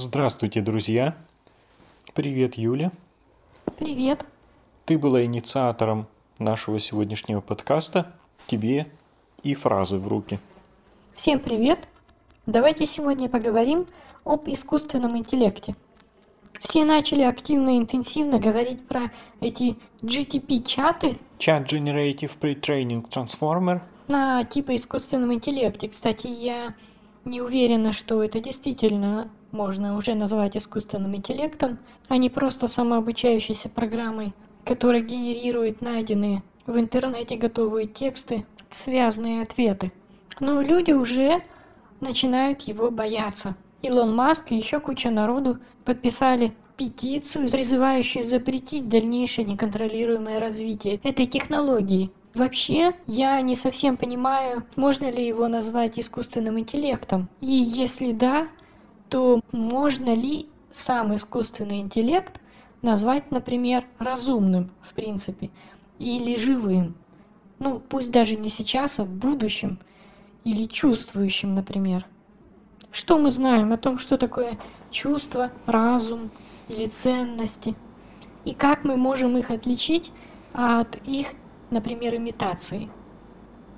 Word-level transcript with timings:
Здравствуйте, 0.00 0.60
друзья! 0.60 1.16
Привет, 2.14 2.54
Юля! 2.54 2.92
Привет! 3.80 4.24
Ты 4.84 4.96
была 4.96 5.24
инициатором 5.24 6.06
нашего 6.38 6.78
сегодняшнего 6.78 7.40
подкаста. 7.40 8.14
Тебе 8.46 8.86
и 9.42 9.56
фразы 9.56 9.98
в 9.98 10.06
руки. 10.06 10.38
Всем 11.16 11.40
привет! 11.40 11.88
Давайте 12.46 12.86
сегодня 12.86 13.28
поговорим 13.28 13.88
об 14.22 14.48
искусственном 14.48 15.18
интеллекте. 15.18 15.74
Все 16.60 16.84
начали 16.84 17.22
активно 17.22 17.70
и 17.70 17.78
интенсивно 17.78 18.38
говорить 18.38 18.86
про 18.86 19.10
эти 19.40 19.76
GTP-чаты. 20.02 21.18
Chat 21.40 21.66
Generative 21.66 22.38
Pre-Training 22.40 23.10
Transformer. 23.10 23.80
На 24.06 24.44
типа 24.44 24.76
искусственном 24.76 25.34
интеллекте. 25.34 25.88
Кстати, 25.88 26.28
я 26.28 26.76
не 27.24 27.40
уверена, 27.40 27.92
что 27.92 28.22
это 28.22 28.38
действительно 28.38 29.28
можно 29.50 29.96
уже 29.96 30.14
назвать 30.14 30.56
искусственным 30.56 31.16
интеллектом, 31.16 31.78
а 32.08 32.16
не 32.16 32.30
просто 32.30 32.68
самообучающейся 32.68 33.68
программой, 33.68 34.34
которая 34.64 35.00
генерирует 35.00 35.80
найденные 35.80 36.42
в 36.66 36.78
интернете 36.78 37.36
готовые 37.36 37.86
тексты, 37.86 38.44
связанные 38.70 39.42
ответы. 39.42 39.92
Но 40.40 40.60
люди 40.60 40.92
уже 40.92 41.42
начинают 42.00 42.62
его 42.62 42.90
бояться. 42.90 43.56
Илон 43.82 44.14
Маск 44.14 44.52
и 44.52 44.56
еще 44.56 44.80
куча 44.80 45.10
народу 45.10 45.58
подписали 45.84 46.52
петицию, 46.76 47.48
призывающую 47.50 48.24
запретить 48.24 48.88
дальнейшее 48.88 49.44
неконтролируемое 49.46 50.38
развитие 50.40 51.00
этой 51.02 51.26
технологии. 51.26 52.10
Вообще, 52.34 52.92
я 53.06 53.40
не 53.40 53.56
совсем 53.56 53.96
понимаю, 53.96 54.64
можно 54.76 55.10
ли 55.10 55.26
его 55.26 55.48
назвать 55.48 55.98
искусственным 55.98 56.58
интеллектом. 56.58 57.28
И 57.40 57.52
если 57.52 58.12
да, 58.12 58.46
то 59.08 59.40
можно 59.52 60.14
ли 60.14 60.48
сам 60.70 61.14
искусственный 61.14 61.80
интеллект 61.80 62.40
назвать, 62.82 63.30
например, 63.30 63.84
разумным, 63.98 64.70
в 64.82 64.94
принципе, 64.94 65.50
или 65.98 66.36
живым. 66.36 66.94
Ну, 67.58 67.80
пусть 67.80 68.12
даже 68.12 68.36
не 68.36 68.48
сейчас, 68.48 69.00
а 69.00 69.04
в 69.04 69.12
будущем, 69.12 69.78
или 70.44 70.66
чувствующим, 70.66 71.54
например. 71.54 72.06
Что 72.92 73.18
мы 73.18 73.30
знаем 73.30 73.72
о 73.72 73.78
том, 73.78 73.98
что 73.98 74.16
такое 74.16 74.58
чувство, 74.90 75.50
разум 75.66 76.30
или 76.68 76.86
ценности? 76.86 77.74
И 78.44 78.54
как 78.54 78.84
мы 78.84 78.96
можем 78.96 79.36
их 79.36 79.50
отличить 79.50 80.12
от 80.52 80.96
их, 81.04 81.28
например, 81.70 82.14
имитации? 82.14 82.88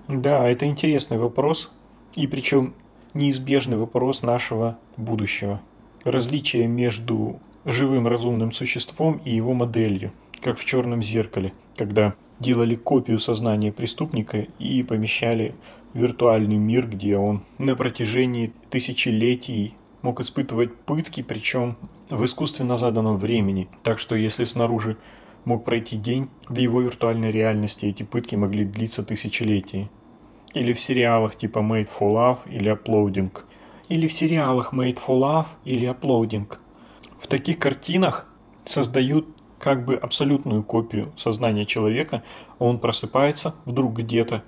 Да, 0.06 0.46
это 0.48 0.66
интересный 0.66 1.18
вопрос. 1.18 1.76
И 2.14 2.26
причем 2.26 2.74
неизбежный 3.14 3.76
вопрос 3.76 4.22
нашего 4.22 4.78
будущего. 4.96 5.60
Различие 6.04 6.66
между 6.66 7.40
живым 7.64 8.06
разумным 8.06 8.52
существом 8.52 9.20
и 9.24 9.34
его 9.34 9.52
моделью, 9.52 10.12
как 10.40 10.58
в 10.58 10.64
черном 10.64 11.02
зеркале, 11.02 11.52
когда 11.76 12.14
делали 12.38 12.74
копию 12.74 13.18
сознания 13.18 13.72
преступника 13.72 14.46
и 14.58 14.82
помещали 14.82 15.54
в 15.92 15.98
виртуальный 15.98 16.56
мир, 16.56 16.86
где 16.86 17.16
он 17.16 17.42
на 17.58 17.76
протяжении 17.76 18.52
тысячелетий 18.70 19.74
мог 20.02 20.20
испытывать 20.20 20.74
пытки, 20.74 21.22
причем 21.22 21.76
в 22.08 22.24
искусственно 22.24 22.76
заданном 22.76 23.18
времени. 23.18 23.68
Так 23.82 23.98
что 23.98 24.14
если 24.14 24.44
снаружи 24.44 24.96
мог 25.44 25.64
пройти 25.64 25.96
день, 25.96 26.28
в 26.48 26.56
его 26.56 26.80
виртуальной 26.80 27.30
реальности 27.30 27.86
эти 27.86 28.02
пытки 28.02 28.36
могли 28.36 28.64
длиться 28.64 29.02
тысячелетия. 29.02 29.90
Или 30.54 30.72
в 30.72 30.80
сериалах 30.80 31.36
типа 31.36 31.58
Made 31.60 31.88
for 31.98 32.12
Love 32.12 32.38
или 32.46 32.72
Uploading. 32.72 33.30
Или 33.88 34.06
в 34.06 34.12
сериалах 34.12 34.72
Made 34.72 34.98
for 34.98 35.18
Love 35.18 35.46
или 35.64 35.88
Uploading. 35.88 36.46
В 37.20 37.26
таких 37.26 37.58
картинах 37.58 38.26
создают 38.64 39.26
как 39.60 39.84
бы 39.84 39.94
абсолютную 39.94 40.62
копию 40.62 41.12
сознания 41.16 41.66
человека, 41.66 42.22
он 42.58 42.78
просыпается 42.78 43.54
вдруг 43.66 43.98
где-то, 43.98 44.42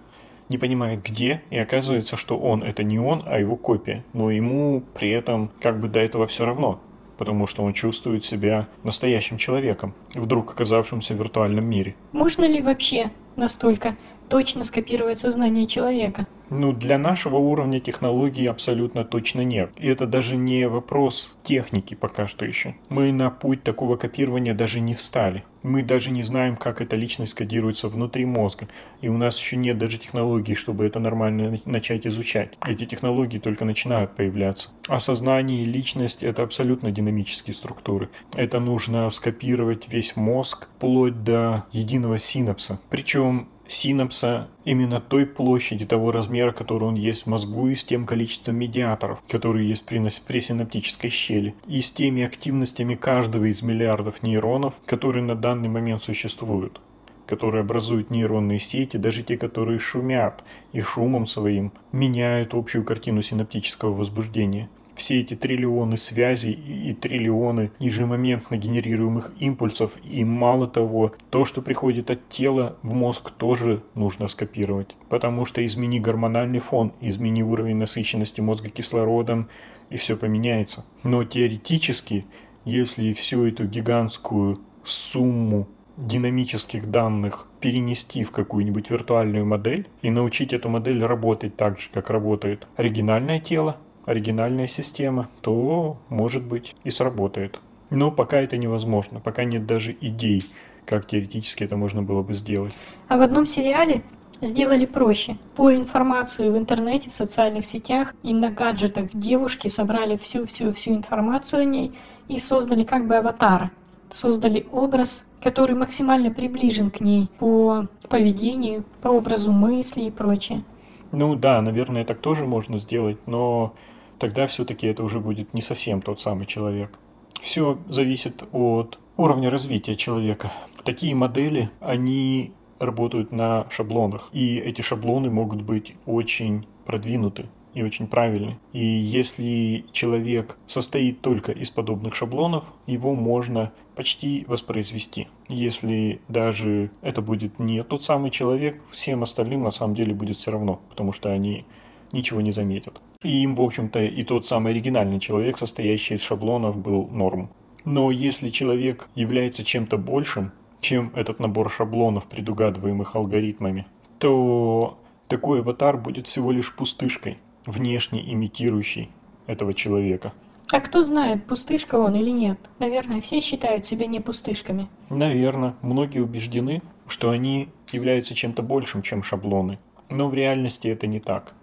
не 0.49 0.59
понимает 0.59 1.03
где, 1.05 1.43
и 1.51 1.59
оказывается, 1.59 2.17
что 2.17 2.39
он 2.39 2.63
это 2.63 2.83
не 2.83 2.99
он, 2.99 3.23
а 3.27 3.39
его 3.39 3.57
копия. 3.57 4.05
Но 4.13 4.31
ему 4.31 4.83
при 4.95 5.11
этом 5.11 5.51
как 5.61 5.81
бы 5.81 5.89
до 5.89 6.01
этого 6.01 6.27
все 6.27 6.47
равно, 6.47 6.81
потому 7.19 7.47
что 7.47 7.63
он 7.63 7.75
чувствует 7.75 8.25
себя 8.25 8.69
настоящим 8.83 9.37
человеком, 9.37 9.95
вдруг 10.15 10.53
оказавшимся 10.53 11.15
в 11.15 11.19
виртуальном 11.19 11.67
мире. 11.67 11.95
Можно 12.13 12.45
ли 12.47 12.63
вообще 12.63 13.11
настолько 13.37 13.97
точно 14.29 14.65
скопировать 14.65 15.21
сознание 15.21 15.67
человека? 15.67 16.27
Ну, 16.55 16.75
для 16.75 16.99
нашего 16.99 17.37
уровня 17.37 17.81
технологий 17.81 18.47
абсолютно 18.47 19.05
точно 19.05 19.41
нет. 19.41 19.71
И 19.79 19.89
это 19.89 20.07
даже 20.07 20.37
не 20.37 20.69
вопрос 20.69 21.35
техники 21.43 21.95
пока 21.95 22.27
что 22.27 22.45
еще. 22.45 22.75
Мы 22.91 23.11
на 23.11 23.31
путь 23.31 23.63
такого 23.63 23.97
копирования 23.97 24.53
даже 24.53 24.81
не 24.81 24.95
встали. 24.95 25.45
Мы 25.63 25.83
даже 25.83 26.11
не 26.11 26.23
знаем, 26.25 26.57
как 26.57 26.83
эта 26.83 26.95
личность 26.95 27.33
кодируется 27.33 27.89
внутри 27.89 28.27
мозга. 28.27 28.69
И 29.01 29.09
у 29.09 29.17
нас 29.17 29.39
еще 29.39 29.57
нет 29.57 29.79
даже 29.79 29.97
технологий, 29.97 30.55
чтобы 30.55 30.85
это 30.85 30.99
нормально 30.99 31.59
начать 31.65 32.07
изучать. 32.07 32.59
Эти 32.67 32.85
технологии 32.85 33.39
только 33.39 33.65
начинают 33.65 34.15
появляться. 34.15 34.71
А 34.89 35.01
сознание 35.01 35.63
и 35.63 35.65
личность— 35.65 36.23
это 36.25 36.43
абсолютно 36.43 36.91
динамические 36.91 37.55
структуры. 37.55 38.11
Это 38.35 38.61
нужно 38.61 39.09
скопировать 39.09 39.89
весь 39.89 40.17
мозг 40.17 40.69
вплоть 40.77 41.25
до 41.25 41.65
единого 41.73 42.19
синапса. 42.19 42.79
Причем 42.91 43.49
синапса 43.73 44.49
именно 44.65 45.01
той 45.01 45.27
площади, 45.27 45.87
того 45.87 46.13
размера, 46.13 46.53
который 46.53 46.85
он 46.85 46.95
есть 46.95 47.25
в 47.25 47.27
мозгу, 47.27 47.69
и 47.69 47.75
с 47.75 47.85
тем 47.85 48.07
количеством 48.07 48.57
медиаторов, 48.57 49.23
которые 49.29 49.69
есть 49.69 49.85
при, 49.85 50.03
при 50.27 50.41
синаптической 50.41 51.11
щели, 51.11 51.55
и 51.67 51.81
с 51.81 51.91
теми 51.91 52.23
активностями 52.23 52.95
каждого 52.95 53.47
из 53.47 53.63
миллиардов 53.63 54.23
нейронов, 54.23 54.75
которые 54.87 55.25
на 55.25 55.35
данный 55.35 55.69
момент 55.69 56.03
существуют 56.03 56.81
которые 57.25 57.63
образуют 57.63 58.11
нейронные 58.11 58.59
сети, 58.59 58.99
даже 58.99 59.23
те, 59.23 59.39
которые 59.39 59.79
шумят 59.79 60.45
и 60.73 60.83
шумом 60.83 61.27
своим 61.27 61.73
меняют 61.91 62.53
общую 62.53 62.85
картину 62.85 63.23
синаптического 63.23 63.95
возбуждения 63.95 64.69
все 64.95 65.21
эти 65.21 65.35
триллионы 65.35 65.97
связей 65.97 66.53
и 66.53 66.95
триллионы 66.95 67.71
ежемоментно 67.79 68.57
генерируемых 68.57 69.33
импульсов. 69.39 69.93
И 70.05 70.25
мало 70.25 70.69
того, 70.69 71.13
то, 71.31 71.45
что 71.45 71.63
приходит 71.63 72.11
от 72.11 72.29
тела 72.29 72.77
в 72.83 72.93
мозг, 72.93 73.31
тоже 73.31 73.83
нужно 73.95 74.29
скопировать. 74.29 74.97
Потому 75.09 75.45
что 75.45 75.65
измени 75.65 76.01
гормональный 76.01 76.61
фон, 76.61 76.93
измени 77.01 77.43
уровень 77.43 77.77
насыщенности 77.77 78.41
мозга 78.41 78.69
кислородом, 78.69 79.49
и 79.91 79.97
все 79.97 80.17
поменяется. 80.17 80.85
Но 81.03 81.25
теоретически, 81.25 82.27
если 82.65 83.13
всю 83.13 83.47
эту 83.47 83.67
гигантскую 83.67 84.61
сумму 84.85 85.69
динамических 85.97 86.91
данных 86.91 87.47
перенести 87.61 88.25
в 88.25 88.31
какую-нибудь 88.31 88.91
виртуальную 88.91 89.45
модель 89.45 89.87
и 90.01 90.11
научить 90.11 90.53
эту 90.53 90.69
модель 90.69 91.05
работать 91.05 91.57
так 91.57 91.79
же, 91.79 91.89
как 91.93 92.11
работает 92.11 92.67
оригинальное 92.77 93.41
тело, 93.41 93.77
оригинальная 94.05 94.67
система, 94.67 95.29
то, 95.41 95.97
может 96.09 96.47
быть, 96.47 96.75
и 96.85 96.91
сработает. 96.91 97.61
Но 97.91 98.11
пока 98.11 98.41
это 98.41 98.57
невозможно, 98.57 99.21
пока 99.21 99.45
нет 99.45 99.67
даже 99.67 99.97
идей, 100.01 100.45
как 100.87 101.07
теоретически 101.07 101.65
это 101.65 101.77
можно 101.77 102.03
было 102.03 102.23
бы 102.23 102.35
сделать. 102.35 102.73
А 103.09 103.17
в 103.17 103.23
одном 103.23 103.47
сериале 103.47 104.03
сделали 104.41 104.87
проще. 104.87 105.37
По 105.55 105.75
информации 105.75 106.51
в 106.51 106.57
интернете, 106.57 107.11
в 107.11 107.15
социальных 107.15 107.67
сетях 107.67 108.15
и 108.23 108.33
на 108.35 108.51
гаджетах 108.51 109.11
девушки 109.13 109.69
собрали 109.69 110.17
всю-всю-всю 110.17 110.93
информацию 110.95 111.63
о 111.63 111.65
ней 111.65 111.93
и 112.29 112.39
создали 112.39 112.85
как 112.85 113.07
бы 113.07 113.17
аватара. 113.17 113.71
Создали 114.13 114.67
образ, 114.73 115.27
который 115.43 115.75
максимально 115.75 116.31
приближен 116.31 116.91
к 116.91 117.01
ней 117.01 117.31
по 117.39 117.87
поведению, 118.09 118.85
по 119.01 119.09
образу 119.09 119.53
мысли 119.53 120.03
и 120.03 120.11
прочее. 120.11 120.65
Ну 121.13 121.35
да, 121.35 121.61
наверное, 121.61 122.05
так 122.05 122.19
тоже 122.21 122.47
можно 122.47 122.79
сделать, 122.79 123.27
но 123.27 123.75
тогда 124.23 124.47
все-таки 124.47 124.87
это 124.87 125.03
уже 125.03 125.19
будет 125.19 125.53
не 125.53 125.61
совсем 125.61 126.01
тот 126.01 126.21
самый 126.21 126.47
человек. 126.47 126.97
Все 127.41 127.77
зависит 127.89 128.45
от 128.53 129.01
уровня 129.17 129.51
развития 129.51 129.97
человека. 129.97 130.53
Такие 130.85 131.13
модели, 131.17 131.71
они 131.81 132.53
работают 132.79 133.33
на 133.33 133.67
шаблонах, 133.69 134.31
и 134.33 134.59
эти 134.59 134.81
шаблоны 134.81 135.29
могут 135.29 135.63
быть 135.63 135.97
очень 136.07 136.69
продвинуты 136.87 137.47
и 137.75 137.83
очень 137.83 138.07
правильны. 138.07 138.61
И 138.73 138.85
если 138.85 139.87
человек 139.91 140.57
состоит 140.69 141.21
только 141.21 141.51
из 141.51 141.71
подобных 141.71 142.15
шаблонов, 142.15 142.63
его 142.87 143.17
можно 143.17 143.73
почти 143.97 144.45
воспроизвести. 144.47 145.27
Если 145.49 146.21
даже 146.29 146.93
это 147.01 147.23
будет 147.23 147.59
не 147.59 147.83
тот 147.83 148.05
самый 148.05 148.31
человек, 148.31 148.81
всем 148.93 149.25
остальным 149.25 149.65
на 149.65 149.73
самом 149.73 149.97
деле 149.97 150.15
будет 150.15 150.37
все 150.37 150.53
равно, 150.53 150.81
потому 150.91 151.11
что 151.11 151.29
они 151.33 151.65
ничего 152.13 152.41
не 152.41 152.53
заметят. 152.53 153.01
И 153.23 153.43
им, 153.43 153.55
в 153.55 153.63
общем-то, 153.63 154.03
и 154.03 154.25
тот 154.25 154.47
самый 154.47 154.73
оригинальный 154.73 155.21
человек, 155.21 155.59
состоящий 155.59 156.15
из 156.15 156.23
шаблонов, 156.23 156.77
был 156.77 157.09
норм. 157.09 157.51
Но 157.85 158.11
если 158.11 158.51
человек 158.51 159.09
является 159.15 159.65
чем-то 159.65 159.97
большим, 159.97 160.53
чем 160.81 161.13
этот 161.15 161.39
набор 161.41 161.71
шаблонов, 161.71 162.25
предугадываемых 162.27 163.15
алгоритмами, 163.15 163.87
то 164.19 164.99
такой 165.29 165.61
аватар 165.61 165.97
будет 165.97 166.27
всего 166.27 166.53
лишь 166.53 166.75
пустышкой, 166.75 167.39
внешне 167.67 168.33
имитирующей 168.33 169.11
этого 169.47 169.75
человека. 169.75 170.33
А 170.71 170.81
кто 170.81 171.05
знает, 171.05 171.45
пустышка 171.45 171.97
он 171.97 172.15
или 172.15 172.31
нет? 172.31 172.59
Наверное, 172.79 173.21
все 173.21 173.41
считают 173.41 173.85
себя 173.85 174.07
не 174.07 174.21
пустышками. 174.21 174.89
Наверное, 175.11 175.75
многие 175.83 176.21
убеждены, 176.21 176.83
что 177.07 177.31
они 177.31 177.69
являются 177.93 178.35
чем-то 178.35 178.63
большим, 178.63 179.03
чем 179.03 179.23
шаблоны. 179.23 179.79
Но 180.09 180.29
в 180.29 180.35
реальности 180.35 180.89
это 180.89 181.07
не 181.07 181.21
так. 181.21 181.55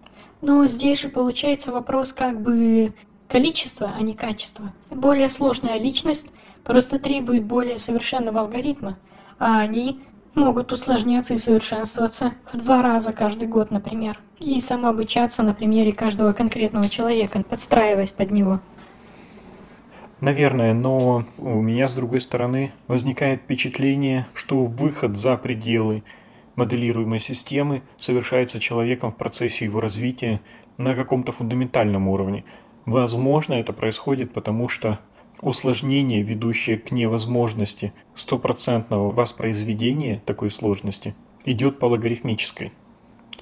Но 0.41 0.65
здесь 0.68 1.01
же 1.01 1.09
получается 1.09 1.71
вопрос 1.71 2.13
как 2.13 2.41
бы 2.41 2.94
количества, 3.27 3.94
а 3.95 4.01
не 4.01 4.13
качества. 4.13 4.74
Более 4.89 5.30
сложная 5.30 5.77
личность 5.77 6.27
просто 6.63 7.00
требует 7.00 7.45
более 7.45 7.80
совершенного 7.80 8.41
алгоритма, 8.41 8.97
а 9.38 9.59
они 9.59 10.01
могут 10.36 10.71
усложняться 10.71 11.33
и 11.33 11.38
совершенствоваться 11.38 12.33
в 12.51 12.57
два 12.57 12.81
раза 12.81 13.12
каждый 13.12 13.47
год, 13.47 13.71
например, 13.71 14.19
и 14.39 14.59
самообучаться 14.62 15.44
на 15.44 15.53
примере 15.53 15.91
каждого 15.91 16.33
конкретного 16.33 16.89
человека, 16.89 17.44
подстраиваясь 17.47 18.12
под 18.12 18.31
него. 18.31 18.59
Наверное, 20.21 20.74
но 20.74 21.24
у 21.38 21.62
меня, 21.62 21.88
с 21.88 21.95
другой 21.95 22.19
стороны, 22.19 22.74
возникает 22.88 23.41
впечатление, 23.41 24.27
что 24.33 24.65
выход 24.65 25.15
за 25.15 25.38
пределы 25.38 26.03
моделируемой 26.59 27.19
системы 27.19 27.81
совершается 27.97 28.59
человеком 28.59 29.11
в 29.11 29.15
процессе 29.15 29.65
его 29.65 29.79
развития 29.79 30.41
на 30.77 30.94
каком-то 30.94 31.31
фундаментальном 31.31 32.07
уровне. 32.07 32.44
Возможно, 32.85 33.53
это 33.53 33.73
происходит 33.73 34.33
потому, 34.33 34.67
что 34.67 35.00
усложнение, 35.41 36.21
ведущее 36.21 36.77
к 36.77 36.91
невозможности 36.91 37.94
стопроцентного 38.13 39.09
воспроизведения 39.11 40.21
такой 40.25 40.51
сложности, 40.51 41.15
идет 41.45 41.79
по 41.79 41.85
логарифмической. 41.85 42.73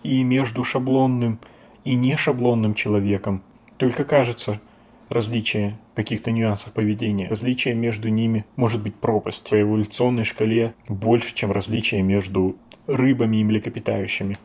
И 0.04 0.24
между 0.24 0.64
шаблонным 0.64 1.40
и 1.84 1.96
нешаблонным 1.96 2.76
человеком 2.76 3.42
только 3.78 4.04
кажется 4.04 4.62
различие 5.10 5.78
каких-то 5.96 6.32
нюансах 6.32 6.74
поведения. 6.74 7.28
Различие 7.28 7.74
между 7.74 8.10
ними 8.10 8.46
может 8.56 8.84
быть 8.84 8.96
пропасть 8.96 9.50
по 9.50 9.60
эволюционной 9.60 10.24
шкале 10.24 10.76
больше, 10.88 11.34
чем 11.34 11.52
различие 11.52 12.04
между 12.04 12.58
рыбами 12.88 13.38
и 13.38 13.44
млекопитающими. 13.44 14.38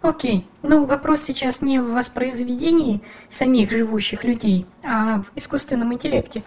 Окей, 0.00 0.46
ну 0.62 0.84
вопрос 0.84 1.22
сейчас 1.22 1.62
не 1.62 1.80
в 1.80 1.92
воспроизведении 1.92 3.02
самих 3.28 3.70
живущих 3.70 4.24
людей, 4.24 4.66
а 4.82 5.22
в 5.22 5.30
искусственном 5.36 5.94
интеллекте. 5.94 6.42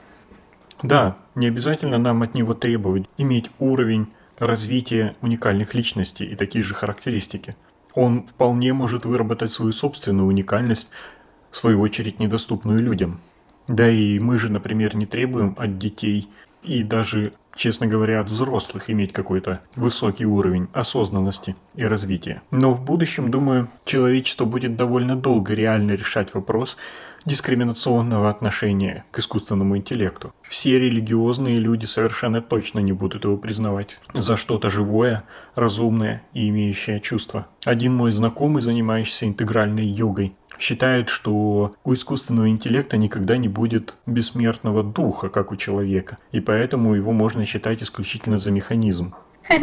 Да, 0.84 1.18
не 1.36 1.48
обязательно 1.48 1.98
нам 1.98 2.22
от 2.22 2.34
него 2.34 2.54
требовать 2.54 3.06
иметь 3.18 3.50
уровень 3.60 4.08
развития 4.38 5.16
уникальных 5.22 5.74
личностей 5.74 6.26
и 6.26 6.36
такие 6.36 6.64
же 6.64 6.76
характеристики. 6.76 7.56
Он 7.94 8.28
вполне 8.28 8.74
может 8.74 9.06
выработать 9.06 9.52
свою 9.52 9.72
собственную 9.72 10.28
уникальность, 10.28 10.90
в 11.50 11.58
свою 11.58 11.80
очередь 11.80 12.20
недоступную 12.20 12.80
людям. 12.80 13.22
Да 13.70 13.90
и 13.90 14.20
мы 14.20 14.38
же, 14.38 14.52
например, 14.52 14.98
не 14.98 15.06
требуем 15.06 15.56
от 15.58 15.78
детей 15.78 16.28
и 16.64 16.84
даже, 16.84 17.32
честно 17.56 17.88
говоря, 17.88 18.20
от 18.20 18.30
взрослых 18.30 18.90
иметь 18.90 19.14
какой-то 19.14 19.62
высокий 19.76 20.26
уровень 20.26 20.68
осознанности 20.74 21.56
и 21.76 21.84
развития. 21.84 22.42
Но 22.52 22.74
в 22.74 22.84
будущем, 22.84 23.32
думаю, 23.32 23.70
человечество 23.86 24.46
будет 24.46 24.76
довольно 24.76 25.16
долго 25.16 25.54
реально 25.54 25.92
решать 25.94 26.34
вопрос 26.34 26.78
дискриминационного 27.26 28.30
отношения 28.30 29.04
к 29.12 29.20
искусственному 29.20 29.78
интеллекту. 29.78 30.34
Все 30.48 30.80
религиозные 30.80 31.58
люди 31.58 31.86
совершенно 31.86 32.42
точно 32.42 32.80
не 32.80 32.94
будут 32.94 33.24
его 33.24 33.36
признавать 33.36 34.00
за 34.14 34.38
что-то 34.38 34.70
живое, 34.70 35.24
разумное 35.56 36.22
и 36.34 36.50
имеющее 36.50 37.02
чувства. 37.02 37.48
Один 37.64 37.96
мой 37.96 38.12
знакомый, 38.12 38.62
занимающийся 38.62 39.26
интегральной 39.26 39.88
йогой, 39.88 40.36
считает, 40.60 41.10
что 41.10 41.72
у 41.84 41.94
искусственного 41.94 42.50
интеллекта 42.50 42.98
никогда 42.98 43.38
не 43.38 43.48
будет 43.48 43.96
бессмертного 44.06 44.84
духа, 44.84 45.30
как 45.30 45.52
у 45.52 45.56
человека, 45.56 46.18
и 46.32 46.40
поэтому 46.40 46.96
его 46.96 47.12
можно 47.12 47.46
считать 47.46 47.84
исключительно 47.84 48.38
за 48.38 48.52
механизм. 48.52 49.14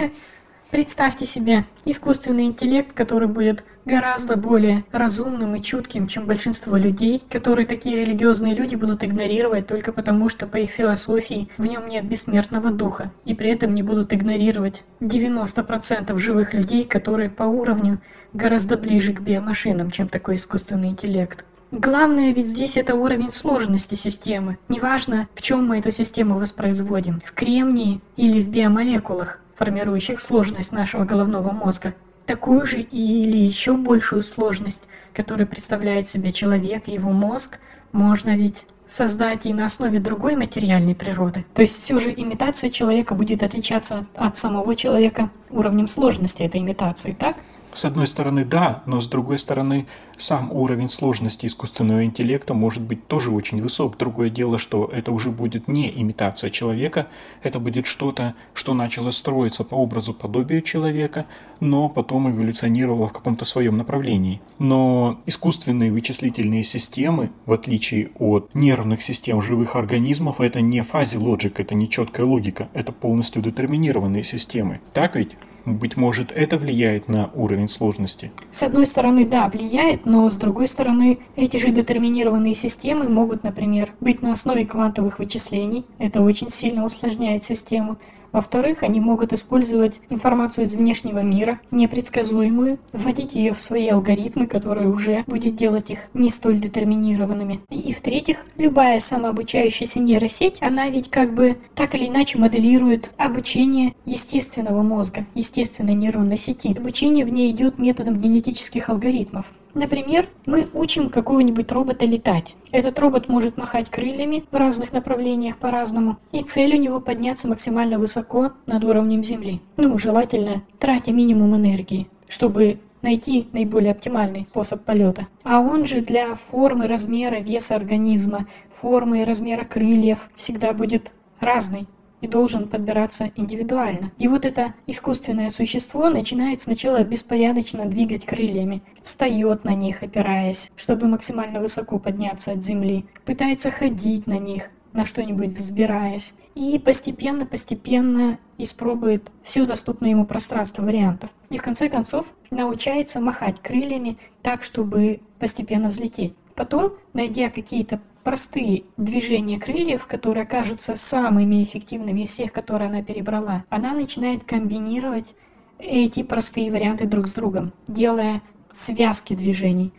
Представьте 0.73 1.27
себе 1.27 1.67
искусственный 1.85 2.45
интеллект, 2.45 2.95
который 2.95 3.29
будет 3.29 3.63
гораздо 3.85 4.39
более 4.39 4.85
разумным 4.91 5.55
и 5.55 5.63
чутким, 5.63 6.07
чем 6.07 6.25
большинство 6.25 6.79
людей, 6.79 7.23
которые 7.31 7.67
такие 7.67 7.95
религиозные 7.95 8.55
люди 8.55 8.75
будут 8.75 9.05
игнорировать 9.05 9.67
только 9.67 9.93
потому, 9.93 10.31
что 10.31 10.47
по 10.47 10.57
их 10.57 10.71
философии 10.71 11.51
в 11.59 11.67
нем 11.67 11.89
нет 11.89 12.07
бессмертного 12.07 12.71
духа, 12.71 13.13
и 13.27 13.35
при 13.35 13.51
этом 13.51 13.75
не 13.75 13.83
будут 13.83 14.15
игнорировать 14.15 14.83
90% 15.01 16.17
живых 16.17 16.55
людей, 16.55 16.85
которые 16.85 17.29
по 17.29 17.43
уровню 17.43 18.01
гораздо 18.33 18.79
ближе 18.79 19.13
к 19.13 19.21
биомашинам, 19.21 19.91
чем 19.91 20.09
такой 20.09 20.37
искусственный 20.37 20.89
интеллект. 20.89 21.45
Главное 21.71 22.33
ведь 22.33 22.49
здесь 22.49 22.79
это 22.79 22.95
уровень 22.95 23.31
сложности 23.31 23.95
системы. 23.95 24.57
Неважно, 24.71 25.29
в 25.35 25.43
чем 25.43 25.67
мы 25.67 25.81
эту 25.81 25.91
систему 25.91 26.39
воспроизводим, 26.39 27.21
в 27.25 27.33
кремнии 27.33 28.01
или 28.17 28.43
в 28.43 28.49
биомолекулах 28.49 29.42
формирующих 29.57 30.21
сложность 30.21 30.73
нашего 30.73 31.05
головного 31.05 31.53
мозга, 31.53 31.95
такую 32.27 32.67
же 32.67 32.81
или 32.81 33.37
еще 33.37 33.77
большую 33.77 34.23
сложность, 34.23 34.83
которую 35.13 35.47
представляет 35.47 36.09
себе 36.09 36.33
человек 36.33 36.89
и 36.89 36.93
его 36.93 37.11
мозг, 37.11 37.59
можно 37.93 38.37
ведь 38.37 38.65
создать 38.89 39.47
и 39.47 39.55
на 39.55 39.67
основе 39.67 39.99
другой 39.99 40.37
материальной 40.37 40.95
природы. 40.95 41.45
То 41.55 41.63
есть 41.63 41.83
все 41.83 41.99
же 41.99 42.13
имитация 42.15 42.71
человека 42.71 43.15
будет 43.15 43.43
отличаться 43.43 44.07
от 44.15 44.37
самого 44.37 44.77
человека 44.77 45.31
уровнем 45.51 45.89
сложности 45.89 46.43
этой 46.43 46.61
имитации, 46.61 47.13
так? 47.13 47.37
С 47.73 47.87
одной 47.87 48.07
стороны, 48.07 48.45
да, 48.45 48.83
но 48.85 49.01
с 49.01 49.09
другой 49.09 49.39
стороны, 49.39 49.87
сам 50.17 50.53
уровень 50.53 50.89
сложности 50.89 51.47
искусственного 51.47 52.05
интеллекта 52.05 52.55
может 52.55 52.83
быть 52.83 53.07
тоже 53.07 53.31
очень 53.31 53.61
высок. 53.61 53.97
Другое 53.99 54.31
дело, 54.31 54.59
что 54.59 54.91
это 54.93 55.13
уже 55.13 55.31
будет 55.31 55.69
не 55.69 55.93
имитация 55.95 56.51
человека, 56.51 57.09
это 57.43 57.59
будет 57.59 57.87
что-то, 57.87 58.35
что 58.55 58.75
начало 58.75 59.11
строиться 59.11 59.65
по 59.65 59.75
образу 59.75 60.15
подобию 60.15 60.63
человека, 60.63 61.27
но 61.61 61.89
потом 61.89 62.31
эволюционировало 62.31 63.09
в 63.09 63.13
каком-то 63.13 63.45
своем 63.45 63.77
направлении. 63.77 64.41
Но 64.59 65.21
искусственные 65.27 65.93
вычислительные 65.93 66.63
системы, 66.63 67.31
в 67.47 67.53
отличие 67.53 68.11
от 68.19 68.55
нервных 68.55 69.03
систем 69.03 69.43
живых 69.43 69.77
организмов, 69.77 70.41
это 70.41 70.61
не 70.61 70.83
фази-лоджик, 70.83 71.61
это 71.61 71.75
не 71.75 71.89
четкая 71.89 72.27
логика, 72.27 72.69
это 72.73 72.93
полностью 72.93 73.43
детерминированные 73.43 74.25
системы. 74.25 74.81
Так 74.93 75.17
ведь? 75.17 75.37
Быть 75.65 75.97
может, 75.97 76.33
это 76.33 76.59
влияет 76.59 77.09
на 77.09 77.31
уровень 77.35 77.69
сложности? 77.69 78.33
С 78.51 78.65
одной 78.65 78.85
стороны, 78.85 79.25
да, 79.25 79.49
влияет, 79.49 80.02
но 80.05 80.29
с 80.29 80.37
другой 80.37 80.69
стороны, 80.69 81.19
эти 81.37 81.57
же 81.57 81.71
детерминированные 81.71 82.55
системы 82.55 83.09
могут, 83.09 83.45
например, 83.45 83.93
быть 84.01 84.23
на 84.23 84.33
основе 84.33 84.67
квантовых 84.67 85.19
вычислений. 85.19 85.85
Это 85.99 86.21
очень 86.21 86.49
сильно 86.49 86.85
усложняет 86.85 87.45
систему. 87.45 87.99
Во-вторых, 88.33 88.83
они 88.83 88.99
могут 88.99 89.35
использовать 89.35 90.01
информацию 90.09 90.65
из 90.65 90.75
внешнего 90.75 91.19
мира, 91.19 91.61
непредсказуемую, 91.71 92.79
вводить 92.93 93.35
ее 93.35 93.53
в 93.53 93.61
свои 93.61 93.89
алгоритмы, 93.89 94.47
которые 94.47 94.89
уже 94.89 95.23
будет 95.27 95.55
делать 95.55 95.91
их 95.91 95.99
не 96.15 96.31
столь 96.31 96.59
детерминированными. 96.59 97.61
И 97.69 97.93
в-третьих, 97.93 98.39
любая 98.57 99.01
самообучающаяся 99.01 100.01
нейросеть, 100.01 100.57
она 100.63 100.89
ведь 100.89 101.11
как 101.11 101.35
бы 101.35 101.59
так 101.75 101.95
или 101.95 102.07
иначе 102.07 102.39
моделирует 102.39 103.11
обучение 103.19 103.95
естественного 104.07 104.83
мозга, 104.83 105.27
естественной 105.35 105.95
нейронной 105.95 106.39
сети. 106.39 106.75
Обучение 106.75 107.27
в 107.27 107.33
ней 107.33 107.51
идет 107.51 107.79
методом 107.79 108.17
генетических 108.17 108.89
алгоритмов. 108.89 109.53
Например, 109.75 110.29
мы 110.45 110.69
учим 110.75 111.09
какого-нибудь 111.09 111.73
робота 111.73 112.05
летать. 112.05 112.57
Этот 112.73 112.99
робот 112.99 113.29
может 113.29 113.57
махать 113.57 113.89
крыльями 113.89 114.45
в 114.51 114.55
разных 114.57 114.93
направлениях 114.93 115.57
по-разному, 115.57 116.19
и 116.31 116.43
цель 116.43 116.77
у 116.77 116.79
него 116.79 117.01
подняться 117.01 117.49
максимально 117.49 117.99
высоко 117.99 118.53
над 118.67 118.85
уровнем 118.85 119.23
Земли. 119.23 119.61
Ну, 119.77 119.97
желательно, 119.97 120.63
тратя 120.79 121.13
минимум 121.13 121.57
энергии, 121.57 122.09
чтобы 122.29 122.81
найти 123.01 123.49
наиболее 123.53 123.93
оптимальный 123.93 124.47
способ 124.49 124.85
полета. 124.85 125.27
А 125.43 125.61
он 125.61 125.87
же 125.87 126.03
для 126.03 126.35
формы, 126.35 126.87
размера, 126.87 127.37
веса 127.37 127.75
организма, 127.75 128.47
формы 128.81 129.23
и 129.23 129.25
размера 129.25 129.65
крыльев 129.65 130.29
всегда 130.37 130.73
будет 130.73 131.13
разный 131.41 131.87
и 132.23 132.29
должен 132.29 132.69
подбираться 132.69 133.31
индивидуально. 133.37 134.13
И 134.17 134.29
вот 134.29 134.47
это 134.47 134.73
искусственное 134.87 135.51
существо 135.51 136.09
начинает 136.09 136.63
сначала 136.63 137.05
беспорядочно 137.05 137.85
двигать 137.85 138.25
крыльями, 138.25 138.83
встает 139.03 139.65
на 139.65 139.75
них, 139.75 140.03
опираясь, 140.03 140.71
чтобы 140.77 141.09
максимально 141.09 141.61
высоко 141.61 141.99
подняться 141.99 142.53
от 142.53 142.63
земли, 142.65 143.05
пытается 143.27 143.71
ходить 143.71 144.27
на 144.27 144.39
них, 144.39 144.71
на 144.93 145.05
что-нибудь 145.05 145.53
взбираясь, 145.53 146.35
и 146.55 146.79
постепенно-постепенно 146.79 148.39
испробует 148.59 149.31
все 149.43 149.67
доступное 149.67 150.11
ему 150.11 150.25
пространство 150.25 150.83
вариантов. 150.83 151.31
И 151.51 151.59
в 151.59 151.63
конце 151.63 151.89
концов 151.89 152.27
научается 152.51 153.21
махать 153.21 153.61
крыльями 153.61 154.19
так, 154.43 154.63
чтобы 154.63 155.21
постепенно 155.39 155.89
взлететь. 155.89 156.37
Потом, 156.55 156.93
найдя 157.15 157.49
какие-то 157.49 158.01
простые 158.23 158.85
движения 158.97 159.59
крыльев, 159.59 160.07
которые 160.07 160.47
кажутся 160.47 160.95
самыми 160.97 161.63
эффективными 161.63 162.23
из 162.23 162.31
всех, 162.31 162.53
которые 162.53 162.89
она 162.89 163.03
перебрала, 163.03 163.65
она 163.69 163.93
начинает 163.93 164.45
комбинировать 164.45 165.35
эти 165.79 166.23
простые 166.23 166.71
варианты 166.71 167.07
друг 167.07 167.27
с 167.27 167.33
другом, 167.33 167.73
делая 167.89 168.43
связки 168.73 169.35
движений 169.35 169.93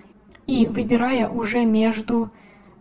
и 0.47 0.65
выбирая 0.65 1.29
уже 1.29 1.65
между 1.65 2.31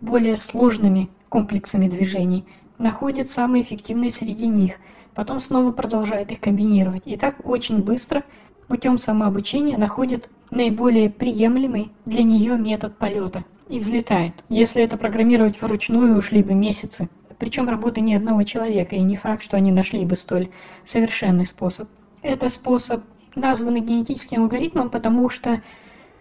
более 0.01 0.37
сложными 0.37 1.09
комплексами 1.29 1.89
движений, 1.89 2.45
находит 2.79 3.31
самые 3.31 3.63
эффективные 3.63 4.11
среди 4.11 4.49
них, 4.49 4.77
потом 5.15 5.41
снова 5.41 5.71
продолжает 5.73 6.33
их 6.33 6.41
комбинировать. 6.41 7.03
И 7.07 7.17
так 7.17 7.37
очень 7.45 7.79
быстро 7.79 8.25
путем 8.69 8.99
самообучения 8.99 9.77
находит 9.77 10.29
наиболее 10.51 11.11
приемлемый 11.11 11.91
для 12.05 12.23
нее 12.23 12.57
метод 12.57 12.97
полета 12.99 13.45
и 13.69 13.79
взлетает. 13.79 14.35
Если 14.49 14.83
это 14.83 14.97
программировать 14.97 15.61
вручную, 15.61 16.17
ушли 16.17 16.43
бы 16.43 16.55
месяцы. 16.55 17.09
Причем 17.39 17.69
работы 17.69 18.01
ни 18.01 18.15
одного 18.15 18.45
человека, 18.45 18.95
и 18.95 19.01
не 19.01 19.17
факт, 19.17 19.43
что 19.43 19.57
они 19.57 19.73
нашли 19.73 20.05
бы 20.05 20.15
столь 20.15 20.51
совершенный 20.85 21.47
способ. 21.47 21.89
Это 22.23 22.51
способ, 22.51 23.03
названный 23.35 23.81
генетическим 23.81 24.43
алгоритмом, 24.43 24.91
потому 24.91 25.29
что 25.29 25.61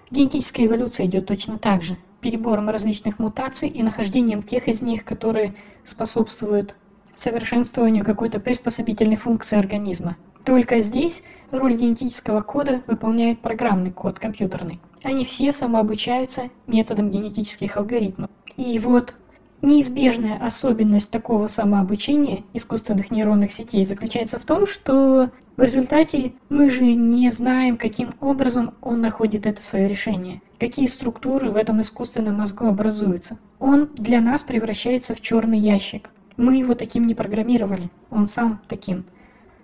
генетическая 0.09 0.65
эволюция 0.65 1.05
идет 1.05 1.27
точно 1.27 1.59
так 1.59 1.83
же. 1.83 1.97
Перебором 2.21 2.69
различных 2.69 3.19
мутаций 3.19 3.69
и 3.69 3.83
нахождением 3.83 4.41
тех 4.41 4.67
из 4.67 4.81
них, 4.81 5.05
которые 5.05 5.53
способствуют 5.83 6.75
совершенствованию 7.15 8.03
какой-то 8.03 8.39
приспособительной 8.39 9.15
функции 9.15 9.59
организма. 9.59 10.17
Только 10.43 10.81
здесь 10.81 11.23
роль 11.51 11.75
генетического 11.75 12.41
кода 12.41 12.81
выполняет 12.87 13.39
программный 13.39 13.91
код 13.91 14.19
компьютерный. 14.19 14.79
Они 15.03 15.25
все 15.25 15.51
самообучаются 15.51 16.49
методом 16.67 17.09
генетических 17.09 17.77
алгоритмов. 17.77 18.29
И 18.57 18.77
вот 18.79 19.15
неизбежная 19.61 20.37
особенность 20.37 21.11
такого 21.11 21.47
самообучения 21.47 22.43
искусственных 22.53 23.11
нейронных 23.11 23.51
сетей 23.51 23.85
заключается 23.85 24.39
в 24.39 24.45
том, 24.45 24.65
что 24.65 25.29
в 25.57 25.61
результате 25.61 26.33
мы 26.49 26.69
же 26.69 26.83
не 26.83 27.29
знаем, 27.29 27.77
каким 27.77 28.09
образом 28.19 28.73
он 28.81 29.01
находит 29.01 29.45
это 29.45 29.63
свое 29.63 29.87
решение, 29.87 30.41
какие 30.59 30.87
структуры 30.87 31.51
в 31.51 31.55
этом 31.55 31.81
искусственном 31.81 32.37
мозгу 32.37 32.65
образуются. 32.65 33.37
Он 33.59 33.89
для 33.95 34.21
нас 34.21 34.41
превращается 34.43 35.13
в 35.13 35.21
черный 35.21 35.59
ящик. 35.59 36.09
Мы 36.37 36.57
его 36.57 36.73
таким 36.73 37.05
не 37.05 37.13
программировали, 37.13 37.91
он 38.09 38.27
сам 38.27 38.61
таким 38.67 39.05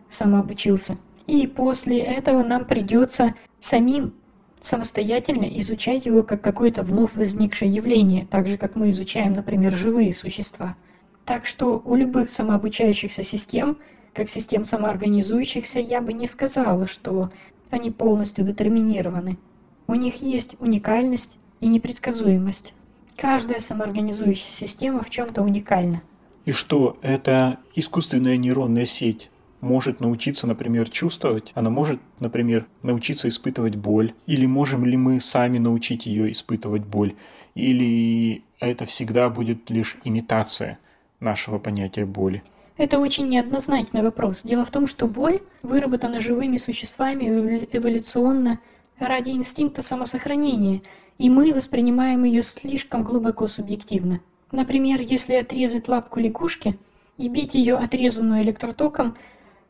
самообучился. 0.10 0.98
И 1.26 1.46
после 1.46 2.00
этого 2.00 2.44
нам 2.44 2.66
придется 2.66 3.36
самим 3.60 4.14
самостоятельно 4.62 5.46
изучать 5.60 6.06
его 6.06 6.24
как 6.24 6.42
какое-то 6.42 6.84
вновь 6.84 7.16
возникшее 7.16 7.72
явление, 7.72 8.28
так 8.30 8.48
же 8.48 8.58
как 8.58 8.76
мы 8.76 8.90
изучаем, 8.90 9.34
например, 9.34 9.74
живые 9.74 10.14
существа. 10.14 10.76
Так 11.26 11.46
что 11.46 11.82
у 11.84 11.96
любых 11.96 12.32
самообучающихся 12.32 13.24
систем, 13.24 13.78
как 14.14 14.30
систем 14.30 14.66
самоорганизующихся, 14.66 15.80
я 15.80 16.02
бы 16.02 16.14
не 16.14 16.28
сказала, 16.28 16.88
что 16.88 17.30
они 17.70 17.92
полностью 17.92 18.46
детерминированы. 18.46 19.38
У 19.88 19.94
них 19.94 20.22
есть 20.22 20.56
уникальность 20.60 21.38
и 21.60 21.68
непредсказуемость. 21.68 22.74
Каждая 23.16 23.60
самоорганизующая 23.60 24.52
система 24.52 25.04
в 25.04 25.10
чем-то 25.10 25.42
уникальна. 25.42 26.02
И 26.46 26.52
что, 26.52 26.98
это 27.02 27.58
искусственная 27.76 28.38
нейронная 28.38 28.86
сеть 28.86 29.30
может 29.62 30.00
научиться, 30.00 30.48
например, 30.48 30.90
чувствовать, 30.90 31.52
она 31.56 31.70
может, 31.70 32.00
например, 32.20 32.66
научиться 32.84 33.28
испытывать 33.28 33.76
боль, 33.76 34.14
или 34.26 34.46
можем 34.46 34.86
ли 34.86 34.98
мы 34.98 35.20
сами 35.20 35.58
научить 35.58 36.06
ее 36.06 36.32
испытывать 36.32 36.84
боль, 36.84 37.16
или 37.56 38.44
это 38.60 38.86
всегда 38.86 39.30
будет 39.30 39.70
лишь 39.70 39.98
имитация 40.04 40.78
нашего 41.20 41.58
понятия 41.58 42.06
боли. 42.06 42.44
Это 42.78 43.00
очень 43.00 43.28
неоднозначный 43.28 44.04
вопрос. 44.04 44.44
Дело 44.44 44.64
в 44.64 44.70
том, 44.70 44.86
что 44.86 45.08
боль 45.08 45.42
выработана 45.64 46.20
живыми 46.20 46.58
существами 46.58 47.66
эволюционно 47.72 48.60
ради 49.00 49.32
инстинкта 49.32 49.82
самосохранения, 49.82 50.82
и 51.18 51.30
мы 51.30 51.54
воспринимаем 51.54 52.24
ее 52.24 52.44
слишком 52.44 53.04
глубоко 53.04 53.48
субъективно. 53.48 54.20
Например, 54.52 55.02
если 55.02 55.34
отрезать 55.34 55.88
лапку 55.88 56.20
лягушки 56.20 56.78
и 57.18 57.28
бить 57.28 57.56
ее 57.56 57.78
отрезанную 57.78 58.44
электротоком, 58.44 59.18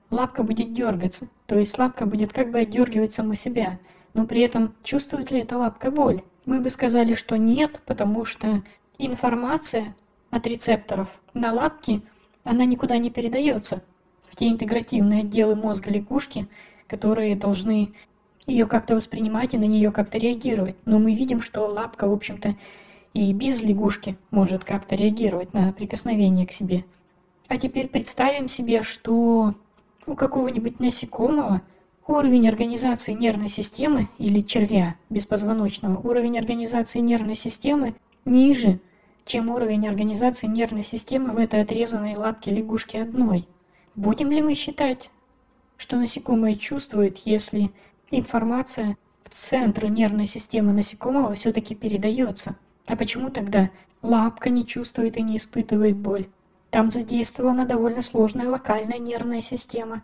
лапка 0.10 0.44
будет 0.44 0.74
дергаться, 0.74 1.28
то 1.46 1.58
есть 1.58 1.78
лапка 1.78 2.06
будет 2.06 2.34
как 2.34 2.52
бы 2.52 2.60
отдергивать 2.60 3.14
саму 3.14 3.36
себя, 3.36 3.80
но 4.14 4.26
при 4.26 4.42
этом 4.42 4.74
чувствует 4.84 5.32
ли 5.32 5.40
эта 5.40 5.58
лапка 5.58 5.92
боль? 5.92 6.22
Мы 6.46 6.60
бы 6.60 6.70
сказали, 6.70 7.14
что 7.14 7.38
нет, 7.38 7.82
потому 7.86 8.26
что 8.26 8.64
информация 8.98 9.96
от 10.30 10.48
рецепторов 10.48 11.10
на 11.34 11.54
лапке, 11.54 12.02
она 12.44 12.66
никуда 12.66 12.98
не 12.98 13.10
передается 13.10 13.84
в 14.30 14.36
те 14.36 14.48
интегративные 14.48 15.22
отделы 15.22 15.56
мозга 15.56 15.92
лягушки, 15.92 16.48
которые 16.88 17.36
должны 17.36 17.94
ее 18.46 18.66
как-то 18.66 18.96
воспринимать 18.96 19.54
и 19.54 19.58
на 19.58 19.66
нее 19.66 19.92
как-то 19.92 20.18
реагировать. 20.18 20.78
Но 20.86 21.00
мы 21.00 21.14
видим, 21.14 21.42
что 21.42 21.68
лапка, 21.68 22.08
в 22.08 22.14
общем-то, 22.14 22.56
и 23.14 23.34
без 23.34 23.62
лягушки 23.62 24.18
может 24.32 24.64
как-то 24.64 24.96
реагировать 24.96 25.54
на 25.54 25.74
прикосновение 25.74 26.48
к 26.48 26.52
себе. 26.52 26.86
А 27.48 27.58
теперь 27.58 27.88
представим 27.88 28.48
себе, 28.48 28.84
что 28.84 29.54
у 30.08 30.16
какого-нибудь 30.16 30.80
насекомого 30.80 31.62
уровень 32.08 32.48
организации 32.48 33.12
нервной 33.12 33.50
системы 33.50 34.08
или 34.18 34.42
червя 34.42 34.96
беспозвоночного, 35.10 36.00
уровень 36.00 36.40
организации 36.40 37.00
нервной 37.00 37.36
системы 37.36 37.94
ниже, 38.24 38.80
чем 39.26 39.50
уровень 39.50 39.88
организации 39.88 40.48
нервной 40.48 40.86
системы 40.86 41.34
в 41.34 41.38
этой 41.38 41.62
отрезанной 41.62 42.16
лапке 42.16 42.52
лягушки 42.52 42.96
одной. 42.96 43.48
Будем 43.96 44.32
ли 44.32 44.42
мы 44.42 44.56
считать, 44.56 45.12
что 45.76 45.98
насекомое 45.98 46.56
чувствует, 46.56 47.18
если 47.26 47.72
информация 48.10 48.98
в 49.24 49.30
центр 49.30 49.88
нервной 49.88 50.28
системы 50.28 50.72
насекомого 50.72 51.34
все-таки 51.34 51.76
передается? 51.76 52.56
А 52.88 52.96
почему 52.96 53.30
тогда 53.30 53.70
лапка 54.02 54.50
не 54.50 54.66
чувствует 54.66 55.18
и 55.18 55.22
не 55.22 55.36
испытывает 55.36 55.98
боль? 55.98 56.28
Там 56.70 56.92
задействована 56.92 57.66
довольно 57.66 58.02
сложная 58.02 58.50
локальная 58.50 59.00
нервная 59.00 59.42
система. 59.42 60.04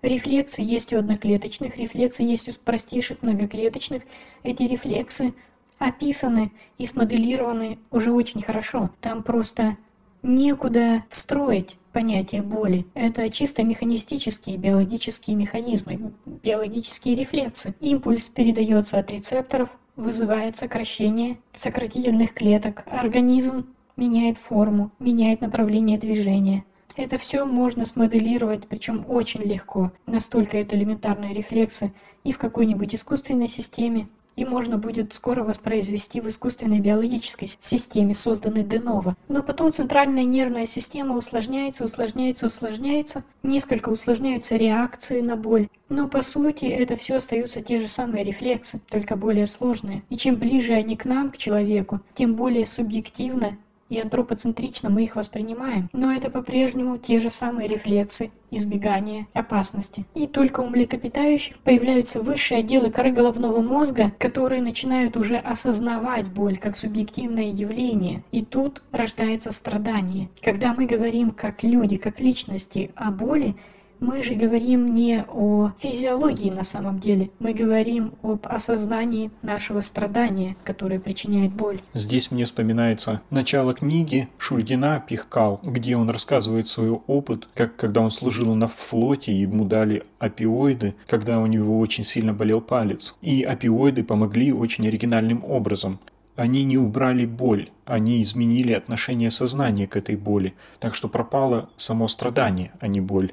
Рефлексы 0.00 0.62
есть 0.62 0.92
у 0.92 0.98
одноклеточных, 0.98 1.76
рефлексы 1.76 2.22
есть 2.22 2.48
у 2.48 2.52
простейших 2.52 3.22
многоклеточных. 3.22 4.02
Эти 4.42 4.62
рефлексы 4.62 5.34
описаны 5.78 6.52
и 6.78 6.86
смоделированы 6.86 7.78
уже 7.90 8.12
очень 8.12 8.42
хорошо. 8.42 8.90
Там 9.00 9.22
просто 9.22 9.76
некуда 10.22 11.04
встроить 11.10 11.76
понятие 11.92 12.42
боли. 12.42 12.86
Это 12.94 13.28
чисто 13.30 13.62
механистические 13.64 14.56
биологические 14.56 15.36
механизмы, 15.36 16.12
биологические 16.26 17.16
рефлексы. 17.16 17.74
Импульс 17.80 18.28
передается 18.28 18.98
от 18.98 19.10
рецепторов, 19.10 19.68
вызывает 19.96 20.56
сокращение 20.56 21.38
сократительных 21.56 22.34
клеток. 22.34 22.84
Организм 22.86 23.66
меняет 23.98 24.38
форму, 24.38 24.90
меняет 24.98 25.42
направление 25.42 25.98
движения. 25.98 26.64
Это 26.96 27.18
все 27.18 27.44
можно 27.44 27.84
смоделировать, 27.84 28.66
причем 28.66 29.04
очень 29.08 29.42
легко. 29.42 29.92
Настолько 30.06 30.56
это 30.56 30.76
элементарные 30.76 31.34
рефлексы 31.34 31.92
и 32.24 32.32
в 32.32 32.38
какой-нибудь 32.38 32.94
искусственной 32.94 33.48
системе, 33.48 34.08
и 34.34 34.44
можно 34.44 34.78
будет 34.78 35.14
скоро 35.14 35.42
воспроизвести 35.42 36.20
в 36.20 36.28
искусственной 36.28 36.78
биологической 36.78 37.48
системе, 37.60 38.14
созданной 38.14 38.62
Денова. 38.62 39.16
Но 39.26 39.42
потом 39.42 39.72
центральная 39.72 40.22
нервная 40.22 40.66
система 40.66 41.16
усложняется, 41.16 41.84
усложняется, 41.84 42.46
усложняется, 42.46 43.24
несколько 43.42 43.88
усложняются 43.88 44.56
реакции 44.56 45.20
на 45.20 45.34
боль. 45.34 45.68
Но 45.88 46.06
по 46.08 46.22
сути 46.22 46.66
это 46.66 46.94
все 46.94 47.16
остаются 47.16 47.62
те 47.62 47.80
же 47.80 47.88
самые 47.88 48.22
рефлексы, 48.22 48.80
только 48.88 49.16
более 49.16 49.46
сложные. 49.46 50.04
И 50.08 50.16
чем 50.16 50.36
ближе 50.36 50.74
они 50.74 50.96
к 50.96 51.04
нам, 51.04 51.30
к 51.30 51.36
человеку, 51.36 52.00
тем 52.14 52.34
более 52.34 52.66
субъективно 52.66 53.56
и 53.88 53.98
антропоцентрично 54.00 54.90
мы 54.90 55.04
их 55.04 55.16
воспринимаем, 55.16 55.88
но 55.92 56.12
это 56.12 56.30
по-прежнему 56.30 56.98
те 56.98 57.20
же 57.20 57.30
самые 57.30 57.68
рефлексы, 57.68 58.30
избегания, 58.50 59.26
опасности. 59.32 60.06
И 60.14 60.26
только 60.26 60.60
у 60.60 60.68
млекопитающих 60.68 61.58
появляются 61.58 62.20
высшие 62.20 62.60
отделы 62.60 62.90
коры 62.90 63.12
головного 63.12 63.60
мозга, 63.60 64.12
которые 64.18 64.62
начинают 64.62 65.16
уже 65.16 65.36
осознавать 65.36 66.28
боль 66.28 66.58
как 66.58 66.76
субъективное 66.76 67.50
явление. 67.52 68.22
И 68.32 68.44
тут 68.44 68.82
рождается 68.92 69.50
страдание. 69.52 70.28
Когда 70.42 70.74
мы 70.74 70.86
говорим 70.86 71.30
как 71.30 71.62
люди, 71.62 71.96
как 71.96 72.20
личности 72.20 72.90
о 72.94 73.10
боли, 73.10 73.54
мы 74.00 74.22
же 74.22 74.34
говорим 74.34 74.94
не 74.94 75.24
о 75.28 75.72
физиологии 75.78 76.50
на 76.50 76.64
самом 76.64 76.98
деле, 76.98 77.30
мы 77.38 77.52
говорим 77.52 78.14
об 78.22 78.46
осознании 78.46 79.30
нашего 79.42 79.80
страдания, 79.80 80.56
которое 80.64 81.00
причиняет 81.00 81.52
боль. 81.52 81.80
Здесь 81.94 82.30
мне 82.30 82.44
вспоминается 82.44 83.20
начало 83.30 83.74
книги 83.74 84.28
Шульгина 84.38 85.04
«Пихкал», 85.06 85.60
где 85.62 85.96
он 85.96 86.10
рассказывает 86.10 86.68
свой 86.68 86.90
опыт, 86.90 87.48
как 87.54 87.76
когда 87.76 88.00
он 88.00 88.10
служил 88.10 88.54
на 88.54 88.68
флоте, 88.68 89.32
ему 89.32 89.64
дали 89.64 90.04
опиоиды, 90.18 90.94
когда 91.06 91.38
у 91.38 91.46
него 91.46 91.78
очень 91.78 92.04
сильно 92.04 92.32
болел 92.32 92.60
палец. 92.60 93.16
И 93.22 93.42
опиоиды 93.42 94.04
помогли 94.04 94.52
очень 94.52 94.86
оригинальным 94.86 95.44
образом 95.44 95.98
они 96.36 96.62
не 96.62 96.78
убрали 96.78 97.26
боль, 97.26 97.68
они 97.84 98.22
изменили 98.22 98.72
отношение 98.72 99.32
сознания 99.32 99.88
к 99.88 99.96
этой 99.96 100.14
боли, 100.14 100.54
так 100.78 100.94
что 100.94 101.08
пропало 101.08 101.68
само 101.76 102.06
страдание, 102.06 102.70
а 102.78 102.86
не 102.86 103.00
боль. 103.00 103.32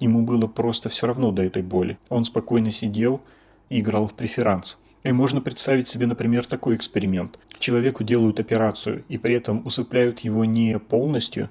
Ему 0.00 0.22
было 0.22 0.46
просто 0.46 0.88
все 0.88 1.06
равно 1.06 1.30
до 1.30 1.44
этой 1.44 1.62
боли. 1.62 1.98
Он 2.08 2.24
спокойно 2.24 2.70
сидел 2.70 3.20
и 3.68 3.80
играл 3.80 4.06
в 4.06 4.14
преферанс. 4.14 4.82
И 5.02 5.12
можно 5.12 5.40
представить 5.40 5.88
себе, 5.88 6.06
например, 6.06 6.46
такой 6.46 6.74
эксперимент. 6.74 7.38
Человеку 7.58 8.02
делают 8.02 8.40
операцию, 8.40 9.04
и 9.08 9.18
при 9.18 9.34
этом 9.34 9.62
усыпляют 9.66 10.20
его 10.20 10.44
не 10.44 10.78
полностью, 10.78 11.50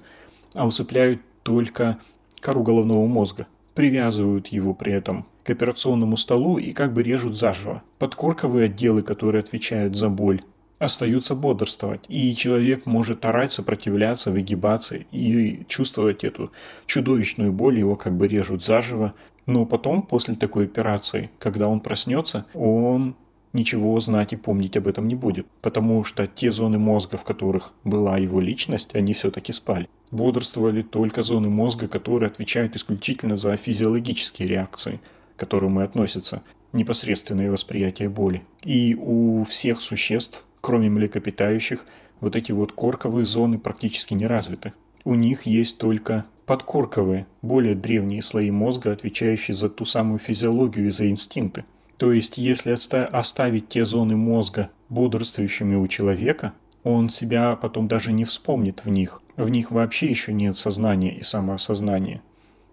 а 0.54 0.66
усыпляют 0.66 1.20
только 1.42 1.98
кору 2.40 2.62
головного 2.62 3.06
мозга. 3.06 3.46
Привязывают 3.74 4.48
его 4.48 4.74
при 4.74 4.92
этом 4.92 5.26
к 5.44 5.50
операционному 5.50 6.16
столу 6.16 6.58
и 6.58 6.72
как 6.72 6.92
бы 6.92 7.02
режут 7.02 7.36
заживо. 7.36 7.82
Подкорковые 7.98 8.66
отделы, 8.66 9.02
которые 9.02 9.40
отвечают 9.40 9.96
за 9.96 10.08
боль, 10.08 10.42
остаются 10.80 11.34
бодрствовать. 11.34 12.00
И 12.08 12.34
человек 12.34 12.86
может 12.86 13.24
орать, 13.24 13.52
сопротивляться, 13.52 14.32
выгибаться 14.32 14.96
и 14.96 15.64
чувствовать 15.68 16.24
эту 16.24 16.50
чудовищную 16.86 17.52
боль, 17.52 17.78
его 17.78 17.94
как 17.94 18.16
бы 18.16 18.26
режут 18.26 18.64
заживо. 18.64 19.14
Но 19.46 19.66
потом, 19.66 20.02
после 20.02 20.34
такой 20.34 20.64
операции, 20.64 21.30
когда 21.38 21.68
он 21.68 21.80
проснется, 21.80 22.46
он 22.54 23.14
ничего 23.52 23.98
знать 24.00 24.32
и 24.32 24.36
помнить 24.36 24.76
об 24.76 24.88
этом 24.88 25.06
не 25.06 25.14
будет, 25.14 25.46
потому 25.60 26.02
что 26.04 26.26
те 26.26 26.50
зоны 26.50 26.78
мозга, 26.78 27.18
в 27.18 27.24
которых 27.24 27.72
была 27.84 28.16
его 28.16 28.40
личность, 28.40 28.94
они 28.94 29.12
все-таки 29.12 29.52
спали. 29.52 29.88
Бодрствовали 30.10 30.82
только 30.82 31.22
зоны 31.22 31.50
мозга, 31.50 31.88
которые 31.88 32.28
отвечают 32.28 32.76
исключительно 32.76 33.36
за 33.36 33.56
физиологические 33.56 34.48
реакции, 34.48 35.00
к 35.36 35.40
которым 35.40 35.80
и 35.80 35.84
относятся 35.84 36.42
непосредственное 36.72 37.50
восприятие 37.50 38.08
боли. 38.08 38.42
И 38.62 38.96
у 38.98 39.42
всех 39.42 39.82
существ, 39.82 40.46
кроме 40.60 40.90
млекопитающих, 40.90 41.84
вот 42.20 42.36
эти 42.36 42.52
вот 42.52 42.72
корковые 42.72 43.24
зоны 43.24 43.58
практически 43.58 44.14
не 44.14 44.26
развиты. 44.26 44.72
У 45.04 45.14
них 45.14 45.42
есть 45.42 45.78
только 45.78 46.26
подкорковые, 46.46 47.26
более 47.42 47.74
древние 47.74 48.22
слои 48.22 48.50
мозга, 48.50 48.92
отвечающие 48.92 49.54
за 49.54 49.70
ту 49.70 49.84
самую 49.84 50.18
физиологию 50.18 50.88
и 50.88 50.90
за 50.90 51.08
инстинкты. 51.08 51.64
То 51.96 52.12
есть, 52.12 52.38
если 52.38 52.70
оставить 52.72 53.68
те 53.68 53.84
зоны 53.84 54.16
мозга 54.16 54.70
бодрствующими 54.88 55.76
у 55.76 55.86
человека, 55.86 56.52
он 56.82 57.10
себя 57.10 57.56
потом 57.56 57.88
даже 57.88 58.12
не 58.12 58.24
вспомнит 58.24 58.84
в 58.84 58.88
них. 58.88 59.22
В 59.36 59.48
них 59.48 59.70
вообще 59.70 60.06
еще 60.06 60.32
нет 60.32 60.58
сознания 60.58 61.16
и 61.16 61.22
самоосознания. 61.22 62.22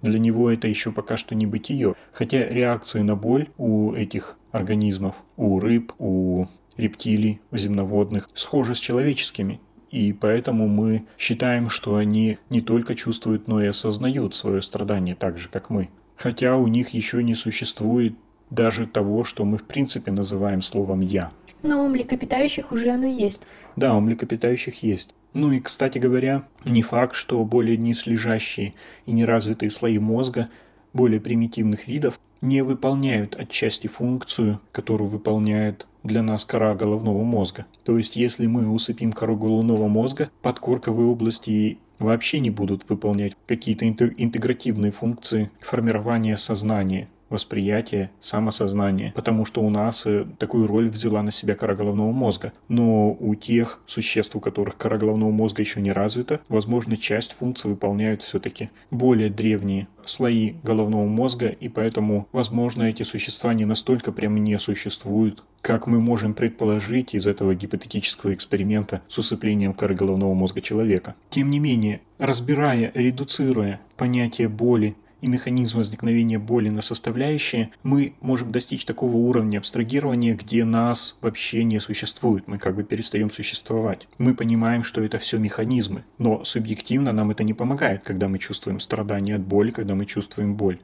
Для 0.02 0.20
него 0.20 0.50
это 0.52 0.68
еще 0.68 0.92
пока 0.92 1.18
что 1.18 1.36
не 1.36 1.46
бытие. 1.46 1.96
Хотя 2.12 2.48
реакции 2.48 3.02
на 3.02 3.16
боль 3.16 3.50
у 3.58 3.94
этих 3.94 4.38
организмов, 4.52 5.16
у 5.36 5.60
рыб, 5.60 5.94
у 5.98 6.46
рептилий, 6.78 7.42
земноводных, 7.52 8.30
схожи 8.34 8.76
с 8.76 8.80
человеческими. 8.80 9.60
И 9.92 10.14
поэтому 10.14 10.68
мы 10.68 11.06
считаем, 11.18 11.70
что 11.70 11.96
они 11.96 12.38
не 12.50 12.62
только 12.62 12.96
чувствуют, 12.96 13.48
но 13.48 13.62
и 13.62 13.68
осознают 13.68 14.36
свое 14.36 14.62
страдание 14.62 15.16
так 15.16 15.38
же, 15.38 15.50
как 15.50 15.70
мы. 15.70 15.90
Хотя 16.16 16.58
у 16.58 16.68
них 16.68 16.90
еще 16.90 17.24
не 17.24 17.36
существует 17.36 18.16
даже 18.50 18.88
того, 18.88 19.24
что 19.24 19.46
мы 19.46 19.58
в 19.58 19.64
принципе 19.64 20.12
называем 20.12 20.62
словом 20.62 21.02
«я». 21.02 21.32
Но 21.64 21.84
у 21.84 21.90
млекопитающих 21.90 22.72
уже 22.72 22.90
оно 22.90 23.08
есть. 23.08 23.42
Да, 23.76 23.96
у 23.96 24.00
млекопитающих 24.00 24.84
есть. 24.84 25.14
Ну 25.34 25.52
и, 25.52 25.60
кстати 25.60 25.98
говоря, 25.98 26.48
не 26.66 26.82
факт, 26.82 27.16
что 27.16 27.44
более 27.44 27.78
низлежащие 27.78 28.74
и 29.06 29.12
неразвитые 29.12 29.72
слои 29.72 30.00
мозга 30.00 30.50
более 30.94 31.20
примитивных 31.20 31.88
видов 31.88 32.20
не 32.42 32.62
выполняют 32.62 33.36
отчасти 33.36 33.88
функцию, 33.88 34.60
которую 34.72 35.10
выполняет 35.10 35.88
для 36.08 36.24
нас 36.24 36.46
кора 36.46 36.74
головного 36.74 37.24
мозга. 37.24 37.66
То 37.84 37.98
есть, 37.98 38.16
если 38.16 38.48
мы 38.48 38.68
усыпим 38.68 39.14
кору 39.14 39.36
головного 39.36 39.88
мозга, 39.88 40.32
подкорковые 40.42 41.08
области 41.08 41.78
вообще 42.00 42.40
не 42.40 42.50
будут 42.50 42.90
выполнять 42.90 43.34
какие-то 43.46 43.88
интегративные 43.88 44.92
функции 44.92 45.52
формирования 45.60 46.38
сознания, 46.38 47.10
восприятие, 47.30 48.12
самосознание, 48.20 49.14
потому 49.16 49.46
что 49.46 49.62
у 49.62 49.70
нас 49.70 50.06
э, 50.06 50.26
такую 50.38 50.68
роль 50.68 50.90
взяла 50.90 51.22
на 51.22 51.32
себя 51.32 51.56
кора 51.56 51.76
головного 51.76 52.12
мозга. 52.12 52.54
Но 52.68 53.12
у 53.20 53.36
тех 53.36 53.80
существ, 53.86 54.36
у 54.36 54.40
которых 54.40 54.78
кора 54.78 54.98
головного 54.98 55.32
мозга 55.32 55.62
еще 55.62 55.82
не 55.82 55.92
развита, 55.92 56.40
возможно, 56.50 56.98
часть 56.98 57.34
функций 57.34 57.70
выполняют 57.70 58.22
все-таки 58.22 58.70
более 58.92 59.30
древние 59.30 59.88
слои 60.06 60.54
головного 60.64 61.06
мозга, 61.06 61.48
и 61.48 61.70
поэтому, 61.70 62.28
возможно, 62.32 62.84
эти 62.84 63.04
существа 63.04 63.54
не 63.54 63.66
настолько 63.66 64.12
прям 64.12 64.38
не 64.44 64.58
существуют, 64.60 65.44
как 65.62 65.88
мы 65.88 66.00
можем 66.00 66.34
предположить 66.34 67.14
из 67.14 67.28
этого 67.28 67.54
гипотетического 67.56 68.34
эксперимента 68.34 69.02
с 69.08 69.18
усыплением 69.18 69.74
коры 69.74 69.96
головного 69.96 70.34
мозга 70.34 70.62
человека. 70.62 71.16
Тем 71.30 71.50
не 71.50 71.60
менее, 71.60 72.02
разбирая, 72.18 72.92
редуцируя 72.94 73.82
понятие 73.98 74.48
боли 74.48 74.96
и 75.22 75.28
механизм 75.28 75.78
возникновения 75.78 76.40
боли 76.40 76.70
на 76.70 76.82
составляющие, 76.82 77.72
мы 77.84 78.14
можем 78.22 78.52
достичь 78.52 78.86
такого 78.86 79.16
уровня 79.16 79.58
абстрагирования, 79.58 80.36
где 80.36 80.64
нас 80.66 81.18
вообще 81.22 81.64
не 81.64 81.80
существует, 81.80 82.48
мы 82.48 82.58
как 82.58 82.76
бы 82.76 82.84
перестаем 82.84 83.30
существовать. 83.32 84.08
Мы 84.18 84.34
понимаем, 84.36 84.84
что 84.84 85.02
это 85.02 85.18
все 85.18 85.38
механизмы, 85.38 86.04
но 86.18 86.44
субъективно 86.44 87.12
нам 87.12 87.32
это 87.32 87.44
не 87.44 87.54
помогает, 87.54 88.04
когда 88.04 88.28
мы 88.28 88.40
чувствуем 88.40 88.80
страдания 88.80 89.36
от 89.36 89.42
боли, 89.42 89.72
когда 89.72 89.96
мы 89.96 90.06
чувствуем 90.06 90.56
боль, 90.56 90.80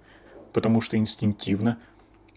потому 0.51 0.81
что 0.81 0.97
инстинктивно 0.97 1.77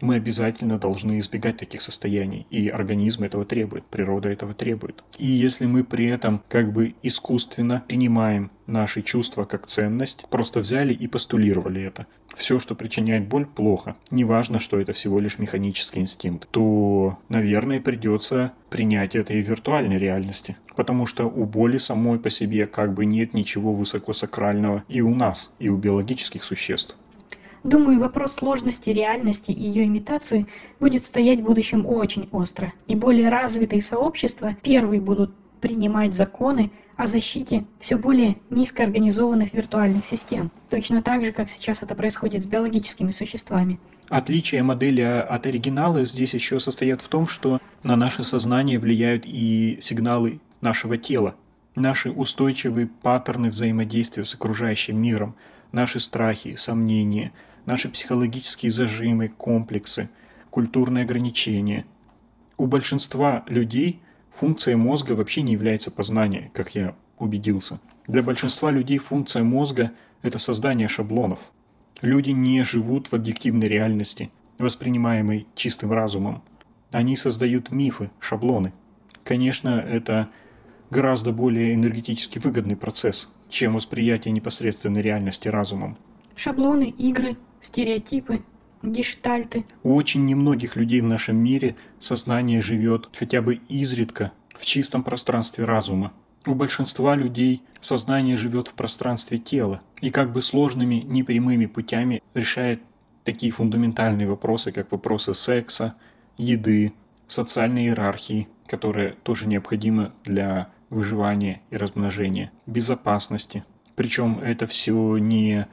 мы 0.01 0.17
обязательно 0.17 0.79
должны 0.79 1.19
избегать 1.19 1.57
таких 1.57 1.83
состояний, 1.83 2.47
и 2.51 2.69
организм 2.69 3.25
этого 3.25 3.45
требует, 3.45 3.85
природа 3.85 4.29
этого 4.29 4.55
требует. 4.55 5.03
И 5.19 5.27
если 5.27 5.67
мы 5.67 5.85
при 5.85 6.07
этом 6.07 6.43
как 6.49 6.73
бы 6.73 6.95
искусственно 7.03 7.85
принимаем 7.87 8.51
наши 8.67 9.03
чувства 9.03 9.45
как 9.45 9.67
ценность, 9.67 10.27
просто 10.31 10.61
взяли 10.61 10.93
и 10.93 11.07
постулировали 11.07 11.83
это, 11.83 12.07
все, 12.35 12.59
что 12.59 12.75
причиняет 12.75 13.27
боль, 13.27 13.47
плохо. 13.47 13.97
Неважно, 14.11 14.59
что 14.59 14.79
это 14.79 14.93
всего 14.93 15.19
лишь 15.21 15.39
механический 15.39 16.01
инстинкт. 16.01 16.49
То, 16.51 17.19
наверное, 17.29 17.81
придется 17.81 18.53
принять 18.69 19.17
это 19.17 19.33
и 19.33 19.41
в 19.41 19.49
виртуальной 19.49 19.97
реальности. 19.97 20.57
Потому 20.77 21.07
что 21.07 21.25
у 21.25 21.47
боли 21.47 21.79
самой 21.79 22.19
по 22.19 22.29
себе 22.29 22.67
как 22.67 22.93
бы 22.93 23.07
нет 23.07 23.33
ничего 23.33 23.73
высокосакрального 23.73 24.85
и 24.89 25.01
у 25.01 25.15
нас, 25.15 25.51
и 25.59 25.71
у 25.71 25.79
биологических 25.79 26.45
существ. 26.45 26.97
Думаю, 27.67 27.99
вопрос 27.99 28.35
сложности 28.35 28.91
реальности 28.91 29.51
и 29.51 29.61
ее 29.61 29.87
имитации 29.87 30.47
будет 30.79 31.03
стоять 31.03 31.41
в 31.41 31.43
будущем 31.43 31.85
очень 31.85 32.29
остро, 32.31 32.73
и 32.87 32.95
более 32.95 33.29
развитые 33.29 33.83
сообщества 33.83 34.55
первые 34.63 35.01
будут 35.01 35.35
принимать 35.61 36.15
законы 36.15 36.71
о 36.97 37.07
защите 37.07 37.65
все 37.81 37.97
более 37.97 38.37
низкоорганизованных 38.51 39.53
виртуальных 39.53 40.05
систем, 40.05 40.53
точно 40.71 41.03
так 41.03 41.25
же, 41.25 41.33
как 41.33 41.51
сейчас 41.51 41.83
это 41.83 41.97
происходит 41.97 42.45
с 42.45 42.47
биологическими 42.47 43.11
существами. 43.11 43.81
Отличие 44.11 44.63
модели 44.63 45.01
от 45.01 45.45
оригинала 45.47 46.05
здесь 46.07 46.35
еще 46.35 46.61
состоят 46.61 47.03
в 47.03 47.09
том, 47.09 47.27
что 47.27 47.61
на 47.83 47.97
наше 47.97 48.23
сознание 48.23 48.79
влияют 48.79 49.25
и 49.27 49.79
сигналы 49.81 50.39
нашего 50.61 50.99
тела, 50.99 51.35
наши 51.75 52.13
устойчивые 52.13 52.87
паттерны 52.87 53.51
взаимодействия 53.51 54.25
с 54.25 54.35
окружающим 54.37 55.03
миром, 55.03 55.35
наши 55.73 55.99
страхи, 55.99 56.55
сомнения– 56.55 57.33
наши 57.67 57.89
психологические 57.89 58.73
зажимы, 58.73 59.29
комплексы, 59.29 60.09
культурные 60.51 61.05
ограничения. 61.05 61.85
У 62.57 62.67
большинства 62.67 63.45
людей 63.47 64.01
функция 64.33 64.77
мозга 64.77 65.13
вообще 65.13 65.43
не 65.43 65.53
является 65.53 65.91
познание, 65.91 66.51
как 66.55 66.75
я 66.75 66.95
убедился. 67.19 67.81
Для 68.07 68.23
большинства 68.23 68.71
людей 68.71 68.99
функция 68.99 69.43
мозга– 69.43 69.93
это 70.23 70.39
создание 70.39 70.89
шаблонов. 70.89 71.41
Люди 72.03 72.31
не 72.31 72.63
живут 72.63 73.09
в 73.09 73.15
объективной 73.15 73.69
реальности, 73.69 74.31
воспринимаемой 74.59 75.47
чистым 75.55 75.93
разумом. 75.93 76.43
Они 76.93 77.17
создают 77.17 77.71
мифы, 77.71 78.11
шаблоны. 78.21 78.73
Конечно, 79.25 79.69
это 79.81 80.29
гораздо 80.91 81.33
более 81.33 81.75
энергетически 81.75 82.39
выгодный 82.39 82.77
процесс, 82.77 83.29
чем 83.49 83.75
восприятие 83.75 84.33
непосредственной 84.33 85.03
реальности 85.03 85.49
разумом. 85.49 85.97
Шаблоны, 86.37 86.91
игры, 86.91 87.37
стереотипы, 87.67 88.43
гештальты. 88.83 89.65
У 89.83 89.95
очень 89.95 90.25
немногих 90.25 90.77
людей 90.77 91.01
в 91.01 91.05
нашем 91.05 91.37
мире 91.37 91.77
сознание 92.01 92.61
живет 92.61 93.11
хотя 93.13 93.43
бы 93.43 93.57
изредка 93.69 94.33
в 94.57 94.65
чистом 94.65 95.03
пространстве 95.03 95.65
разума. 95.65 96.13
У 96.47 96.55
большинства 96.55 97.17
людей 97.17 97.63
сознание 97.81 98.37
живет 98.37 98.69
в 98.69 98.75
пространстве 98.75 99.39
тела 99.39 99.83
и 100.01 100.11
как 100.11 100.33
бы 100.33 100.43
сложными 100.43 100.97
непрямыми 100.97 101.67
путями 101.67 102.23
решает 102.35 102.81
такие 103.25 103.53
фундаментальные 103.53 104.29
вопросы, 104.29 104.71
как 104.71 104.93
вопросы 104.93 105.35
секса, 105.35 105.97
еды, 106.39 106.93
социальной 107.27 107.87
иерархии, 107.87 108.47
которая 108.69 109.17
тоже 109.25 109.49
необходима 109.49 110.13
для 110.25 110.69
выживания 110.89 111.63
и 111.71 111.77
размножения, 111.77 112.53
безопасности. 112.67 113.65
Причем 113.97 114.39
это 114.39 114.69
все 114.69 115.19
не 115.19 115.67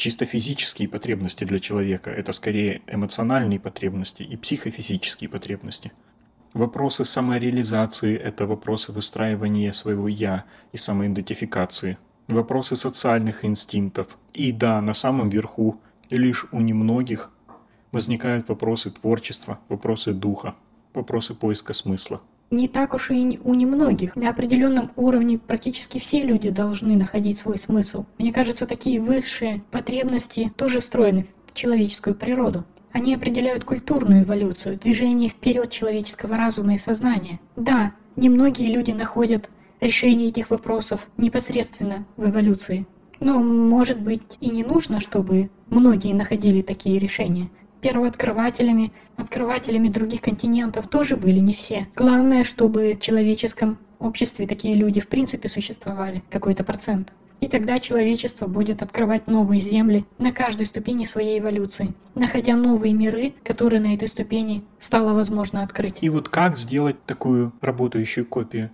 чисто 0.00 0.24
физические 0.24 0.88
потребности 0.88 1.44
для 1.44 1.58
человека, 1.58 2.10
это 2.10 2.32
скорее 2.32 2.80
эмоциональные 2.86 3.60
потребности 3.60 4.22
и 4.22 4.36
психофизические 4.36 5.28
потребности. 5.28 5.92
Вопросы 6.54 7.04
самореализации– 7.04 8.16
это 8.28 8.46
вопросы 8.46 8.92
выстраивания 8.92 9.72
своего 9.72 10.08
«я» 10.08 10.46
и 10.72 10.78
самоидентификации. 10.78 11.98
Вопросы 12.28 12.76
социальных 12.76 13.44
инстинктов. 13.44 14.16
И 14.32 14.52
да, 14.52 14.80
на 14.80 14.94
самом 14.94 15.28
верху, 15.28 15.78
лишь 16.08 16.46
у 16.50 16.60
немногих, 16.60 17.30
возникают 17.92 18.48
вопросы 18.48 18.90
творчества, 18.90 19.60
вопросы 19.68 20.14
духа. 20.14 20.54
вопросы 20.94 21.34
поиска 21.34 21.74
смысла. 21.74 22.22
Не 22.50 22.66
так 22.66 22.94
уж 22.94 23.12
и 23.12 23.38
у 23.44 23.54
немногих. 23.54 24.16
На 24.16 24.30
определенном 24.30 24.90
уровне 24.96 25.38
практически 25.38 25.98
все 25.98 26.20
люди 26.20 26.50
должны 26.50 26.96
находить 26.96 27.38
свой 27.38 27.58
смысл. 27.58 28.06
Мне 28.18 28.32
кажется, 28.32 28.66
такие 28.66 29.00
высшие 29.00 29.62
потребности 29.70 30.52
тоже 30.56 30.80
встроены 30.80 31.28
в 31.46 31.54
человеческую 31.54 32.16
природу. 32.16 32.64
Они 32.90 33.14
определяют 33.14 33.62
культурную 33.62 34.24
эволюцию, 34.24 34.78
движение 34.78 35.28
вперед 35.28 35.70
человеческого 35.70 36.36
разума 36.36 36.74
и 36.74 36.78
сознания. 36.78 37.38
Да, 37.54 37.92
немногие 38.16 38.72
люди 38.72 38.90
находят 38.90 39.48
решение 39.80 40.30
этих 40.30 40.50
вопросов 40.50 41.08
непосредственно 41.16 42.04
в 42.16 42.28
эволюции. 42.28 42.84
Но, 43.20 43.38
может 43.38 44.00
быть, 44.00 44.22
и 44.40 44.50
не 44.50 44.64
нужно, 44.64 44.98
чтобы 44.98 45.50
многие 45.68 46.14
находили 46.14 46.62
такие 46.62 46.98
решения. 46.98 47.48
Первооткрывателями, 47.80 48.92
открывателями 49.16 49.88
других 49.88 50.20
континентов 50.20 50.88
тоже 50.88 51.16
были 51.16 51.40
не 51.40 51.52
все. 51.52 51.88
Главное, 51.96 52.44
чтобы 52.44 52.94
в 52.94 53.00
человеческом 53.00 53.78
обществе 53.98 54.46
такие 54.46 54.74
люди 54.74 55.00
в 55.00 55.08
принципе 55.08 55.48
существовали, 55.48 56.22
какой-то 56.30 56.64
процент. 56.64 57.12
И 57.40 57.48
тогда 57.48 57.78
человечество 57.78 58.46
будет 58.46 58.82
открывать 58.82 59.26
новые 59.26 59.60
земли 59.60 60.04
на 60.18 60.30
каждой 60.30 60.66
ступени 60.66 61.04
своей 61.04 61.38
эволюции, 61.38 61.94
находя 62.14 62.54
новые 62.54 62.92
миры, 62.92 63.32
которые 63.42 63.80
на 63.80 63.94
этой 63.94 64.08
ступени 64.08 64.62
стало 64.78 65.14
возможно 65.14 65.62
открыть. 65.62 66.02
И 66.02 66.10
вот 66.10 66.28
как 66.28 66.58
сделать 66.58 67.02
такую 67.06 67.52
работающую 67.62 68.26
копию? 68.26 68.70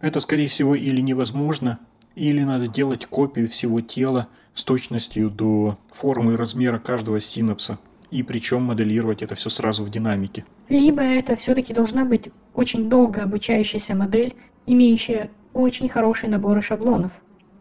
Это, 0.00 0.20
скорее 0.20 0.46
всего, 0.46 0.76
или 0.76 1.00
невозможно, 1.00 1.80
или 2.14 2.42
надо 2.44 2.68
делать 2.68 3.06
копию 3.06 3.48
всего 3.48 3.80
тела 3.80 4.28
с 4.54 4.62
точностью 4.62 5.28
до 5.28 5.76
формы 5.92 6.34
и 6.34 6.36
размера 6.36 6.78
каждого 6.78 7.18
синапса, 7.18 7.80
и 8.12 8.22
причем 8.22 8.62
моделировать 8.64 9.22
это 9.22 9.34
все 9.34 9.48
сразу 9.48 9.84
в 9.84 9.90
динамике. 9.90 10.44
Либо 10.68 11.02
это 11.02 11.34
все-таки 11.34 11.72
должна 11.72 12.04
быть 12.04 12.28
очень 12.54 12.90
долго 12.90 13.22
обучающаяся 13.22 13.94
модель, 13.94 14.36
имеющая 14.66 15.30
очень 15.54 15.88
хороший 15.88 16.28
набор 16.28 16.62
шаблонов. 16.62 17.10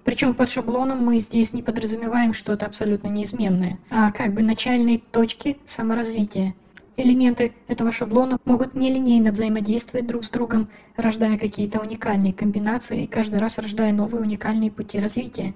Причем 0.03 0.33
под 0.33 0.49
шаблоном 0.49 1.05
мы 1.05 1.19
здесь 1.19 1.53
не 1.53 1.63
подразумеваем 1.63 2.33
что-то 2.33 2.65
абсолютно 2.65 3.07
неизменное, 3.07 3.79
а 3.89 4.11
как 4.11 4.33
бы 4.33 4.41
начальные 4.41 4.99
точки 4.99 5.57
саморазвития. 5.65 6.53
Элементы 6.97 7.53
этого 7.69 7.93
шаблона 7.93 8.37
могут 8.43 8.73
нелинейно 8.75 9.31
взаимодействовать 9.31 10.05
друг 10.05 10.25
с 10.25 10.29
другом, 10.29 10.67
рождая 10.97 11.37
какие-то 11.37 11.79
уникальные 11.79 12.33
комбинации 12.33 13.03
и 13.03 13.07
каждый 13.07 13.39
раз 13.39 13.57
рождая 13.57 13.93
новые 13.93 14.21
уникальные 14.21 14.69
пути 14.69 14.99
развития, 14.99 15.53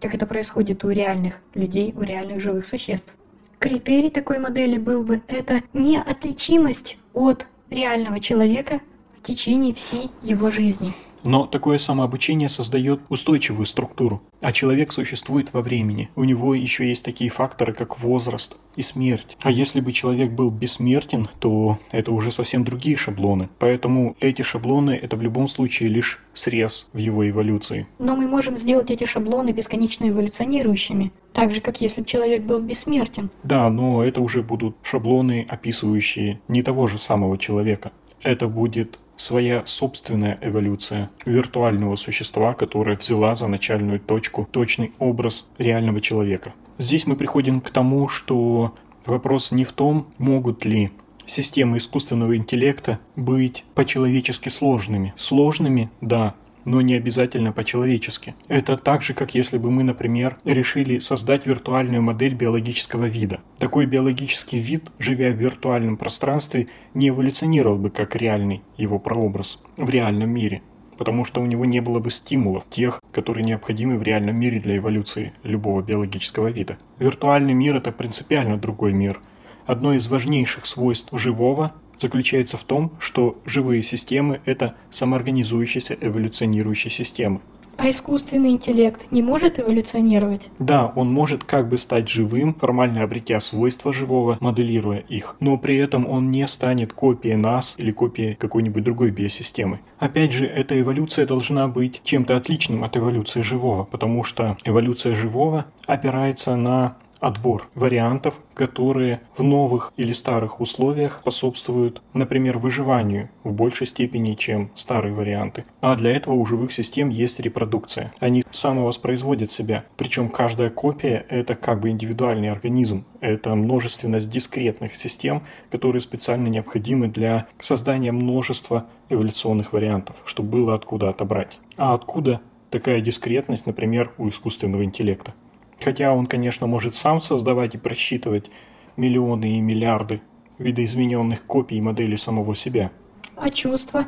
как 0.00 0.14
это 0.14 0.26
происходит 0.26 0.84
у 0.84 0.88
реальных 0.88 1.42
людей, 1.54 1.92
у 1.94 2.00
реальных 2.00 2.40
живых 2.40 2.64
существ. 2.64 3.14
Критерий 3.60 4.08
такой 4.08 4.38
модели 4.38 4.78
был 4.78 5.02
бы 5.02 5.20
это 5.28 5.62
неотличимость 5.74 6.96
от 7.12 7.46
реального 7.68 8.18
человека 8.18 8.80
в 9.18 9.22
течение 9.22 9.74
всей 9.74 10.10
его 10.22 10.50
жизни. 10.50 10.94
Но 11.24 11.46
такое 11.46 11.78
самообучение 11.78 12.48
создает 12.48 13.00
устойчивую 13.08 13.66
структуру, 13.66 14.22
а 14.40 14.52
человек 14.52 14.92
существует 14.92 15.52
во 15.52 15.62
времени. 15.62 16.08
У 16.16 16.24
него 16.24 16.54
еще 16.54 16.88
есть 16.88 17.04
такие 17.04 17.30
факторы, 17.30 17.72
как 17.72 18.00
возраст 18.00 18.56
и 18.76 18.82
смерть. 18.82 19.36
А 19.40 19.50
если 19.50 19.80
бы 19.80 19.92
человек 19.92 20.30
был 20.30 20.50
бессмертен, 20.50 21.28
то 21.38 21.78
это 21.90 22.12
уже 22.12 22.32
совсем 22.32 22.64
другие 22.64 22.96
шаблоны. 22.96 23.48
Поэтому 23.58 24.16
эти 24.20 24.42
шаблоны— 24.42 24.92
это 25.02 25.16
в 25.16 25.22
любом 25.22 25.48
случае 25.48 25.88
лишь 25.88 26.20
срез 26.32 26.88
в 26.92 26.98
его 26.98 27.28
эволюции. 27.28 27.86
Но 27.98 28.16
мы 28.16 28.26
можем 28.26 28.56
сделать 28.56 28.90
эти 28.90 29.04
шаблоны 29.04 29.50
бесконечно 29.50 30.08
эволюционирующими. 30.08 31.12
Так 31.32 31.54
же, 31.54 31.60
как 31.60 31.80
если 31.80 32.00
бы 32.00 32.06
человек 32.06 32.42
был 32.42 32.60
бессмертен. 32.60 33.30
Да, 33.42 33.68
но 33.70 34.04
это 34.04 34.20
уже 34.20 34.42
будут 34.42 34.76
шаблоны, 34.82 35.46
описывающие 35.48 36.40
не 36.48 36.62
того 36.62 36.86
же 36.86 36.98
самого 36.98 37.38
человека. 37.38 37.92
Это 38.22 38.48
будет 38.48 38.98
своя 39.20 39.62
собственная 39.66 40.38
эволюция 40.40 41.10
виртуального 41.26 41.96
существа, 41.96 42.54
которое 42.54 42.96
взяла 42.96 43.36
за 43.36 43.48
начальную 43.48 44.00
точку 44.00 44.48
точный 44.50 44.92
образ 44.98 45.50
реального 45.58 46.00
человека. 46.00 46.54
Здесь 46.78 47.06
мы 47.06 47.16
приходим 47.16 47.60
к 47.60 47.68
тому, 47.70 48.08
что 48.08 48.74
вопрос 49.04 49.52
не 49.52 49.64
в 49.64 49.72
том, 49.72 50.06
могут 50.16 50.64
ли 50.64 50.90
системы 51.26 51.76
искусственного 51.76 52.34
интеллекта 52.34 52.98
быть 53.14 53.64
по-человечески 53.74 54.48
сложными. 54.48 55.12
Сложными, 55.16 55.90
да, 56.00 56.34
но 56.70 56.80
не 56.82 56.94
обязательно 56.94 57.52
по-человечески. 57.52 58.36
Это 58.46 58.76
так 58.76 59.02
же, 59.02 59.12
как 59.12 59.34
если 59.34 59.58
бы 59.58 59.72
мы, 59.72 59.82
например, 59.82 60.38
решили 60.44 61.00
создать 61.00 61.44
виртуальную 61.44 62.00
модель 62.00 62.34
биологического 62.34 63.06
вида. 63.06 63.40
Такой 63.58 63.86
биологический 63.86 64.60
вид, 64.60 64.84
живя 65.00 65.30
в 65.30 65.36
виртуальном 65.36 65.96
пространстве, 65.96 66.68
не 66.94 67.08
эволюционировал 67.08 67.76
бы 67.76 67.90
как 67.90 68.14
реальный 68.14 68.62
его 68.76 69.00
прообраз 69.00 69.60
в 69.76 69.90
реальном 69.90 70.30
мире 70.30 70.62
потому 70.96 71.24
что 71.24 71.40
у 71.40 71.46
него 71.46 71.64
не 71.64 71.80
было 71.80 71.98
бы 71.98 72.10
стимулов, 72.10 72.64
тех, 72.68 73.00
которые 73.10 73.42
необходимы 73.42 73.96
в 73.96 74.02
реальном 74.02 74.36
мире 74.36 74.60
для 74.60 74.76
эволюции 74.76 75.32
любого 75.44 75.80
биологического 75.80 76.48
вида. 76.48 76.76
Виртуальный 76.98 77.54
мир– 77.54 77.76
это 77.78 77.90
принципиально 77.90 78.58
другой 78.58 78.92
мир. 78.92 79.18
Одно 79.64 79.94
из 79.94 80.08
важнейших 80.08 80.66
свойств 80.66 81.08
живого 81.18 81.72
заключается 82.00 82.56
в 82.56 82.64
том, 82.64 82.92
что 82.98 83.38
живые 83.44 83.82
системы– 83.82 84.40
это 84.44 84.74
самоорганизующиеся 84.90 85.96
эволюционирующие 86.00 86.90
системы. 86.90 87.40
А 87.76 87.88
искусственный 87.88 88.50
интеллект 88.50 89.10
не 89.10 89.22
может 89.22 89.58
эволюционировать? 89.58 90.50
Да, 90.58 90.92
он 90.96 91.10
может 91.10 91.44
как 91.44 91.66
бы 91.70 91.78
стать 91.78 92.10
живым, 92.10 92.52
формально 92.52 93.02
обретя 93.02 93.40
свойства 93.40 93.90
живого, 93.90 94.36
моделируя 94.40 94.98
их, 94.98 95.36
но 95.40 95.56
при 95.56 95.76
этом 95.76 96.06
он 96.06 96.30
не 96.30 96.46
станет 96.46 96.92
копией 96.92 97.36
нас 97.36 97.76
или 97.78 97.90
копией 97.90 98.34
какой-нибудь 98.34 98.84
другой 98.84 99.12
биосистемы. 99.12 99.80
Опять 99.98 100.32
же, 100.32 100.44
эта 100.44 100.78
эволюция 100.78 101.24
должна 101.24 101.68
быть 101.68 102.02
чем-то 102.04 102.36
отличным 102.36 102.84
от 102.84 102.98
эволюции 102.98 103.40
живого, 103.40 103.84
потому 103.84 104.24
что 104.24 104.58
эволюция 104.64 105.14
живого 105.14 105.64
опирается 105.86 106.56
на 106.56 106.98
отбор 107.20 107.68
вариантов, 107.74 108.38
которые 108.54 109.20
в 109.36 109.42
новых 109.42 109.92
или 109.96 110.12
старых 110.12 110.60
условиях 110.60 111.18
способствуют, 111.20 112.02
например, 112.14 112.58
выживанию 112.58 113.28
в 113.44 113.52
большей 113.52 113.86
степени, 113.86 114.34
чем 114.34 114.70
старые 114.74 115.14
варианты. 115.14 115.64
А 115.80 115.94
для 115.96 116.12
этого 116.16 116.34
у 116.34 116.46
живых 116.46 116.72
систем 116.72 117.10
есть 117.10 117.40
репродукция. 117.40 118.12
Они 118.18 118.42
самовоспроизводят 118.50 119.52
себя. 119.52 119.84
Причем 119.96 120.28
каждая 120.28 120.70
копия– 120.70 121.24
это 121.28 121.54
как 121.54 121.80
бы 121.80 121.90
индивидуальный 121.90 122.50
организм. 122.50 123.04
Это 123.20 123.54
множественность 123.54 124.30
дискретных 124.30 124.96
систем, 124.96 125.42
которые 125.70 126.00
специально 126.00 126.48
необходимы 126.48 127.08
для 127.08 127.46
создания 127.58 128.12
множества 128.12 128.86
эволюционных 129.08 129.72
вариантов, 129.72 130.16
чтобы 130.24 130.50
было 130.50 130.74
откуда 130.74 131.10
отобрать. 131.10 131.58
А 131.76 131.94
откуда 131.94 132.40
такая 132.70 133.00
дискретность, 133.00 133.66
например, 133.66 134.12
у 134.16 134.28
искусственного 134.28 134.84
интеллекта? 134.84 135.34
Хотя 135.82 136.12
он, 136.12 136.26
конечно, 136.26 136.66
может 136.66 136.96
сам 136.96 137.20
создавать 137.20 137.74
и 137.74 137.78
просчитывать 137.78 138.50
миллионы 138.96 139.56
и 139.56 139.60
миллиарды 139.60 140.20
видоизмененных 140.58 141.44
копий 141.46 141.80
модели 141.80 142.16
самого 142.16 142.54
себя. 142.54 142.90
А 143.36 143.50
чувства? 143.50 144.06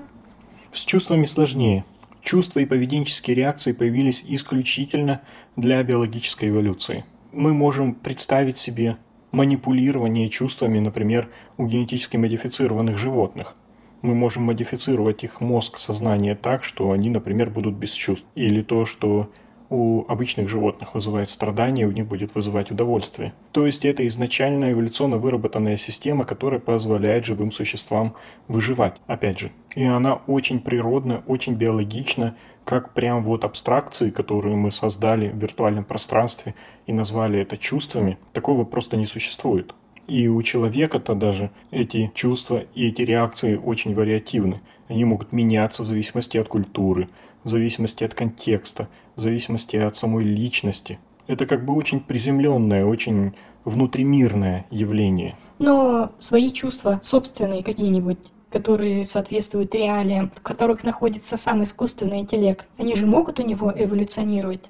С 0.73 0.85
чувствами 0.85 1.25
сложнее. 1.25 1.85
Чувства 2.23 2.61
и 2.61 2.67
поведенческие 2.67 3.35
реакции 3.35 3.73
появились 3.73 4.25
исключительно 4.29 5.23
для 5.57 5.83
биологической 5.83 6.51
эволюции. 6.51 7.05
Мы 7.33 7.55
можем 7.55 7.95
представить 7.95 8.59
себе 8.59 8.99
манипулирование 9.33 10.29
чувствами, 10.29 10.79
например, 10.79 11.29
у 11.57 11.67
генетически 11.67 12.19
модифицированных 12.19 12.99
животных. 12.99 13.57
Мы 14.03 14.15
можем 14.15 14.45
модифицировать 14.45 15.25
их 15.25 15.41
мозг, 15.41 15.79
сознание 15.79 16.35
так, 16.35 16.65
что 16.65 16.91
они, 16.91 17.09
например, 17.09 17.51
будут 17.51 17.75
без 17.75 17.93
чувств. 17.93 18.27
Или 18.35 18.63
то, 18.63 18.85
что 18.85 19.31
у 19.73 20.05
обычных 20.07 20.51
животных 20.51 20.95
вызывает 20.95 21.31
страдания, 21.31 21.87
у 21.87 21.91
них 21.91 22.07
будет 22.07 22.35
вызывать 22.35 22.71
удовольствие. 22.71 23.33
То 23.53 23.65
есть 23.65 23.87
это 23.87 24.07
изначально 24.07 24.71
эволюционно 24.71 25.17
выработанная 25.17 25.79
система, 25.79 26.25
которая 26.27 26.61
позволяет 26.61 27.25
живым 27.25 27.51
существам 27.51 28.15
выживать, 28.49 29.01
опять 29.07 29.39
же. 29.39 29.51
И 29.75 29.83
она 29.83 30.17
очень 30.27 30.61
природна, 30.61 31.23
очень 31.27 31.55
биологична, 31.55 32.37
как 32.67 32.93
прям 32.93 33.25
вот 33.25 33.45
абстракции, 33.45 34.11
которые 34.11 34.57
мы 34.57 34.71
создали 34.71 35.31
в 35.31 35.39
виртуальном 35.39 35.85
пространстве 35.85 36.55
и 36.87 36.93
назвали 36.93 37.41
это 37.41 37.57
чувствами, 37.57 38.19
такого 38.35 38.65
просто 38.65 38.99
не 38.99 39.07
существует. 39.07 39.75
И 40.07 40.29
у 40.29 40.43
человека-то 40.43 41.15
даже 41.15 41.51
эти 41.71 42.11
чувства 42.15 42.65
и 42.75 42.89
эти 42.89 43.03
реакции 43.03 43.57
очень 43.57 43.95
вариативны. 43.95 44.61
Они 44.89 45.07
могут 45.07 45.33
меняться 45.33 45.83
в 45.83 45.87
зависимости 45.87 46.37
от 46.37 46.49
культуры, 46.49 47.09
в 47.45 47.49
зависимости 47.49 48.05
от 48.05 48.15
контекста, 48.15 48.89
в 49.17 49.21
зависимости 49.21 49.77
от 49.77 49.97
самой 49.97 50.25
личности. 50.25 50.99
Это 51.27 51.47
как 51.47 51.65
бы 51.65 51.75
очень 51.75 52.01
приземленное, 52.01 52.85
очень 52.85 53.35
внутримирное 53.65 54.67
явление. 54.71 55.37
Но 55.59 56.11
свои 56.19 56.53
чувства 56.53 57.01
собственные 57.03 57.63
какие-нибудь 57.63 58.19
которые 58.53 59.07
соответствуют 59.07 59.75
реалиям, 59.75 60.31
в 60.37 60.43
которых 60.43 60.85
находится 60.85 61.37
сам 61.37 61.65
искусственный 61.65 62.21
интеллект, 62.21 62.67
они 62.77 62.95
же 62.95 63.07
могут 63.07 63.41
у 63.41 63.43
него 63.43 63.73
эволюционировать? 63.75 64.69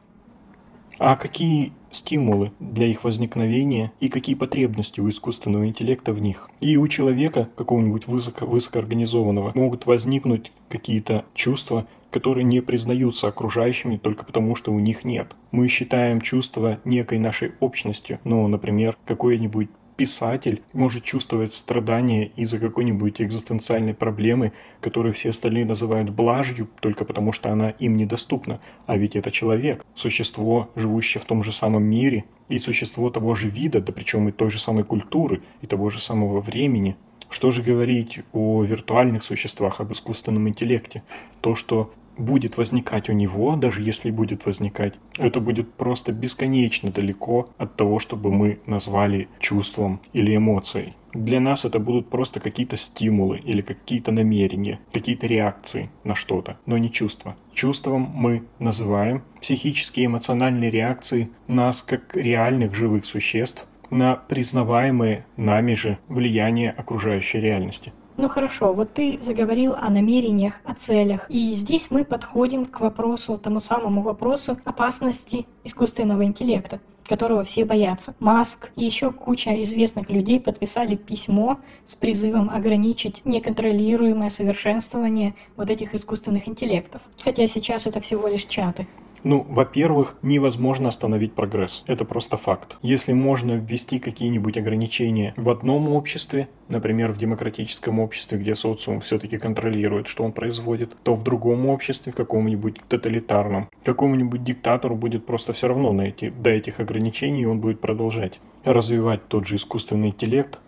А 0.98 1.16
какие 1.16 1.72
стимулы 1.90 2.52
для 2.61 2.87
их 2.87 3.04
возникновения 3.04 3.92
и 4.00 4.08
какие 4.08 4.35
потребности 4.35 5.00
у 5.00 5.08
искусственного 5.08 5.66
интеллекта 5.66 6.12
в 6.12 6.20
них. 6.20 6.48
И 6.61 6.76
у 6.76 6.87
человека, 6.88 7.48
какого-нибудь 7.56 8.06
высоко, 8.06 8.46
высокоорганизованного, 8.46 9.52
могут 9.54 9.87
возникнуть 9.87 10.52
какие-то 10.68 11.24
чувства, 11.35 11.87
которые 12.12 12.44
не 12.44 12.61
признаются 12.61 13.27
окружающими 13.29 13.96
только 13.96 14.25
потому, 14.25 14.55
что 14.55 14.72
у 14.72 14.79
них 14.79 15.05
нет. 15.05 15.35
Мы 15.51 15.66
считаем 15.68 16.20
чувства 16.20 16.79
некой 16.85 17.18
нашей 17.18 17.53
общностью, 17.59 18.20
ну, 18.25 18.46
например, 18.46 18.96
какое-нибудь 19.07 19.68
писатель 19.96 20.62
может 20.72 21.05
чувствовать 21.05 21.55
страдания 21.55 22.33
из-за 22.37 22.59
какой-нибудь 22.59 23.20
экзистенциальной 23.20 23.94
проблемы, 23.94 24.53
которую 24.81 25.12
все 25.12 25.31
остальные 25.31 25.64
называют 25.64 26.11
блажью, 26.11 26.68
только 26.81 27.05
потому 27.05 27.33
что 27.33 27.53
она 27.53 27.70
им 27.70 27.96
недоступна. 27.96 28.61
А 28.87 28.96
ведь 28.96 29.16
это 29.16 29.31
человек, 29.31 29.85
существо, 29.94 30.70
живущее 30.75 31.20
в 31.20 31.25
том 31.25 31.42
же 31.42 31.53
самом 31.53 31.88
мире, 31.88 32.25
и 32.48 32.59
существо 32.59 33.11
того 33.11 33.35
же 33.35 33.48
вида, 33.48 33.81
да 33.81 33.92
причем 33.92 34.29
и 34.29 34.33
той 34.33 34.51
же 34.51 34.59
самой 34.59 34.85
культуры, 34.85 35.42
и 35.61 35.66
того 35.66 35.88
же 35.88 36.01
самого 36.01 36.40
времени. 36.40 36.96
Что 37.31 37.51
же 37.51 37.62
говорить 37.62 38.20
о 38.33 38.62
виртуальных 38.62 39.25
существах, 39.25 39.81
об 39.81 39.92
искусственном 39.92 40.48
интеллекте? 40.48 41.03
То, 41.40 41.55
что 41.55 41.94
будет 42.16 42.57
возникать 42.57 43.09
у 43.09 43.12
него, 43.12 43.57
даже 43.57 43.83
если 43.83 44.11
будет 44.11 44.46
возникать, 44.46 44.94
это 45.18 45.40
будет 45.40 45.72
просто 45.75 46.12
бесконечно 46.12 46.90
далеко 46.90 47.48
от 47.59 47.77
того, 47.77 47.98
чтобы 47.98 48.33
мы 48.33 48.59
назвали 48.66 49.29
чувством 49.38 50.01
или 50.12 50.37
эмоцией. 50.37 50.94
Для 51.14 51.40
нас 51.40 51.66
это 51.66 51.79
будут 51.79 52.09
просто 52.09 52.40
какие-то 52.40 52.79
стимулы 52.79 53.38
или 53.38 53.61
какие-то 53.61 54.12
намерения, 54.12 54.81
какие-то 54.92 55.27
реакции 55.27 55.90
на 56.05 56.14
что-то, 56.14 56.57
но 56.64 56.79
не 56.79 56.90
чувства. 56.90 57.37
Чувством 57.53 58.11
мы 58.14 58.44
называем 58.59 59.22
психические 59.40 60.07
эмоциональные 60.07 60.70
реакции 60.70 61.29
нас 61.48 61.83
как 61.83 62.16
реальных 62.16 62.75
живых 62.75 63.05
существ 63.05 63.68
на 63.90 64.16
признаваемые 64.16 65.27
нами 65.37 65.75
же 65.75 65.98
влияние 66.09 66.70
окружающей 66.70 67.40
реальности. 67.40 67.92
Ну 68.16 68.29
хорошо, 68.29 68.72
вот 68.72 68.92
ты 68.92 69.18
заговорил 69.22 69.75
о 69.75 69.88
намерениях, 69.88 70.55
о 70.64 70.75
целях. 70.75 71.31
И 71.31 71.55
здесь 71.55 71.90
мы 71.90 72.05
подходим 72.05 72.66
к 72.66 72.81
вопросу, 72.81 73.38
тому 73.38 73.61
самому 73.61 74.03
вопросу 74.03 74.59
опасности 74.64 75.46
искусственного 75.64 76.25
интеллекта 76.25 76.81
которого 77.09 77.44
все 77.44 77.64
боятся. 77.64 78.14
Маск 78.20 78.70
и 78.77 78.85
еще 78.85 79.11
куча 79.11 79.62
известных 79.62 80.09
людей 80.09 80.40
подписали 80.40 80.94
письмо 80.94 81.59
с 81.85 81.94
призывом 81.94 82.48
ограничить 82.48 83.20
неконтролируемое 83.25 84.31
совершенствование 84.31 85.35
вот 85.57 85.68
этих 85.68 85.94
искусственных 85.94 86.48
интеллектов. 86.48 87.03
Хотя 87.22 87.46
сейчас 87.46 87.87
это 87.87 88.01
всего 88.01 88.29
лишь 88.29 88.44
чаты. 88.44 88.87
Ну, 89.24 89.46
во-первых, 89.48 90.16
невозможно 90.22 90.88
остановить 90.88 91.35
прогресс. 91.35 91.85
Это 91.87 92.04
просто 92.04 92.37
факт. 92.37 92.76
Если 92.82 93.12
можно 93.12 93.52
ввести 93.52 94.00
какие-нибудь 94.00 94.58
ограничения 94.58 95.32
в 95.37 95.48
одном 95.48 95.88
обществе, 95.90 96.48
например, 96.68 97.12
в 97.12 97.18
демократическом 97.18 98.00
обществе, 98.00 98.38
где 98.38 98.56
социум 98.56 99.00
все-таки 99.00 99.38
контролирует, 99.38 100.08
что 100.08 100.24
он 100.24 100.32
производит, 100.32 100.96
то 101.04 101.14
в 101.14 101.22
другом 101.22 101.66
обществе, 101.66 102.12
в 102.12 102.16
каком-нибудь 102.16 102.80
тоталитарном, 102.88 103.68
какому-нибудь 103.85 104.42
диктатору 104.42 104.96
будет 104.96 105.24
просто 105.24 105.52
все 105.52 105.68
равно 105.68 105.92
на 105.92 106.02
эти, 106.02 106.30
до 106.30 106.50
этих 106.50 106.80
ограничений, 106.80 107.42
и 107.42 107.46
он 107.46 107.61
будет 107.61 107.80
продолжать 107.80 108.40
развивать 108.64 109.28
тот 109.28 109.46
же 109.46 109.56
искусственный 109.56 110.08
интеллект, 110.08 110.58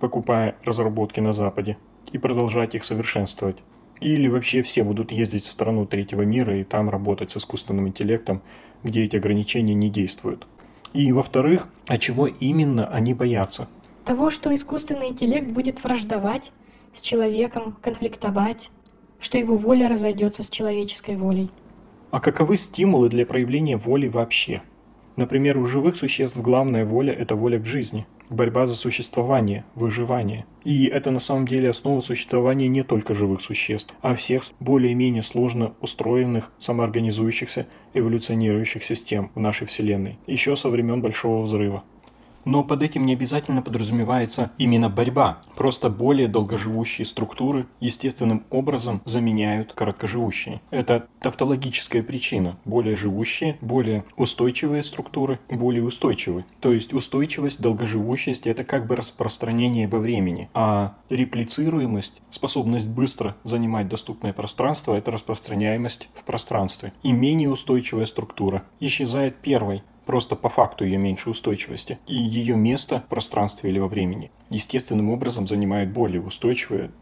покупая 0.00 0.56
разработки 0.64 1.20
на 1.20 1.32
Западе, 1.32 1.78
и 2.12 2.18
продолжать 2.18 2.74
их 2.74 2.84
совершенствовать. 2.84 3.62
Или 4.00 4.28
вообще 4.28 4.62
все 4.62 4.84
будут 4.84 5.10
ездить 5.10 5.44
в 5.44 5.50
страну 5.50 5.86
третьего 5.86 6.22
мира 6.22 6.58
и 6.58 6.64
там 6.64 6.90
работать 6.90 7.30
с 7.30 7.38
искусственным 7.38 7.88
интеллектом, 7.88 8.42
где 8.82 9.04
эти 9.04 9.16
ограничения 9.16 9.74
не 9.74 9.88
действуют. 9.88 10.46
И 10.92 11.12
во-вторых, 11.12 11.68
а 11.86 11.98
чего 11.98 12.26
именно 12.26 12.86
они 12.86 13.14
боятся? 13.14 13.68
Того, 14.04 14.30
что 14.30 14.54
искусственный 14.54 15.08
интеллект 15.08 15.48
будет 15.48 15.82
враждовать 15.82 16.52
с 16.94 17.00
человеком, 17.00 17.76
конфликтовать, 17.82 18.70
что 19.18 19.38
его 19.38 19.56
воля 19.56 19.88
разойдется 19.88 20.42
с 20.42 20.50
человеческой 20.50 21.16
волей. 21.16 21.50
А 22.10 22.20
каковы 22.20 22.56
стимулы 22.56 23.08
для 23.08 23.26
проявления 23.26 23.76
воли 23.76 24.08
вообще? 24.08 24.62
Например, 25.16 25.58
у 25.58 25.66
живых 25.66 25.96
существ 25.96 26.36
главная 26.36 26.84
воля– 26.84 27.12
это 27.18 27.34
воля 27.34 27.58
к 27.58 27.64
жизни– 27.64 28.06
борьба 28.30 28.66
за 28.66 28.76
существование, 28.76 29.64
выживание. 29.74 30.46
И 30.64 30.86
это 30.86 31.10
на 31.10 31.20
самом 31.20 31.46
деле 31.46 31.70
основа 31.70 32.00
существования 32.00 32.68
не 32.68 32.82
только 32.82 33.14
живых 33.14 33.40
существ, 33.40 33.94
а 34.02 34.14
всех 34.14 34.42
более-менее 34.60 35.22
сложно 35.22 35.74
устроенных, 35.80 36.50
самоорганизующихся, 36.58 37.66
эволюционирующих 37.94 38.84
систем 38.84 39.30
в 39.34 39.40
нашей 39.40 39.66
Вселенной, 39.66 40.18
еще 40.26 40.56
со 40.56 40.68
времен 40.68 41.00
Большого 41.00 41.42
Взрыва. 41.42 41.84
Но 42.46 42.62
под 42.64 42.82
этим 42.82 43.04
не 43.04 43.12
обязательно 43.12 43.60
подразумевается 43.60 44.52
именно 44.56 44.88
борьба. 44.88 45.40
Просто 45.56 45.90
более 45.90 46.28
долгоживущие 46.28 47.04
структуры 47.04 47.66
естественным 47.80 48.44
образом 48.50 49.02
заменяют 49.04 49.72
короткоживущие. 49.74 50.62
Это 50.70 51.08
тавтологическая 51.20 52.02
причина. 52.02 52.56
Более 52.64 52.96
живущие, 52.96 53.58
более 53.60 54.04
устойчивые 54.16 54.82
структуры 54.84 55.40
более 55.50 55.82
устойчивы. 55.82 56.44
То 56.60 56.72
есть 56.72 56.92
устойчивость, 56.92 57.60
долгоживущесть– 57.60 58.46
это 58.46 58.62
как 58.62 58.86
бы 58.86 58.94
распространение 58.94 59.88
во 59.88 59.98
времени. 59.98 60.48
А 60.54 60.94
реплицируемость, 61.10 62.22
способность 62.30 62.88
быстро 62.88 63.34
занимать 63.42 63.88
доступное 63.88 64.32
пространство– 64.32 64.94
это 64.96 65.10
распространяемость 65.10 66.08
в 66.14 66.22
пространстве. 66.22 66.92
И 67.02 67.12
менее 67.12 67.50
устойчивая 67.50 68.06
структура 68.06 68.62
исчезает 68.78 69.36
первой, 69.36 69.82
просто 70.06 70.36
по 70.36 70.48
факту 70.48 70.84
ее 70.84 70.96
меньшей 70.96 71.32
устойчивости, 71.32 71.98
и 72.06 72.14
ее 72.14 72.56
место 72.56 73.00
в 73.00 73.08
пространстве 73.08 73.70
или 73.70 73.78
во 73.78 73.88
времени 73.88 74.30
естественным 74.48 75.10
образом 75.10 75.48
занимают 75.48 75.90
более 75.90 76.22
устойчивые, 76.22 76.92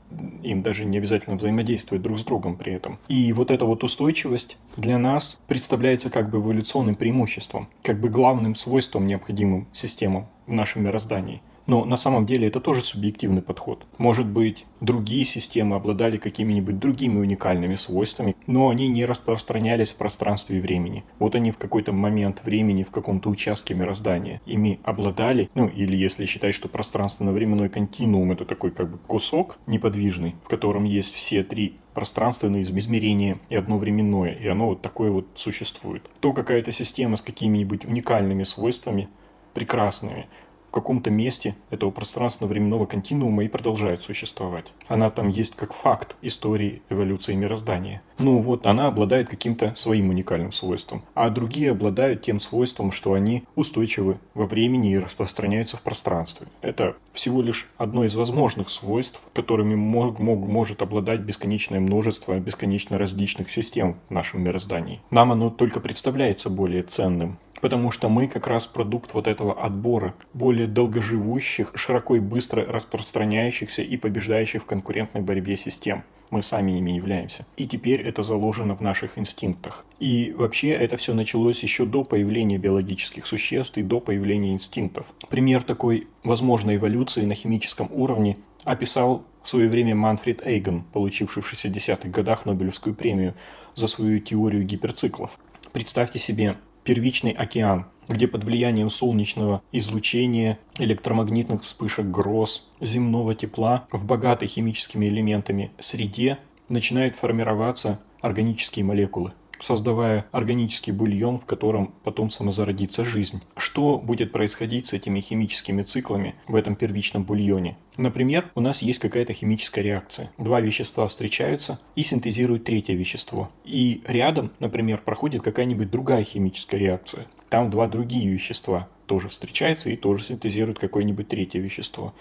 им 0.42 0.62
даже 0.62 0.84
не 0.84 0.98
обязательно 0.98 1.36
взаимодействовать 1.36 2.02
друг 2.02 2.18
с 2.18 2.24
другом 2.24 2.56
при 2.56 2.72
этом. 2.72 2.98
И 3.08 3.32
вот 3.32 3.50
эта 3.50 3.66
вот 3.66 3.84
устойчивость 3.84 4.56
для 4.76 4.98
нас 4.98 5.40
представляется 5.46 6.10
как 6.10 6.30
бы 6.30 6.38
эволюционным 6.38 6.94
преимуществом, 6.94 7.68
как 7.82 8.00
бы 8.00 8.08
главным 8.08 8.54
свойством, 8.54 9.06
необходимым 9.06 9.66
системам 9.72 10.26
в 10.46 10.52
нашем 10.52 10.84
мироздании– 10.84 11.42
но 11.66 11.84
на 11.84 11.96
самом 11.96 12.26
деле 12.26 12.48
это 12.48 12.60
тоже 12.60 12.82
субъективный 12.82 13.42
подход. 13.42 13.86
Может 13.98 14.26
быть, 14.26 14.66
другие 14.80 15.24
системы 15.24 15.76
обладали 15.76 16.16
какими-нибудь 16.16 16.78
другими 16.78 17.18
уникальными 17.18 17.74
свойствами, 17.74 18.36
но 18.46 18.68
они 18.68 18.88
не 18.88 19.04
распространялись 19.04 19.92
в 19.92 19.96
пространстве 19.96 20.58
и 20.58 20.60
времени. 20.60 21.04
Вот 21.18 21.34
они 21.34 21.50
в 21.50 21.58
какой-то 21.58 21.92
момент 21.92 22.42
времени, 22.44 22.82
в 22.82 22.90
каком-то 22.90 23.30
участке 23.30 23.74
мироздания 23.74 24.40
ими 24.46 24.80
обладали, 24.84 25.50
ну 25.54 25.66
или 25.68 25.96
если 25.96 26.26
считать, 26.26 26.54
что 26.54 26.68
пространственно-временной 26.68 27.68
континуум 27.68 28.32
это 28.32 28.44
такой 28.44 28.70
как 28.70 28.90
бы 28.90 28.98
кусок 28.98 29.58
неподвижный, 29.66 30.34
в 30.44 30.48
котором 30.48 30.84
есть 30.84 31.14
все 31.14 31.42
три 31.42 31.76
пространственные 31.94 32.62
измерения 32.64 33.38
и 33.48 33.54
одно 33.54 33.78
временное, 33.78 34.32
и 34.32 34.46
оно 34.48 34.68
вот 34.68 34.82
такое 34.82 35.10
вот 35.10 35.26
существует. 35.36 36.10
То 36.20 36.32
какая-то 36.32 36.72
система 36.72 37.16
с 37.16 37.22
какими-нибудь 37.22 37.84
уникальными 37.84 38.42
свойствами, 38.42 39.08
прекрасными, 39.54 40.26
каком-то 40.74 41.10
месте 41.10 41.54
этого 41.70 41.90
пространственно-временного 41.90 42.86
континуума 42.86 43.44
и 43.44 43.48
продолжает 43.48 44.02
существовать. 44.02 44.72
Она 44.88 45.08
там 45.10 45.28
есть 45.28 45.54
как 45.54 45.72
факт 45.72 46.16
истории 46.20 46.82
эволюции 46.90 47.34
мироздания. 47.34 48.02
Ну 48.18 48.40
вот, 48.40 48.66
она 48.66 48.88
обладает 48.88 49.28
каким-то 49.28 49.72
своим 49.74 50.10
уникальным 50.10 50.52
свойством, 50.52 51.02
а 51.14 51.30
другие 51.30 51.70
обладают 51.70 52.22
тем 52.22 52.40
свойством, 52.40 52.90
что 52.90 53.12
они 53.12 53.44
устойчивы 53.54 54.18
во 54.34 54.46
времени 54.46 54.92
и 54.92 54.98
распространяются 54.98 55.76
в 55.76 55.82
пространстве. 55.82 56.48
Это 56.60 56.96
всего 57.12 57.40
лишь 57.40 57.68
одно 57.76 58.04
из 58.04 58.14
возможных 58.16 58.68
свойств, 58.68 59.22
которыми 59.32 59.76
мог, 59.76 60.18
мог, 60.18 60.40
может 60.46 60.82
обладать 60.82 61.20
бесконечное 61.20 61.80
множество 61.80 62.38
бесконечно 62.38 62.98
различных 62.98 63.52
систем 63.52 63.96
в 64.08 64.12
нашем 64.12 64.42
мироздании. 64.42 65.00
Нам 65.10 65.30
оно 65.30 65.50
только 65.50 65.78
представляется 65.78 66.50
более 66.50 66.82
ценным, 66.82 67.38
потому 67.64 67.90
что 67.90 68.10
мы 68.10 68.28
как 68.28 68.46
раз 68.46 68.66
продукт 68.66 69.14
вот 69.14 69.26
этого 69.26 69.54
отбора 69.54 70.14
более 70.34 70.66
долгоживущих, 70.66 71.72
широко 71.74 72.16
и 72.16 72.20
быстро 72.20 72.62
распространяющихся 72.66 73.80
и 73.80 73.96
побеждающих 73.96 74.64
в 74.64 74.66
конкурентной 74.66 75.22
борьбе 75.22 75.56
систем. 75.56 76.04
Мы 76.28 76.42
сами 76.42 76.72
ими 76.72 76.90
являемся. 76.90 77.46
И 77.56 77.66
теперь 77.66 78.02
это 78.02 78.22
заложено 78.22 78.76
в 78.76 78.82
наших 78.82 79.16
инстинктах. 79.16 79.86
И 79.98 80.34
вообще 80.36 80.72
это 80.72 80.98
все 80.98 81.14
началось 81.14 81.62
еще 81.62 81.86
до 81.86 82.04
появления 82.04 82.58
биологических 82.58 83.26
существ 83.26 83.78
и 83.78 83.82
до 83.82 83.98
появления 83.98 84.52
инстинктов. 84.52 85.06
Пример 85.30 85.62
такой 85.62 86.06
возможной 86.22 86.76
эволюции 86.76 87.24
на 87.24 87.34
химическом 87.34 87.88
уровне 87.90 88.36
описал 88.64 89.24
в 89.42 89.48
свое 89.48 89.70
время 89.70 89.94
Манфред 89.94 90.46
Эйгон, 90.46 90.84
получивший 90.92 91.42
в 91.42 91.50
60-х 91.50 92.10
годах 92.10 92.44
Нобелевскую 92.44 92.94
премию 92.94 93.32
за 93.72 93.86
свою 93.86 94.20
теорию 94.20 94.64
гиперциклов. 94.64 95.38
Представьте 95.72 96.18
себе 96.18 96.58
первичный 96.84 97.32
океан, 97.32 97.86
где 98.08 98.28
под 98.28 98.44
влиянием 98.44 98.90
солнечного 98.90 99.62
излучения, 99.72 100.58
электромагнитных 100.78 101.62
вспышек 101.62 102.06
гроз, 102.06 102.70
земного 102.80 103.34
тепла 103.34 103.86
в 103.90 104.04
богатой 104.04 104.48
химическими 104.48 105.06
элементами 105.06 105.72
среде 105.78 106.38
начинают 106.68 107.16
формироваться 107.16 108.00
органические 108.20 108.84
молекулы. 108.84 109.32
Создавая 109.64 110.26
органический 110.30 110.92
бульон, 110.92 111.40
в 111.40 111.46
котором 111.46 111.94
потом 112.04 112.30
самозародится 112.30 113.04
жизнь. 113.04 113.42
Что 113.56 113.98
будет 113.98 114.30
происходить 114.30 114.88
с 114.88 114.92
этими 114.92 115.20
химическими 115.20 115.82
циклами 115.82 116.34
в 116.46 116.54
этом 116.54 116.76
первичном 116.76 117.24
бульоне? 117.24 117.76
Например, 117.96 118.50
у 118.54 118.60
нас 118.60 118.82
есть 118.82 118.98
какая-то 118.98 119.32
химическая 119.32 119.82
реакция. 119.82 120.30
Два 120.36 120.60
вещества 120.60 121.08
встречаются 121.08 121.80
и 121.96 122.02
синтезируют 122.02 122.64
третье 122.64 122.94
вещество. 122.94 123.50
И 123.64 124.02
рядом, 124.06 124.50
например, 124.58 125.00
проходит 125.02 125.42
какая-нибудь 125.42 125.90
другая 125.90 126.24
химическая 126.24 126.78
реакция. 126.78 127.26
Там 127.48 127.70
два 127.70 127.88
другие 127.88 128.28
вещества 128.28 128.88
тоже 129.06 129.28
встречаются 129.28 129.88
и 129.88 129.96
тоже 129.96 130.24
синтезируют 130.24 130.78
какое-нибудь 130.78 131.28
третье 131.28 131.60
вещество. 131.60 132.12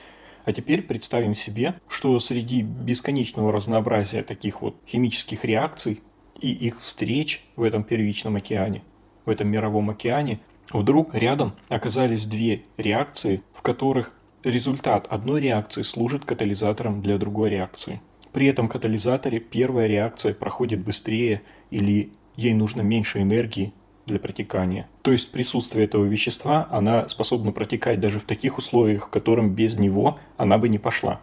А 0.46 0.52
теперь 0.52 0.82
представим 0.82 1.36
себе, 1.36 1.76
что 1.88 2.18
среди 2.20 2.62
бесконечного 2.62 3.52
разнообразия 3.52 4.24
таких 4.24 4.62
вот 4.62 4.76
химических 4.88 5.46
реакций 5.46 6.02
и 6.44 6.52
их 6.52 6.82
встреч 6.82 7.42
в 7.56 7.64
этом 7.64 7.84
первичном 7.84 8.36
океане, 8.36 8.84
в 9.26 9.30
этом 9.30 9.48
мировом 9.48 9.90
океане, 9.90 10.42
вдруг 10.72 11.16
рядом 11.16 11.54
оказались 11.70 12.26
две 12.26 12.64
реакции, 12.78 13.42
в 13.54 13.62
которых 13.62 14.12
результат 14.44 15.08
одной 15.10 15.40
реакции 15.40 15.84
служит 15.84 16.26
катализатором 16.26 17.02
для 17.02 17.18
другой 17.18 17.50
реакции. 17.50 18.02
При 18.34 18.48
этом 18.48 18.68
катализаторе 18.68 19.40
первая 19.40 19.88
реакция 19.88 20.34
проходит 20.34 20.82
быстрее 20.82 21.44
или 21.72 22.12
ей 22.36 22.54
нужно 22.54 22.82
меньше 22.82 23.22
энергии 23.22 23.72
для 24.06 24.20
протекания. 24.20 24.90
То 25.02 25.14
есть 25.14 25.32
присутствие 25.32 25.86
этого 25.86 26.04
вещества, 26.04 26.68
она 26.72 27.08
способна 27.08 27.54
протекать 27.54 28.02
даже 28.02 28.20
в 28.20 28.26
таких 28.26 28.58
условиях, 28.58 29.08
в 29.08 29.10
которым 29.10 29.52
без 29.52 29.78
него 29.78 30.20
она 30.36 30.58
бы 30.58 30.68
не 30.68 30.78
пошла. 30.78 31.22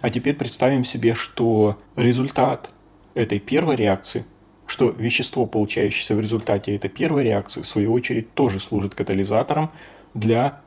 А 0.00 0.10
теперь 0.10 0.34
представим 0.36 0.84
себе, 0.84 1.14
что 1.14 1.80
результат 1.96 2.70
этой 3.14 3.40
первой 3.40 3.74
реакции 3.74 4.24
что 4.72 4.88
вещество, 4.88 5.44
получающееся 5.44 6.16
в 6.16 6.20
результате 6.20 6.74
этой 6.74 6.88
первой 6.88 7.24
реакции, 7.24 7.60
в 7.60 7.66
свою 7.66 7.92
очередь 7.92 8.32
тоже 8.32 8.58
служит 8.58 8.94
катализатором 8.94 9.70
для 10.14 10.62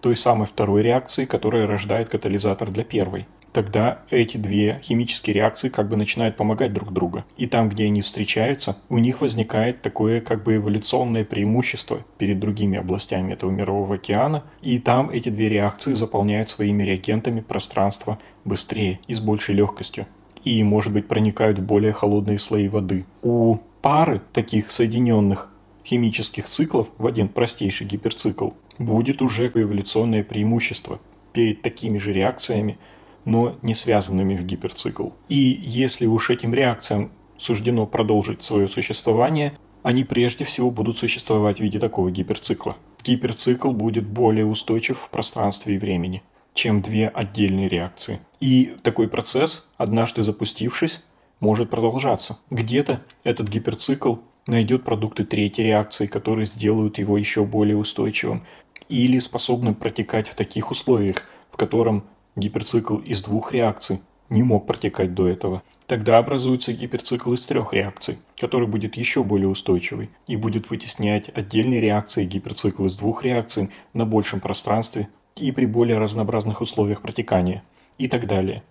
той 0.00 0.16
самой 0.16 0.48
второй 0.48 0.82
реакции, 0.82 1.24
которая 1.24 1.68
рождает 1.68 2.08
катализатор 2.08 2.68
для 2.68 2.82
первой. 2.82 3.28
Тогда 3.52 4.00
эти 4.10 4.38
две 4.38 4.80
химические 4.82 5.34
реакции 5.34 5.68
как 5.68 5.88
бы 5.88 5.96
начинают 5.96 6.36
помогать 6.36 6.72
друг 6.72 6.92
другу. 6.92 7.22
И 7.36 7.46
там, 7.46 7.68
где 7.68 7.84
они 7.84 8.00
встречаются, 8.00 8.76
у 8.88 8.98
них 8.98 9.20
возникает 9.20 9.82
такое 9.82 10.20
как 10.20 10.42
бы 10.42 10.56
эволюционное 10.56 11.24
преимущество 11.24 12.04
перед 12.18 12.40
другими 12.40 12.76
областями 12.76 13.34
этого 13.34 13.52
мирового 13.52 13.94
океана. 13.94 14.42
И 14.62 14.80
там 14.80 15.10
эти 15.10 15.28
две 15.28 15.48
реакции 15.48 15.94
заполняют 15.94 16.50
своими 16.50 16.82
реагентами 16.82 17.40
пространство 17.40 18.18
быстрее 18.44 18.98
и 19.06 19.14
с 19.14 19.20
большей 19.20 19.54
легкостью 19.54 20.08
и, 20.44 20.62
может 20.62 20.92
быть, 20.92 21.08
проникают 21.08 21.58
в 21.58 21.64
более 21.64 21.92
холодные 21.92 22.38
слои 22.38 22.68
воды. 22.68 23.04
У 23.22 23.56
пары 23.82 24.20
таких 24.32 24.70
соединенных 24.70 25.50
химических 25.84 26.46
циклов 26.46 26.88
в 26.98 27.06
один 27.06 27.28
простейший 27.28 27.86
гиперцикл 27.86 28.50
будет 28.78 29.22
уже 29.22 29.48
эволюционное 29.48 30.24
преимущество 30.24 31.00
перед 31.32 31.62
такими 31.62 31.98
же 31.98 32.12
реакциями, 32.12 32.78
но 33.24 33.56
не 33.62 33.74
связанными 33.74 34.36
в 34.36 34.44
гиперцикл. 34.44 35.10
И 35.28 35.60
если 35.62 36.06
уж 36.06 36.30
этим 36.30 36.54
реакциям 36.54 37.10
суждено 37.38 37.86
продолжить 37.86 38.44
свое 38.44 38.68
существование, 38.68 39.54
они 39.82 40.04
прежде 40.04 40.44
всего 40.44 40.70
будут 40.70 40.98
существовать 40.98 41.58
в 41.58 41.60
виде 41.60 41.78
такого 41.78 42.10
гиперцикла. 42.10 42.76
Гиперцикл 43.02 43.70
будет 43.70 44.06
более 44.06 44.46
устойчив 44.46 44.98
в 44.98 45.10
пространстве 45.10 45.74
и 45.74 45.78
времени 45.78 46.22
чем 46.54 46.80
две 46.80 47.08
отдельные 47.08 47.68
реакции. 47.68 48.20
И 48.40 48.76
такой 48.82 49.08
процесс, 49.08 49.68
однажды 49.76 50.22
запустившись, 50.22 51.04
может 51.40 51.68
продолжаться. 51.68 52.38
Где-то 52.50 53.02
этот 53.24 53.48
гиперцикл 53.48 54.16
найдет 54.46 54.84
продукты 54.84 55.24
третьей 55.24 55.64
реакции, 55.64 56.06
которые 56.06 56.46
сделают 56.46 56.98
его 56.98 57.18
еще 57.18 57.44
более 57.44 57.76
устойчивым 57.76 58.44
или 58.88 59.18
способным 59.18 59.74
протекать 59.74 60.28
в 60.28 60.34
таких 60.34 60.70
условиях, 60.70 61.24
в 61.50 61.56
котором 61.56 62.04
гиперцикл 62.36 62.98
из 62.98 63.22
двух 63.22 63.52
реакций 63.52 64.00
не 64.30 64.42
мог 64.42 64.66
протекать 64.66 65.14
до 65.14 65.28
этого. 65.28 65.62
Тогда 65.86 66.18
образуется 66.18 66.72
гиперцикл 66.72 67.32
из 67.34 67.44
трех 67.44 67.72
реакций, 67.74 68.18
который 68.38 68.66
будет 68.66 68.96
еще 68.96 69.22
более 69.22 69.48
устойчивый 69.48 70.10
и 70.26 70.36
будет 70.36 70.70
вытеснять 70.70 71.28
отдельные 71.28 71.80
реакции 71.80 72.24
гиперцикл 72.24 72.86
из 72.86 72.96
двух 72.96 73.22
реакций 73.22 73.70
на 73.92 74.06
большем 74.06 74.40
пространстве 74.40 75.08
и 75.36 75.52
при 75.52 75.66
более 75.66 75.98
разнообразных 75.98 76.60
условиях 76.60 77.02
протекания 77.02 77.62
и 77.98 78.08
так 78.08 78.26
далее. 78.26 78.62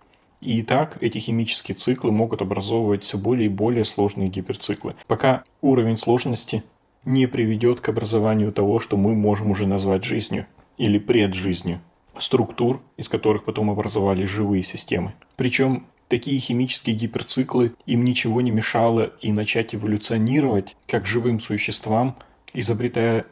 И 0.42 0.62
так 0.62 0.98
эти 1.02 1.20
химические 1.20 1.76
циклы 1.76 2.12
могут 2.12 2.42
образовывать 2.42 3.04
все 3.04 3.18
более 3.18 3.46
и 3.46 3.50
более 3.50 3.86
сложные 3.86 4.28
гиперциклы, 4.28 4.96
пока 5.08 5.44
уровень 5.62 5.98
сложности 5.98 6.64
не 7.06 7.28
приведет 7.28 7.80
к 7.80 7.90
образованию 7.90 8.52
того, 8.52 8.80
что 8.80 8.98
мы 8.98 9.16
можем 9.16 9.52
уже 9.52 9.68
назвать 9.68 10.04
жизнью 10.04 10.46
или 10.78 11.00
преджизнью, 11.00 11.80
структур, 12.18 12.82
из 12.98 13.08
которых 13.08 13.46
потом 13.46 13.70
образовались 13.70 14.30
живые 14.30 14.64
системы. 14.64 15.14
Причем 15.38 15.86
такие 16.10 16.40
химические 16.40 16.96
гиперциклы 16.96 17.74
им 17.86 18.04
ничего 18.04 18.42
не 18.42 18.52
мешало 18.52 19.14
и 19.22 19.32
начать 19.32 19.74
эволюционировать 19.76 20.76
как 20.88 21.06
живым 21.06 21.40
существам, 21.40 22.18
изобретая, 22.54 23.26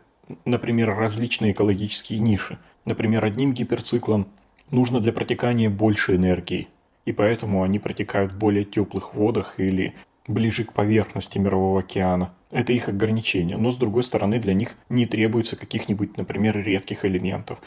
например, 0.45 0.95
различные 0.95 1.51
экологические 1.51 2.19
ниши– 2.19 2.57
Например, 2.85 3.23
одним 3.23 3.53
гиперциклом 3.53 4.27
нужно 4.71 4.99
для 4.99 5.13
протекания 5.13 5.69
больше 5.69 6.15
энергии, 6.15 6.67
и 7.05 7.11
поэтому 7.11 7.63
они 7.63 7.79
протекают 7.79 8.33
в 8.33 8.37
более 8.37 8.65
теплых 8.65 9.13
водах 9.13 9.55
или 9.57 9.93
ближе 10.27 10.63
к 10.63 10.73
поверхности 10.73 11.37
Мирового 11.37 11.79
океана. 11.79 12.33
Это 12.51 12.73
их 12.73 12.89
ограничение, 12.89 13.57
но 13.57 13.71
с 13.71 13.77
другой 13.77 14.03
стороны 14.03 14.39
для 14.39 14.53
них 14.53 14.75
не 14.89 15.05
требуется 15.05 15.55
каких-нибудь, 15.55 16.17
например, 16.17 16.57
редких 16.57 17.05
элементов. 17.05 17.59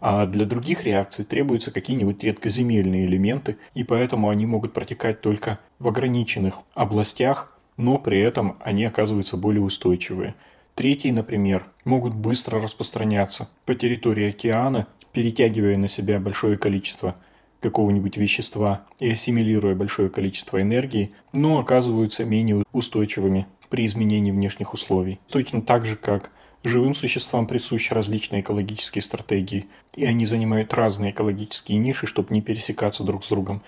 А 0.00 0.26
для 0.26 0.46
других 0.46 0.84
реакций 0.84 1.24
требуются 1.24 1.70
какие-нибудь 1.70 2.24
редкоземельные 2.24 3.04
элементы, 3.04 3.58
и 3.74 3.84
поэтому 3.84 4.30
они 4.30 4.46
могут 4.46 4.72
протекать 4.72 5.20
только 5.20 5.58
в 5.78 5.88
ограниченных 5.88 6.60
областях, 6.74 7.54
но 7.76 7.98
при 7.98 8.18
этом 8.20 8.56
они 8.60 8.84
оказываются 8.84 9.36
более 9.36 9.62
устойчивые. 9.62 10.34
Третьи, 10.80 11.10
например, 11.10 11.66
могут 11.84 12.14
быстро 12.14 12.58
распространяться 12.58 13.50
по 13.66 13.74
территории 13.74 14.30
океана, 14.30 14.86
перетягивая 15.12 15.76
на 15.76 15.88
себя 15.88 16.18
большое 16.18 16.56
количество 16.56 17.16
какого-нибудь 17.60 18.16
вещества 18.16 18.86
и 18.98 19.10
ассимилируя 19.10 19.74
большое 19.74 20.08
количество 20.08 20.58
энергии, 20.58 21.10
но 21.34 21.58
оказываются 21.58 22.24
менее 22.24 22.64
устойчивыми 22.72 23.46
при 23.68 23.84
изменении 23.84 24.30
внешних 24.30 24.72
условий. 24.72 25.20
Точно 25.30 25.60
так 25.60 25.84
же, 25.84 25.96
как 25.96 26.30
живым 26.64 26.94
существам 26.94 27.46
присущи 27.46 27.92
различные 27.92 28.40
экологические 28.40 29.02
стратегии, 29.02 29.66
и 29.96 30.06
они 30.06 30.24
занимают 30.24 30.72
разные 30.72 31.10
экологические 31.10 31.76
ниши, 31.76 32.06
чтобы 32.06 32.32
не 32.32 32.40
пересекаться 32.40 33.04
друг 33.04 33.26
с 33.26 33.28
другом. 33.28 33.60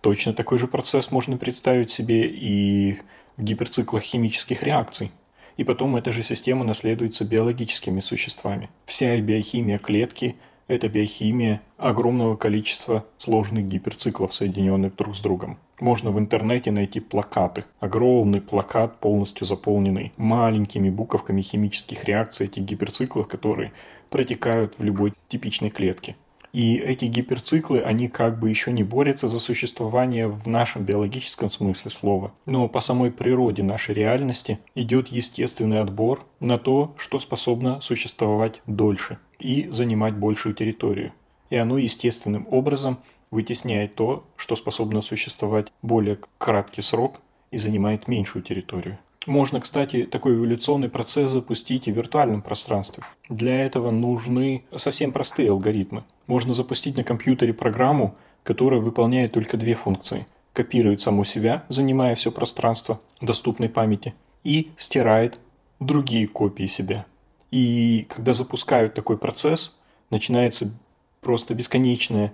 Точно 0.00 0.32
такой 0.32 0.58
же 0.58 0.66
процесс 0.66 1.12
можно 1.12 1.36
представить 1.36 1.92
себе 1.92 2.26
и 2.26 2.98
в 3.36 3.44
гиперциклах 3.44 4.02
химических 4.02 4.64
реакций 4.64 5.12
и 5.56 5.64
потом 5.64 5.96
эта 5.96 6.12
же 6.12 6.22
система 6.22 6.64
наследуется 6.64 7.24
биологическими 7.24 8.00
существами. 8.00 8.68
Вся 8.84 9.16
биохимия 9.18 9.78
клетки– 9.78 10.36
это 10.68 10.88
биохимия 10.88 11.60
огромного 11.76 12.36
количества 12.36 13.04
сложных 13.18 13.66
гиперциклов, 13.66 14.34
соединенных 14.34 14.96
друг 14.96 15.16
с 15.16 15.20
другом. 15.20 15.58
Можно 15.78 16.10
в 16.10 16.18
интернете 16.18 16.70
найти 16.70 17.00
плакаты. 17.00 17.64
Огромный 17.80 18.40
плакат, 18.40 18.98
полностью 18.98 19.46
заполненный 19.46 20.12
маленькими 20.16 20.90
буковками 20.90 21.42
химических 21.42 22.04
реакций 22.04 22.46
этих 22.46 22.62
гиперциклов, 22.62 23.28
которые 23.28 23.72
протекают 24.10 24.78
в 24.78 24.84
любой 24.84 25.12
типичной 25.28 25.70
клетке. 25.70 26.16
И 26.56 26.76
эти 26.76 27.04
гиперциклы, 27.04 27.82
они 27.82 28.08
как 28.08 28.38
бы 28.38 28.48
еще 28.48 28.72
не 28.72 28.82
борются 28.82 29.28
за 29.28 29.40
существование 29.40 30.26
в 30.26 30.48
нашем 30.48 30.84
биологическом 30.84 31.50
смысле 31.50 31.90
слова. 31.90 32.32
Но 32.46 32.66
по 32.66 32.80
самой 32.80 33.10
природе 33.10 33.62
нашей 33.62 33.94
реальности 33.94 34.58
идет 34.74 35.08
естественный 35.08 35.80
отбор 35.80 36.24
на 36.40 36.56
то, 36.56 36.94
что 36.96 37.18
способно 37.18 37.82
существовать 37.82 38.62
дольше 38.66 39.18
и 39.38 39.68
занимать 39.68 40.16
большую 40.16 40.54
территорию. 40.54 41.12
И 41.50 41.56
оно 41.56 41.76
естественным 41.76 42.48
образом 42.50 43.00
вытесняет 43.30 43.94
то, 43.94 44.24
что 44.36 44.56
способно 44.56 45.02
существовать 45.02 45.70
более 45.82 46.18
краткий 46.38 46.80
срок 46.80 47.20
и 47.50 47.58
занимает 47.58 48.08
меньшую 48.08 48.42
территорию. 48.42 48.96
Можно, 49.26 49.60
кстати, 49.60 50.04
такой 50.04 50.36
эволюционный 50.36 50.88
процесс 50.88 51.32
запустить 51.32 51.88
и 51.88 51.92
в 51.92 51.96
виртуальном 51.96 52.42
пространстве. 52.42 53.02
Для 53.28 53.64
этого 53.64 53.90
нужны 53.90 54.64
совсем 54.74 55.10
простые 55.10 55.50
алгоритмы. 55.50 56.04
Можно 56.28 56.54
запустить 56.54 56.96
на 56.96 57.02
компьютере 57.02 57.52
программу, 57.52 58.14
которая 58.44 58.80
выполняет 58.80 59.32
только 59.32 59.56
две 59.56 59.74
функции. 59.74 60.26
Копирует 60.52 61.00
саму 61.00 61.24
себя, 61.24 61.64
занимая 61.68 62.14
все 62.14 62.30
пространство 62.30 63.00
доступной 63.20 63.68
памяти, 63.68 64.14
и 64.44 64.70
стирает 64.76 65.40
другие 65.80 66.28
копии 66.28 66.66
себя. 66.66 67.04
И 67.50 68.06
когда 68.08 68.32
запускают 68.32 68.94
такой 68.94 69.18
процесс, 69.18 69.76
начинается 70.10 70.72
просто 71.20 71.54
бесконечное 71.54 72.32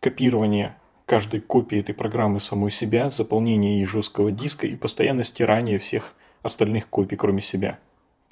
копирование 0.00 0.74
каждой 1.06 1.40
копии 1.40 1.78
этой 1.78 1.94
программы 1.94 2.40
самой 2.40 2.72
себя, 2.72 3.08
заполнение 3.08 3.78
ей 3.78 3.84
жесткого 3.84 4.32
диска 4.32 4.66
и 4.66 4.74
постоянное 4.74 5.24
стирание 5.24 5.78
всех 5.78 6.14
остальных 6.42 6.88
копий, 6.88 7.16
кроме 7.16 7.40
себя. 7.40 7.78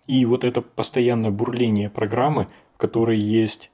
И 0.06 0.24
вот 0.24 0.44
это 0.44 0.60
постоянное 0.62 1.30
бурление 1.30 1.90
программы, 1.90 2.48
в 2.74 2.78
которой 2.78 3.18
есть, 3.18 3.70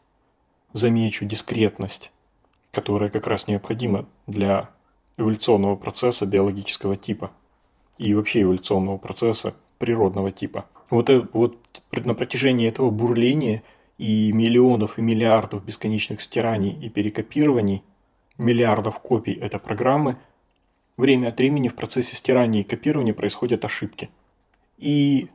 замечу, 0.72 1.24
дискретность, 1.24 2.12
которая 2.70 3.10
как 3.10 3.26
раз 3.26 3.48
необходима 3.48 4.06
для 4.26 4.70
эволюционного 5.16 5.76
процесса 5.76 6.26
биологического 6.26 6.96
типа 6.96 7.30
и 7.98 8.14
вообще 8.14 8.42
эволюционного 8.42 8.98
процесса 8.98 9.54
природного 9.78 10.30
типа. 10.30 10.66
Вот, 10.90 11.10
э, 11.10 11.26
вот 11.32 11.56
на 11.92 12.14
протяжении 12.14 12.68
этого 12.68 12.90
бурления 12.90 13.62
и 13.98 14.30
миллионов 14.32 14.98
и 14.98 15.02
миллиардов 15.02 15.64
бесконечных 15.64 16.20
стираний 16.20 16.72
и 16.72 16.88
перекопирований, 16.88 17.82
миллиардов 18.38 18.98
копий 19.00 19.32
этой 19.32 19.58
программы, 19.58 20.16
время 20.96 21.28
от 21.28 21.38
времени 21.38 21.68
в 21.68 21.74
процессе 21.74 22.14
стирания 22.16 22.60
и 22.60 22.64
копирования 22.64 23.14
происходят 23.14 23.64
ошибки. 23.64 24.10
И 24.78 25.28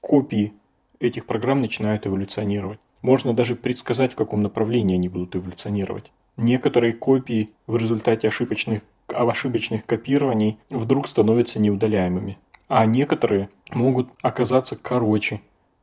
копии 0.00 0.52
этих 1.00 1.26
программ 1.26 1.60
начинают 1.60 2.06
эволюционировать. 2.06 2.78
Можно 3.02 3.34
даже 3.34 3.54
предсказать, 3.54 4.12
в 4.12 4.16
каком 4.16 4.40
направлении 4.40 4.96
они 4.96 5.08
будут 5.08 5.36
эволюционировать. 5.36 6.10
Некоторые 6.36 6.94
копии 6.94 7.50
в 7.66 7.76
результате 7.76 8.28
ошибочных, 8.28 8.82
ошибочных 9.08 9.86
копирований 9.86 10.58
вдруг 10.70 11.08
становятся 11.08 11.60
неудаляемыми, 11.60 12.38
а 12.68 12.86
некоторые 12.86 13.50
могут 13.72 14.08
оказаться 14.22 14.76
короче, 14.76 15.40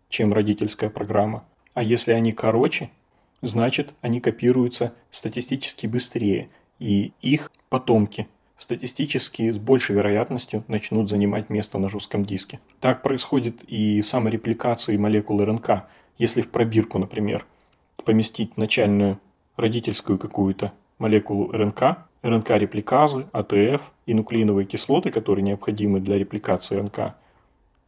чем 0.09 0.33
родительская 0.33 0.89
программа. 0.89 1.45
А 1.73 1.83
если 1.83 2.11
они 2.11 2.33
короче, 2.33 2.89
значит 3.41 3.93
они 4.01 4.19
копируются 4.19 4.93
статистически 5.09 5.87
быстрее, 5.87 6.49
и 6.79 7.13
их 7.21 7.51
потомки 7.69 8.27
статистически 8.61 9.49
с 9.51 9.57
большей 9.57 9.95
вероятностью 9.95 10.63
начнут 10.67 11.09
занимать 11.09 11.49
место 11.49 11.79
на 11.79 11.89
жестком 11.89 12.23
диске. 12.23 12.59
Так 12.79 13.01
происходит 13.01 13.63
и 13.67 14.01
в 14.01 14.07
саморепликации 14.07 14.97
молекул 14.97 15.43
РНК. 15.43 15.85
Если 16.19 16.43
в 16.43 16.49
пробирку, 16.49 16.99
например, 16.99 17.43
поместить 18.05 18.57
начальную 18.57 19.19
родительскую 19.57 20.19
какую-то 20.19 20.73
молекулу 20.99 21.51
РНК, 21.51 22.05
РНК-репликазы, 22.21 23.25
АТФ 23.31 23.81
и 24.05 24.13
нуклеиновые 24.13 24.67
кислоты, 24.67 25.09
которые 25.09 25.41
необходимы 25.41 25.99
для 25.99 26.19
репликации 26.19 26.77
РНК, 26.77 27.15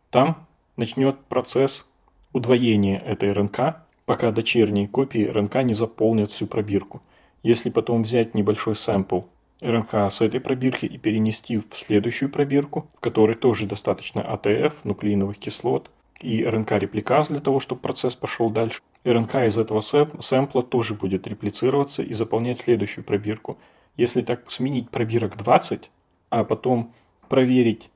там 0.09 0.47
начнет 0.75 1.19
процесс 1.25 1.85
удвоения 2.33 2.97
этой 2.97 3.31
РНК, 3.31 3.77
пока 4.05 4.31
дочерние 4.31 4.87
копии 4.87 5.27
РНК 5.27 5.57
не 5.57 5.75
заполнят 5.75 6.31
всю 6.31 6.47
пробирку. 6.47 7.03
Если 7.43 7.69
потом 7.69 8.01
взять 8.01 8.33
небольшой 8.33 8.75
сэмпл 8.75 9.21
РНК 9.63 10.11
с 10.11 10.21
этой 10.21 10.39
пробирки 10.39 10.85
и 10.85 10.97
перенести 10.97 11.57
в 11.57 11.65
следующую 11.73 12.29
пробирку, 12.29 12.87
в 12.95 12.99
которой 12.99 13.35
тоже 13.35 13.65
достаточно 13.65 14.21
АТФ, 14.21 14.83
нуклеиновых 14.83 15.37
кислот, 15.37 15.89
и 16.19 16.43
РНК-репликаз 16.43 17.29
для 17.29 17.39
того, 17.39 17.59
чтобы 17.59 17.81
процесс 17.81 18.15
пошел 18.15 18.49
дальше. 18.49 18.81
РНК 19.03 19.35
из 19.35 19.57
этого 19.57 19.81
сэмпла 19.81 20.63
тоже 20.63 20.93
будет 20.93 21.27
реплицироваться 21.27 22.01
и 22.01 22.13
заполнять 22.13 22.59
следующую 22.59 23.03
пробирку. 23.03 23.57
Если 23.97 24.21
так 24.21 24.49
сменить 24.51 24.89
пробирок 24.89 25.37
20, 25.37 25.89
а 26.29 26.43
потом 26.43 26.93
проверить 27.27 27.89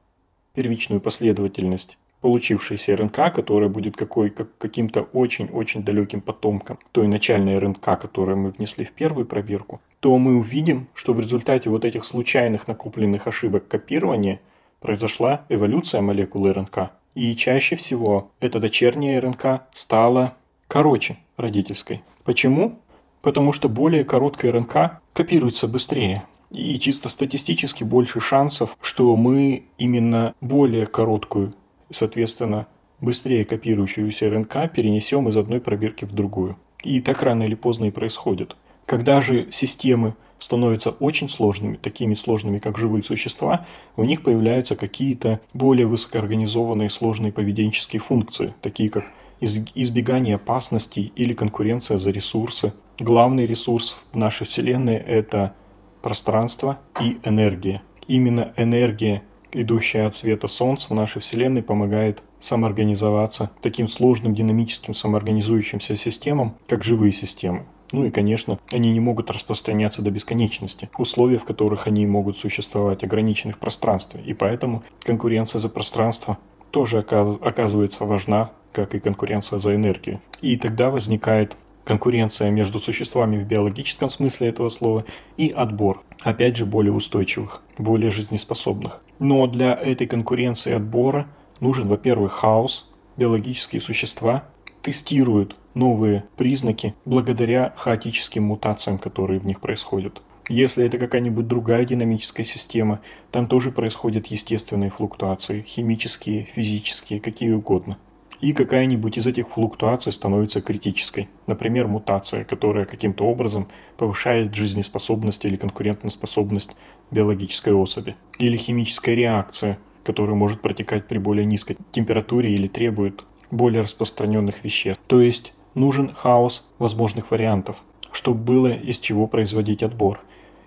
первичную 0.53 0.99
последовательность 0.99 1.97
получившейся 2.21 2.95
РНК, 2.95 3.33
которая 3.33 3.69
будет 3.69 3.95
какой, 3.95 4.29
как, 4.29 4.57
каким-то 4.57 5.01
очень-очень 5.01 5.83
далеким 5.83 6.21
потомком 6.21 6.79
той 6.91 7.07
начальной 7.07 7.57
РНК, 7.59 7.99
которую 7.99 8.37
мы 8.37 8.49
внесли 8.51 8.85
в 8.85 8.91
первую 8.91 9.25
пробирку, 9.25 9.81
то 9.99 10.17
мы 10.17 10.37
увидим, 10.37 10.87
что 10.93 11.13
в 11.13 11.19
результате 11.19 11.69
вот 11.69 11.85
этих 11.85 12.05
случайных 12.05 12.67
накопленных 12.67 13.27
ошибок 13.27 13.67
копирования 13.67 14.39
произошла 14.79 15.45
эволюция 15.49 16.01
молекулы 16.01 16.53
РНК. 16.53 16.91
И 17.15 17.35
чаще 17.35 17.75
всего 17.75 18.31
эта 18.39 18.59
дочерняя 18.59 19.19
РНК 19.21 19.63
стала 19.71 20.35
короче 20.67 21.17
родительской. 21.35 22.01
Почему? 22.23 22.79
Потому 23.21 23.53
что 23.53 23.69
более 23.69 24.03
короткая 24.03 24.51
РНК 24.51 25.01
копируется 25.13 25.67
быстрее. 25.67 26.23
И 26.51 26.79
чисто 26.79 27.09
статистически 27.09 27.83
больше 27.83 28.21
шансов, 28.21 28.77
что 28.81 29.15
мы 29.15 29.65
именно 29.77 30.33
более 30.39 30.85
короткую 30.85 31.53
соответственно, 31.89 32.67
быстрее 33.01 33.45
копирующуюся 33.45 34.29
РНК 34.29 34.71
перенесем 34.73 35.27
из 35.27 35.37
одной 35.37 35.59
пробирки 35.59 36.05
в 36.05 36.11
другую. 36.11 36.57
И 36.83 37.01
так 37.01 37.21
рано 37.23 37.43
или 37.43 37.55
поздно 37.55 37.85
и 37.85 37.91
происходит. 37.91 38.55
Когда 38.85 39.19
же 39.19 39.51
системы 39.51 40.15
становятся 40.39 40.91
очень 40.91 41.29
сложными, 41.29 41.75
такими 41.75 42.13
сложными, 42.13 42.59
как 42.59 42.77
живые 42.77 43.03
существа, 43.03 43.65
у 43.95 44.03
них 44.03 44.21
появляются 44.21 44.75
какие-то 44.75 45.41
более 45.53 45.87
высокоорганизованные 45.87 46.89
сложные 46.89 47.31
поведенческие 47.31 47.99
функции, 47.99 48.53
такие 48.61 48.89
как 48.89 49.05
избегание 49.41 50.35
опасностей 50.35 51.11
или 51.15 51.33
конкуренция 51.33 51.97
за 51.97 52.11
ресурсы. 52.11 52.73
Главный 52.99 53.45
ресурс 53.45 53.97
в 54.11 54.17
нашей 54.17 54.47
Вселенной– 54.47 54.95
это 54.95 55.53
пространство 56.01 56.79
и 57.01 57.17
энергия. 57.23 57.81
Именно 58.07 58.53
энергия 58.57 59.23
идущая 59.61 60.07
от 60.07 60.15
света 60.15 60.47
Солнца 60.47 60.87
в 60.89 60.93
нашей 60.93 61.21
Вселенной 61.21 61.63
помогает 61.63 62.23
самоорганизоваться 62.39 63.51
таким 63.61 63.87
сложным 63.87 64.35
динамическим 64.35 64.93
самоорганизующимся 64.93 65.95
системам, 65.95 66.55
как 66.67 66.83
живые 66.83 67.11
системы. 67.11 67.65
Ну 67.91 68.05
и, 68.05 68.11
конечно, 68.11 68.59
они 68.71 68.91
не 68.91 68.99
могут 68.99 69.31
распространяться 69.31 70.01
до 70.01 70.11
бесконечности. 70.11 70.89
Условия, 70.97 71.37
в 71.37 71.45
которых 71.45 71.87
они 71.87 72.05
могут 72.05 72.37
существовать, 72.37 73.03
ограничены 73.03 73.53
в 73.53 73.59
пространстве. 73.59 74.21
И 74.25 74.33
поэтому 74.33 74.83
конкуренция 75.03 75.59
за 75.59 75.69
пространство 75.69 76.37
тоже 76.71 76.99
оказывается 76.99 78.03
важна, 78.03 78.51
как 78.73 78.93
и 78.93 78.99
конкуренция 78.99 79.59
за 79.59 79.73
энергию. 79.73 80.19
И 80.41 80.57
тогда 80.57 80.89
возникает 80.89 81.55
конкуренция 81.87 82.51
между 82.51 82.79
существами 82.79 83.41
в 83.41 83.47
биологическом 83.47 84.09
смысле 84.09 84.49
этого 84.49 84.67
слова 84.67 85.05
и 85.37 85.49
отбор, 85.49 86.03
опять 86.21 86.57
же, 86.57 86.65
более 86.65 86.91
устойчивых, 86.91 87.63
более 87.77 88.11
жизнеспособных. 88.11 89.01
Но 89.19 89.47
для 89.47 89.73
этой 89.73 90.05
конкуренции 90.05 90.73
отбора 90.73 91.27
нужен, 91.61 91.87
во-первых, 91.87 92.33
хаос. 92.33 92.89
Биологические 93.15 93.81
существа 93.81 94.43
тестируют 94.81 95.55
новые 95.73 96.25
признаки 96.35 96.93
благодаря 97.05 97.73
хаотическим 97.77 98.43
мутациям, 98.43 98.99
которые 98.99 99.39
в 99.39 99.45
них 99.45 99.61
происходят. 99.61 100.21
Если 100.49 100.85
это 100.85 100.97
какая-нибудь 100.97 101.47
другая 101.47 101.85
динамическая 101.85 102.45
система, 102.45 102.99
там 103.31 103.47
тоже 103.47 103.71
происходят 103.71 104.27
естественные 104.27 104.89
флуктуации, 104.89 105.63
химические, 105.65 106.43
физические, 106.43 107.21
какие 107.21 107.51
угодно 107.51 107.97
и 108.41 108.53
какая-нибудь 108.53 109.17
из 109.17 109.27
этих 109.27 109.49
флуктуаций 109.49 110.11
становится 110.11 110.61
критической. 110.61 111.29
Например, 111.47 111.87
мутация, 111.87 112.43
которая 112.43 112.85
каким-то 112.85 113.25
образом 113.25 113.67
повышает 113.97 114.53
жизнеспособность 114.53 115.43
или 115.45 115.55
конкурентоспособность 115.55 116.75
биологической 117.11 117.73
особи. 117.73 118.15
Или 118.39 118.57
химическая 118.57 119.15
реакция, 119.15 119.79
которая 120.03 120.35
может 120.35 120.61
протекать 120.61 121.07
при 121.07 121.17
более 121.17 121.45
низкой 121.45 121.77
температуре 121.91 122.53
или 122.53 122.67
требует 122.67 123.25
более 123.49 123.81
распространенных 123.81 124.63
веществ. 124.63 125.01
То 125.07 125.21
есть 125.21 125.53
нужен 125.73 126.13
хаос 126.13 126.67
возможных 126.79 127.31
вариантов, 127.31 127.81
чтобы 128.11 128.39
было 128.39 128.73
из 128.73 128.99
чего 128.99 129.27
производить 129.27 129.83
отбор. 129.83 130.19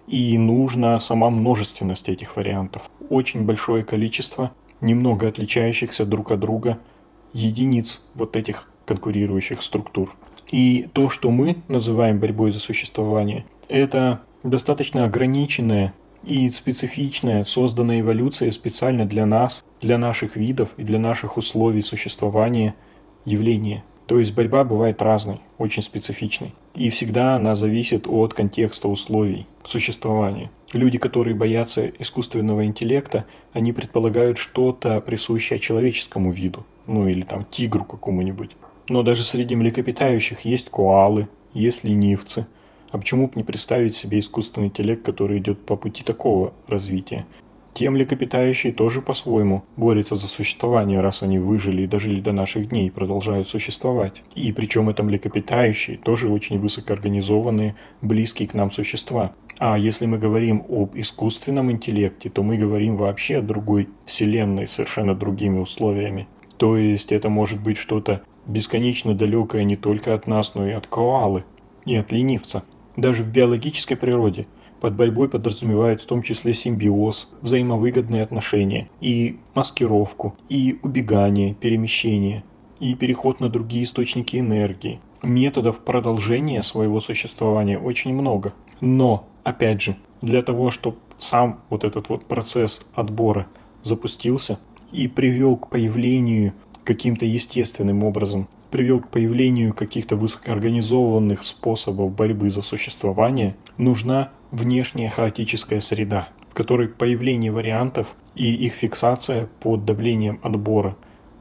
И 0.06 0.36
нужна 0.38 0.98
сама 0.98 1.30
множественность 1.30 2.08
этих 2.08 2.36
вариантов. 2.36 2.90
Очень 3.10 3.44
большое 3.44 3.84
количество 3.84 4.50
немного 4.80 5.28
отличающихся 5.28 6.04
друг 6.04 6.32
от 6.32 6.40
друга 6.40 6.78
единиц 7.32 8.06
вот 8.14 8.36
этих 8.36 8.68
конкурирующих 8.86 9.62
структур. 9.62 10.14
И 10.50 10.88
то, 10.92 11.10
что 11.10 11.30
мы 11.30 11.58
называем 11.68 12.18
борьбой 12.18 12.50
за 12.50 12.58
существование, 12.58 13.44
это 13.68 14.20
достаточно 14.42 15.04
ограниченная 15.04 15.94
и 16.24 16.50
специфичная, 16.50 17.44
созданная 17.44 18.00
эволюция 18.00 18.50
специально 18.50 19.06
для 19.06 19.26
нас, 19.26 19.64
для 19.80 19.96
наших 19.96 20.36
видов 20.36 20.70
и 20.76 20.82
для 20.82 20.98
наших 20.98 21.36
условий 21.36 21.82
существования 21.82 22.74
явление. 23.24 23.84
То 24.06 24.18
есть 24.18 24.34
борьба 24.34 24.64
бывает 24.64 25.00
разной, 25.02 25.40
очень 25.56 25.84
специфичной. 25.84 26.52
И 26.74 26.90
всегда 26.90 27.36
она 27.36 27.54
зависит 27.54 28.08
от 28.08 28.34
контекста 28.34 28.88
условий 28.88 29.46
существования. 29.64 30.50
Люди, 30.72 30.98
которые 30.98 31.36
боятся 31.36 31.86
искусственного 31.86 32.64
интеллекта, 32.64 33.24
они 33.52 33.72
предполагают 33.72 34.38
что-то 34.38 35.00
присущее 35.00 35.60
человеческому 35.60 36.32
виду 36.32 36.66
ну 36.90 37.08
или 37.08 37.22
там 37.22 37.46
тигру 37.50 37.84
какому-нибудь. 37.84 38.50
Но 38.88 39.02
даже 39.02 39.22
среди 39.22 39.54
млекопитающих 39.54 40.40
есть 40.40 40.68
коалы, 40.70 41.28
есть 41.54 41.84
ленивцы. 41.84 42.46
А 42.90 42.98
почему 42.98 43.28
бы 43.28 43.32
не 43.36 43.44
представить 43.44 43.94
себе 43.94 44.18
искусственный 44.18 44.66
интеллект, 44.66 45.04
который 45.04 45.38
идет 45.38 45.64
по 45.64 45.76
пути 45.76 46.02
такого 46.02 46.52
развития? 46.66 47.24
Те 47.72 47.88
млекопитающие 47.88 48.72
тоже 48.72 49.00
по-своему 49.00 49.62
борются 49.76 50.16
за 50.16 50.26
существование, 50.26 51.00
раз 51.00 51.22
они 51.22 51.38
выжили 51.38 51.82
и 51.82 51.86
дожили 51.86 52.20
до 52.20 52.32
наших 52.32 52.68
дней 52.68 52.88
и 52.88 52.90
продолжают 52.90 53.48
существовать. 53.48 54.24
И 54.34 54.52
причем 54.52 54.88
это 54.88 55.04
млекопитающие 55.04 55.96
тоже 55.96 56.28
очень 56.28 56.58
высокоорганизованные, 56.58 57.76
близкие 58.02 58.48
к 58.48 58.54
нам 58.54 58.72
существа. 58.72 59.32
А 59.58 59.78
если 59.78 60.06
мы 60.06 60.18
говорим 60.18 60.64
об 60.68 60.96
искусственном 60.96 61.70
интеллекте, 61.70 62.28
то 62.28 62.42
мы 62.42 62.56
говорим 62.56 62.96
вообще 62.96 63.38
о 63.38 63.42
другой 63.42 63.88
вселенной, 64.04 64.66
совершенно 64.66 65.14
другими 65.14 65.58
условиями. 65.60 66.26
То 66.60 66.76
есть 66.76 67.10
это 67.10 67.28
может 67.28 67.60
быть 67.60 67.78
что-то 67.78 68.22
бесконечно 68.46 69.14
далекое 69.14 69.64
не 69.64 69.76
только 69.76 70.14
от 70.14 70.28
нас, 70.28 70.54
но 70.54 70.68
и 70.68 70.70
от 70.70 70.86
коалы, 70.86 71.42
и 71.84 71.96
от 71.96 72.12
ленивца. 72.12 72.62
Даже 72.96 73.24
в 73.24 73.32
биологической 73.32 73.96
природе– 73.96 74.46
под 74.80 74.94
борьбой 74.94 75.28
подразумевает 75.28 76.00
в 76.00 76.06
том 76.06 76.22
числе 76.22 76.54
симбиоз, 76.54 77.28
взаимовыгодные 77.42 78.22
отношения, 78.22 78.88
и 79.00 79.38
маскировку, 79.54 80.34
и 80.48 80.78
убегание, 80.82 81.52
перемещение, 81.54 82.44
и 82.78 82.94
переход 82.94 83.40
на 83.40 83.50
другие 83.50 83.84
источники 83.84 84.38
энергии. 84.38 85.00
Методов 85.22 85.80
продолжения 85.80 86.62
своего 86.62 87.00
существования 87.00 87.78
очень 87.78 88.14
много. 88.14 88.54
Но, 88.80 89.28
опять 89.44 89.82
же, 89.82 89.96
для 90.22 90.42
того, 90.42 90.70
чтобы 90.70 90.96
сам 91.18 91.60
вот 91.68 91.84
этот 91.84 92.08
вот 92.08 92.24
процесс 92.24 92.88
отбора 92.94 93.46
запустился 93.82 94.58
и 94.92 95.08
привел 95.08 95.56
к 95.56 95.68
появлению 95.68 96.54
каким-то 96.84 97.24
естественным 97.24 98.04
образом, 98.04 98.48
привел 98.70 99.00
к 99.00 99.08
появлению 99.08 99.74
каких-то 99.74 100.16
высокоорганизованных 100.16 101.44
способов 101.44 102.14
борьбы 102.14 102.50
за 102.50 102.62
существование, 102.62 103.56
нужна 103.76 104.32
внешняя 104.50 105.10
хаотическая 105.10 105.80
среда, 105.80 106.28
в 106.50 106.54
которой 106.54 106.88
появление 106.88 107.52
вариантов 107.52 108.14
и 108.34 108.52
их 108.52 108.74
фиксация 108.74 109.48
под 109.60 109.84
давлением 109.84 110.40
отбора 110.42 110.96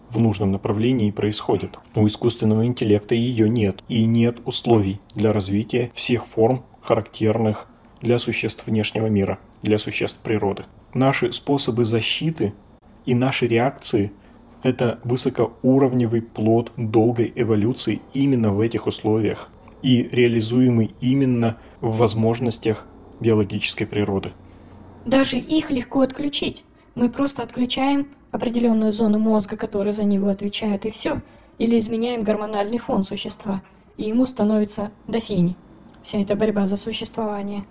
в 0.10 0.20
нужном 0.20 0.52
направлении 0.52 1.12
происходит. 1.12 1.78
У 1.95 2.06
искусственного 2.08 2.66
интеллекта 2.66 3.16
ее 3.16 3.47
нет, 3.47 3.84
и 3.88 4.06
нет 4.06 4.39
условий 4.45 5.00
для 5.14 5.32
развития 5.32 5.91
всех 5.93 6.26
форм, 6.26 6.64
характерных 6.82 7.68
для 8.02 8.18
существ 8.18 8.66
внешнего 8.66 9.08
мира, 9.08 9.39
для 9.62 9.78
существ 9.78 10.20
природы. 10.24 10.66
Наши 10.93 11.32
способы 11.32 11.86
защиты 11.86 12.54
и 13.06 13.16
наши 13.16 13.47
реакции– 13.47 14.12
это 14.64 15.00
высокоуровневый 15.04 16.22
плод 16.22 16.72
долгой 16.76 17.32
эволюции 17.36 18.02
именно 18.14 18.52
в 18.54 18.60
этих 18.60 18.88
условиях 18.88 19.50
и 19.82 20.04
реализуемый 20.04 20.93
именно 21.00 21.58
в 21.80 21.97
возможностях 21.97 22.86
биологической 23.20 23.86
природы. 23.86 24.34
Даже 25.06 25.38
их 25.38 25.72
легко 25.72 26.02
отключить. 26.02 26.66
Мы 26.95 27.10
просто 27.10 27.43
отключаем 27.43 28.10
определенную 28.32 28.91
зону 28.91 29.20
мозга, 29.20 29.56
которая 29.56 29.93
за 29.93 30.04
него 30.04 30.28
отвечает, 30.28 30.86
и 30.86 30.91
все. 30.91 31.22
Или 31.58 31.80
изменяем 31.80 32.24
гормональный 32.24 32.78
фон 32.78 33.06
существа, 33.06 33.62
и 33.97 34.04
ему 34.04 34.26
становится 34.26 34.91
дофини. 35.08 35.56
Вся 36.04 36.20
эта 36.20 36.36
борьба 36.36 36.68
за 36.68 36.76
существование. 36.78 37.64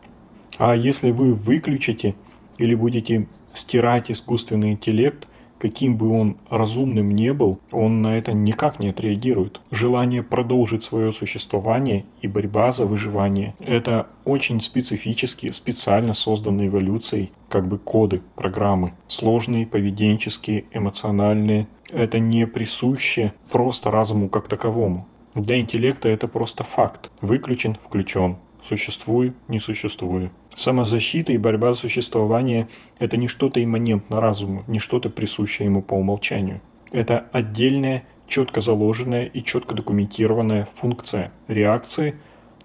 А 0.58 0.74
если 0.74 1.10
вы 1.10 1.34
выключите 1.34 2.14
или 2.58 2.74
будете 2.74 3.28
стирать 3.58 4.10
искусственный 4.10 4.72
интеллект– 4.72 5.26
каким 5.58 5.96
бы 5.96 6.10
он 6.10 6.36
разумным 6.48 7.10
не 7.10 7.32
был, 7.32 7.58
он 7.70 8.00
на 8.00 8.16
это 8.16 8.32
никак 8.32 8.78
не 8.78 8.88
отреагирует. 8.88 9.60
Желание 9.70 10.22
продолжить 10.22 10.84
свое 10.84 11.12
существование 11.12 12.04
и 12.22 12.28
борьба 12.28 12.72
за 12.72 12.86
выживание– 12.86 13.54
это 13.58 14.06
очень 14.24 14.60
специфические, 14.62 15.52
специально 15.52 16.14
созданные 16.14 16.68
эволюцией 16.68 17.32
как 17.48 17.66
бы 17.66 17.78
коды, 17.78 18.22
программы. 18.34 18.92
Сложные, 19.08 19.66
поведенческие, 19.66 20.64
эмоциональные. 20.72 21.66
Это 21.88 22.18
не 22.18 22.46
присуще 22.46 23.32
просто 23.50 23.90
разуму 23.90 24.28
как 24.28 24.48
таковому. 24.48 25.06
Для 25.34 25.58
интеллекта 25.60 26.08
это 26.08 26.28
просто 26.28 26.64
факт. 26.64 27.10
Выключен, 27.20 27.76
включен. 27.86 28.36
Существую, 28.68 29.34
не 29.46 29.60
существую. 29.60 30.30
Самозащита 30.58 31.32
и 31.32 31.38
борьба 31.38 31.72
за 31.72 31.78
существование– 31.78 32.66
это 32.98 33.16
не 33.16 33.28
что-то 33.28 33.62
имманентно 33.62 34.20
разуму, 34.20 34.64
не 34.66 34.80
что-то 34.80 35.08
присущее 35.08 35.66
ему 35.66 35.82
по 35.82 35.94
умолчанию. 35.94 36.60
Это 36.90 37.28
отдельная, 37.30 38.02
четко 38.26 38.60
заложенная 38.60 39.26
и 39.26 39.44
четко 39.44 39.76
документированная 39.76 40.66
функция 40.74 41.30
реакции 41.46 42.16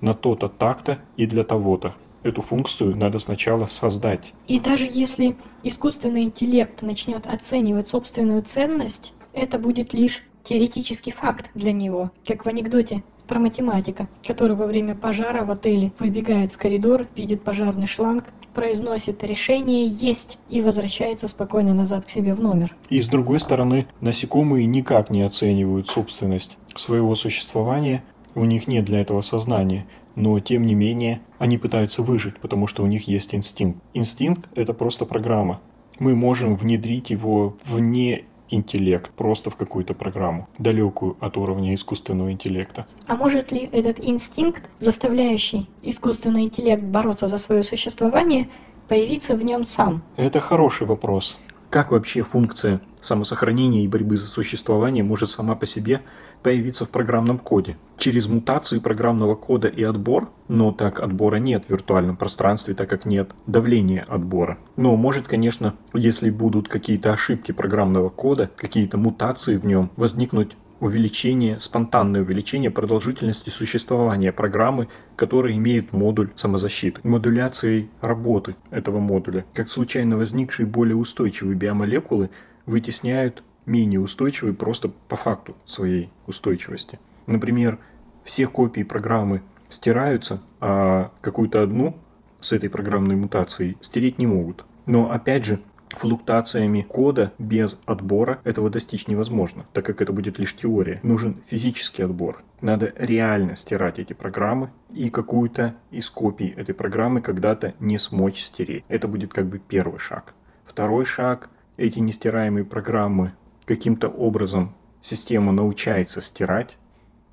на 0.01 0.15
то-то 0.15 0.49
так-то 0.49 1.01
и 1.17 1.27
для 1.27 1.43
того-то. 1.43 1.93
Эту 2.23 2.41
функцию 2.41 2.97
надо 2.97 3.19
сначала 3.19 3.67
создать. 3.67 4.33
И 4.47 4.59
даже 4.59 4.89
если 4.91 5.35
искусственный 5.61 6.23
интеллект 6.23 6.81
начнет 6.81 7.27
оценивать 7.27 7.89
собственную 7.89 8.41
ценность, 8.41 9.13
это 9.33 9.59
будет 9.59 9.93
лишь 9.93 10.23
теоретический 10.43 11.11
факт 11.11 11.51
для 11.53 11.71
него, 11.71 12.09
как 12.25 12.43
в 12.43 12.49
анекдоте 12.49 13.03
про 13.33 13.39
математика, 13.39 14.07
который 14.23 14.55
во 14.55 14.67
время 14.67 14.93
пожара 14.93 15.43
в 15.43 15.49
отеле 15.49 15.91
выбегает 15.97 16.51
в 16.51 16.57
коридор, 16.57 17.07
видит 17.15 17.41
пожарный 17.41 17.87
шланг, 17.87 18.25
произносит 18.53 19.23
решение 19.23 19.87
«есть» 19.87 20.37
и 20.51 20.61
возвращается 20.61 21.27
спокойно 21.27 21.73
назад 21.73 22.05
к 22.05 22.11
себе 22.11 22.35
в 22.35 22.39
номер. 22.43 22.75
И 22.91 23.01
с 23.01 23.07
другой 23.07 23.39
стороны, 23.39 23.87
насекомые 24.01 24.67
никак 24.67 25.09
не 25.09 25.23
оценивают 25.23 25.89
собственность 25.89 26.59
своего 26.75 27.15
существования, 27.15 28.03
у 28.35 28.45
них 28.45 28.67
нет 28.67 28.85
для 28.85 29.01
этого 29.01 29.21
сознания, 29.21 29.87
но 30.15 30.39
тем 30.39 30.67
не 30.67 30.75
менее 30.75 31.19
они 31.39 31.57
пытаются 31.57 32.03
выжить, 32.03 32.37
потому 32.37 32.67
что 32.67 32.83
у 32.83 32.85
них 32.85 33.07
есть 33.07 33.33
инстинкт. 33.33 33.79
Инстинкт– 33.95 34.47
это 34.53 34.73
просто 34.73 35.05
программа. 35.05 35.59
Мы 35.97 36.13
можем 36.13 36.55
внедрить 36.55 37.09
его 37.09 37.57
вне 37.65 38.25
интеллект 38.53 39.11
просто 39.11 39.49
в 39.49 39.55
какую-то 39.55 39.93
программу, 39.93 40.47
далекую 40.57 41.17
от 41.19 41.37
уровня 41.37 41.73
искусственного 41.75 42.31
интеллекта. 42.31 42.85
А 43.07 43.15
может 43.15 43.51
ли 43.51 43.69
этот 43.71 43.99
инстинкт, 43.99 44.69
заставляющий 44.79 45.69
искусственный 45.81 46.43
интеллект 46.43 46.83
бороться 46.83 47.27
за 47.27 47.37
свое 47.37 47.63
существование, 47.63 48.49
появиться 48.87 49.35
в 49.35 49.43
нем 49.43 49.65
сам? 49.65 50.01
Это 50.17 50.39
хороший 50.39 50.87
вопрос. 50.87 51.37
Как 51.69 51.91
вообще 51.91 52.21
функция 52.21 52.81
самосохранения 53.05 53.83
и 53.83 53.87
борьбы 53.87 54.17
за 54.17 54.27
существование 54.27 55.03
может 55.03 55.29
сама 55.29 55.55
по 55.55 55.65
себе 55.65 56.01
появиться 56.41 56.85
в 56.85 56.89
программном 56.89 57.39
коде? 57.39 57.77
Через 57.97 58.27
мутации 58.27 58.79
программного 58.79 59.35
кода 59.35 59.67
и 59.67 59.83
отбор? 59.83 60.29
Но 60.47 60.71
так 60.71 60.99
отбора 60.99 61.37
нет 61.37 61.65
в 61.65 61.69
виртуальном 61.69 62.17
пространстве, 62.17 62.73
так 62.73 62.89
как 62.89 63.05
нет 63.05 63.31
давления 63.47 64.05
отбора. 64.07 64.57
Но 64.75 64.95
может, 64.95 65.27
конечно, 65.27 65.75
если 65.93 66.29
будут 66.29 66.67
какие-то 66.67 67.13
ошибки 67.13 67.51
программного 67.51 68.09
кода, 68.09 68.49
какие-то 68.55 68.97
мутации 68.97 69.57
в 69.57 69.65
нем, 69.65 69.89
возникнуть 69.95 70.57
увеличение, 70.83 71.59
спонтанное 71.61 72.21
увеличение 72.21 72.69
продолжительности 72.69 73.49
существования 73.49 74.33
программы, 74.33 74.89
которая 75.15 75.53
имеет 75.53 75.93
модуль 75.93 76.29
самозащиты, 76.35 76.99
модуляцией 77.07 77.89
работы 78.01 78.55
этого 78.69 78.99
модуля. 78.99 79.45
Как 79.53 79.69
случайно 79.69 80.17
возникшие 80.17 80.65
более 80.65 80.97
устойчивые 80.97 81.55
биомолекулы 81.55 82.29
вытесняют 82.65 83.43
менее 83.65 83.99
устойчивые 83.99 84.53
просто 84.53 84.89
по 84.89 85.15
факту 85.15 85.55
своей 85.65 86.09
устойчивости. 86.27 86.99
Например, 87.25 87.79
все 88.23 88.47
копии 88.47 88.83
программы 88.83 89.41
стираются, 89.69 90.41
а 90.59 91.11
какую-то 91.21 91.61
одну 91.61 91.97
с 92.39 92.53
этой 92.53 92.69
программной 92.69 93.15
мутацией 93.15 93.77
стереть 93.81 94.17
не 94.17 94.27
могут. 94.27 94.65
Но 94.85 95.11
опять 95.11 95.45
же, 95.45 95.61
флуктуациями 95.89 96.81
кода 96.81 97.31
без 97.37 97.77
отбора 97.85 98.39
этого 98.43 98.69
достичь 98.69 99.07
невозможно, 99.07 99.65
так 99.73 99.85
как 99.85 100.01
это 100.01 100.11
будет 100.11 100.39
лишь 100.39 100.55
теория. 100.55 100.99
Нужен 101.03 101.41
физический 101.47 102.03
отбор. 102.03 102.43
Надо 102.61 102.93
реально 102.97 103.55
стирать 103.55 103.99
эти 103.99 104.13
программы 104.13 104.71
и 104.91 105.09
какую-то 105.09 105.75
из 105.91 106.09
копий 106.09 106.47
этой 106.47 106.73
программы 106.73 107.21
когда-то 107.21 107.73
не 107.79 107.97
смочь 107.97 108.41
стереть. 108.41 108.83
Это 108.87 109.07
будет 109.07 109.33
как 109.33 109.47
бы 109.47 109.59
первый 109.59 109.99
шаг. 109.99 110.33
Второй 110.65 111.05
шаг– 111.05 111.49
эти 111.77 111.99
нестираемые 111.99 112.65
программы 112.65 113.33
каким-то 113.65 114.07
образом 114.07 114.75
система 115.01 115.51
научается 115.51 116.21
стирать, 116.21 116.77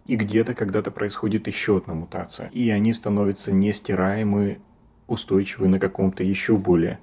и 0.07 0.16
где-то 0.16 0.55
когда-то 0.55 0.91
происходит 0.91 1.47
еще 1.47 1.76
одна 1.76 1.95
мутация. 1.95 2.49
И 2.49 2.68
они 2.70 2.93
становятся 2.93 3.53
нестираемы, 3.53 4.59
устойчивы 5.07 5.68
на 5.68 5.78
каком-то 5.78 6.24
еще 6.24 6.57
более 6.57 6.99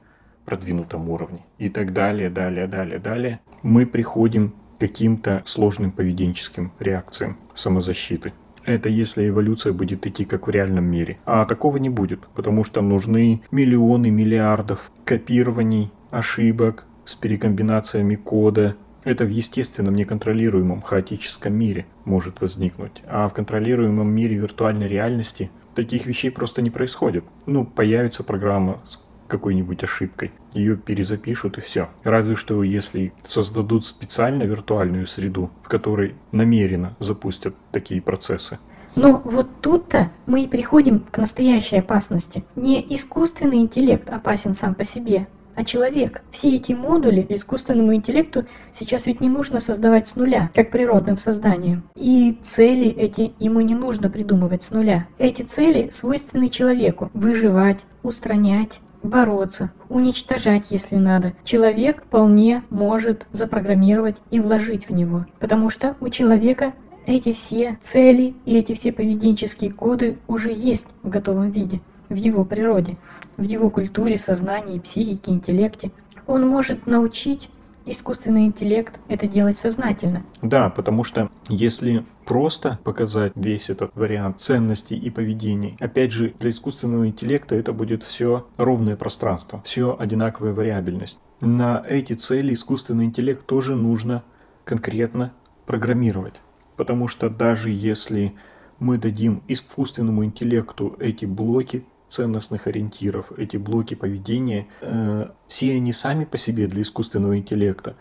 продвинутом 0.45 1.09
уровне. 1.09 1.45
И 1.57 1.69
так 1.69 1.93
далее, 1.93 2.29
далее, 2.29 2.67
далее, 2.67 2.99
далее. 2.99 3.39
Мы 3.61 3.85
приходим 3.85 4.53
к 4.75 4.79
каким-то 4.79 5.43
сложным 5.45 5.91
поведенческим 5.91 6.71
реакциям 6.79 7.37
самозащиты. 7.53 8.33
Это 8.65 8.89
если 8.89 9.29
эволюция 9.29 9.71
будет 9.71 10.05
идти 10.05 10.25
как 10.25 10.47
в 10.47 10.49
реальном 10.49 10.83
мире. 10.85 11.17
А 11.25 11.45
такого 11.45 11.77
не 11.77 11.89
будет, 11.89 12.27
потому 12.35 12.65
что 12.65 12.81
нужны 12.81 13.41
миллионы 13.51 14.09
миллиардов 14.09 14.91
копирований, 15.05 15.91
ошибок 16.11 16.86
с 17.07 17.15
перекомбинациями 17.15 18.15
кода. 18.15 18.75
Это 19.03 19.23
в 19.23 19.29
естественном, 19.29 19.95
неконтролируемом, 19.95 20.81
хаотическом 20.81 21.53
мире 21.53 21.85
может 22.03 22.41
возникнуть. 22.41 23.01
А 23.07 23.27
в 23.29 23.33
контролируемом 23.33 24.09
мире 24.09 24.35
виртуальной 24.35 24.87
реальности 24.87 25.49
таких 25.75 26.05
вещей 26.05 26.29
просто 26.29 26.61
не 26.61 26.69
происходит. 26.69 27.23
Ну, 27.45 27.65
появится 27.65 28.23
программа, 28.23 28.81
какой-нибудь 29.27 29.83
ошибкой. 29.83 30.31
Ее 30.53 30.75
перезапишут 30.75 31.57
и 31.57 31.61
все. 31.61 31.89
Разве 32.03 32.35
что 32.35 32.63
если 32.63 33.13
создадут 33.25 33.85
специально 33.85 34.43
виртуальную 34.43 35.07
среду, 35.07 35.51
в 35.63 35.69
которой 35.69 36.15
намеренно 36.31 36.95
запустят 36.99 37.55
такие 37.71 38.01
процессы. 38.01 38.59
Но 38.95 39.21
вот 39.23 39.47
тут-то 39.61 40.11
мы 40.25 40.43
и 40.43 40.47
приходим 40.47 41.01
к 41.11 41.17
настоящей 41.17 41.77
опасности. 41.77 42.43
Не 42.55 42.81
искусственный 42.95 43.57
интеллект 43.57 44.09
опасен 44.09 44.55
сам 44.55 44.73
по 44.73 44.83
себе, 44.83 45.27
а 45.57 45.65
человек. 45.65 46.21
Все 46.29 46.55
эти 46.55 46.71
модули 46.71 47.25
искусственному 47.29 47.95
интеллекту 47.95 48.45
сейчас 48.73 49.07
ведь 49.07 49.21
не 49.21 49.27
нужно 49.27 49.59
создавать 49.59 50.07
с 50.07 50.15
нуля, 50.15 50.51
как 50.53 50.69
природным 50.69 51.17
созданием. 51.17 51.83
И 51.95 52.37
цели 52.43 52.87
эти 52.89 53.33
ему 53.39 53.61
не 53.61 53.73
нужно 53.73 54.11
придумывать 54.11 54.61
с 54.61 54.69
нуля. 54.69 55.07
Эти 55.17 55.41
цели 55.41 55.89
свойственны 55.91 56.49
человеку. 56.49 57.09
Выживать, 57.15 57.79
устранять, 58.03 58.81
бороться, 59.01 59.71
уничтожать, 59.89 60.69
если 60.69 60.95
надо. 60.95 61.33
Человек 61.43 62.03
вполне 62.03 62.61
может 62.69 63.25
запрограммировать 63.31 64.17
и 64.29 64.39
вложить 64.39 64.87
в 64.87 64.93
него, 64.93 65.25
потому 65.39 65.71
что 65.71 65.95
у 65.99 66.09
человека 66.09 66.73
эти 67.07 67.33
все 67.33 67.79
цели 67.81 68.35
и 68.45 68.57
эти 68.57 68.73
все 68.73 68.91
поведенческие 68.91 69.71
коды 69.71 70.17
уже 70.27 70.51
есть 70.51 70.87
в 71.01 71.09
готовом 71.09 71.49
виде 71.49 71.81
в 72.09 72.15
его 72.15 72.45
природе, 72.45 72.97
в 73.37 73.43
его 73.43 73.69
культуре, 73.69 74.17
сознании, 74.17 74.79
психике, 74.79 75.31
интеллекте. 75.31 75.91
Он 76.25 76.47
может 76.47 76.87
научить 76.87 77.49
искусственный 77.85 78.45
интеллект 78.45 78.99
это 79.07 79.27
делать 79.27 79.57
сознательно. 79.57 80.23
Да, 80.41 80.69
потому 80.69 81.03
что 81.03 81.29
если 81.47 82.05
просто 82.25 82.79
показать 82.83 83.31
весь 83.35 83.69
этот 83.69 83.91
вариант 83.95 84.39
ценностей 84.39 84.97
и 84.97 85.09
поведений, 85.09 85.77
опять 85.79 86.11
же, 86.11 86.33
для 86.39 86.49
искусственного 86.49 87.07
интеллекта 87.07 87.55
это 87.55 87.73
будет 87.73 88.03
все 88.03 88.45
ровное 88.57 88.95
пространство, 88.95 89.61
все 89.65 89.95
одинаковая 89.97 90.53
вариабельность. 90.53 91.19
На 91.39 91.83
эти 91.87 92.13
цели 92.13 92.53
искусственный 92.53 93.05
интеллект 93.05 93.45
тоже 93.45 93.75
нужно 93.75 94.23
конкретно 94.63 95.33
программировать. 95.65 96.41
Потому 96.75 97.07
что 97.07 97.29
даже 97.29 97.69
если 97.69 98.33
мы 98.79 98.97
дадим 98.97 99.41
искусственному 99.47 100.25
интеллекту 100.25 100.95
эти 100.99 101.25
блоки 101.25 101.85
ценностных 102.09 102.67
ориентиров, 102.67 103.31
эти 103.37 103.57
блоки 103.57 103.95
поведения, 103.95 104.67
э, 104.81 105.29
все 105.47 105.75
они 105.75 105.93
сами 105.93 106.25
по 106.25 106.37
себе 106.37 106.67
для 106.67 106.81
искусственного 106.81 107.37
интеллекта, 107.37 107.95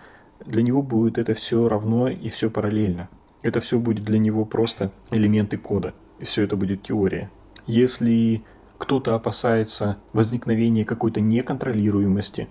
для 0.45 0.63
него 0.63 0.83
будет 0.83 1.19
это 1.19 1.35
все 1.35 1.69
равно 1.69 2.09
и 2.09 2.29
все 2.29 2.51
параллельно. 2.51 3.09
Это 3.43 3.61
все 3.61 3.79
будет 3.79 4.05
для 4.05 4.19
него 4.19 4.45
просто 4.45 4.91
элементы 5.11 5.57
кода, 5.57 5.95
и 6.19 6.25
все 6.25 6.43
это 6.43 6.57
будет 6.57 6.83
теория. 6.83 7.31
Если 7.67 8.43
кто-то 8.79 9.15
опасается 9.15 9.97
возникновения 10.13 10.85
какой-то 10.85 11.21
неконтролируемости 11.21 12.49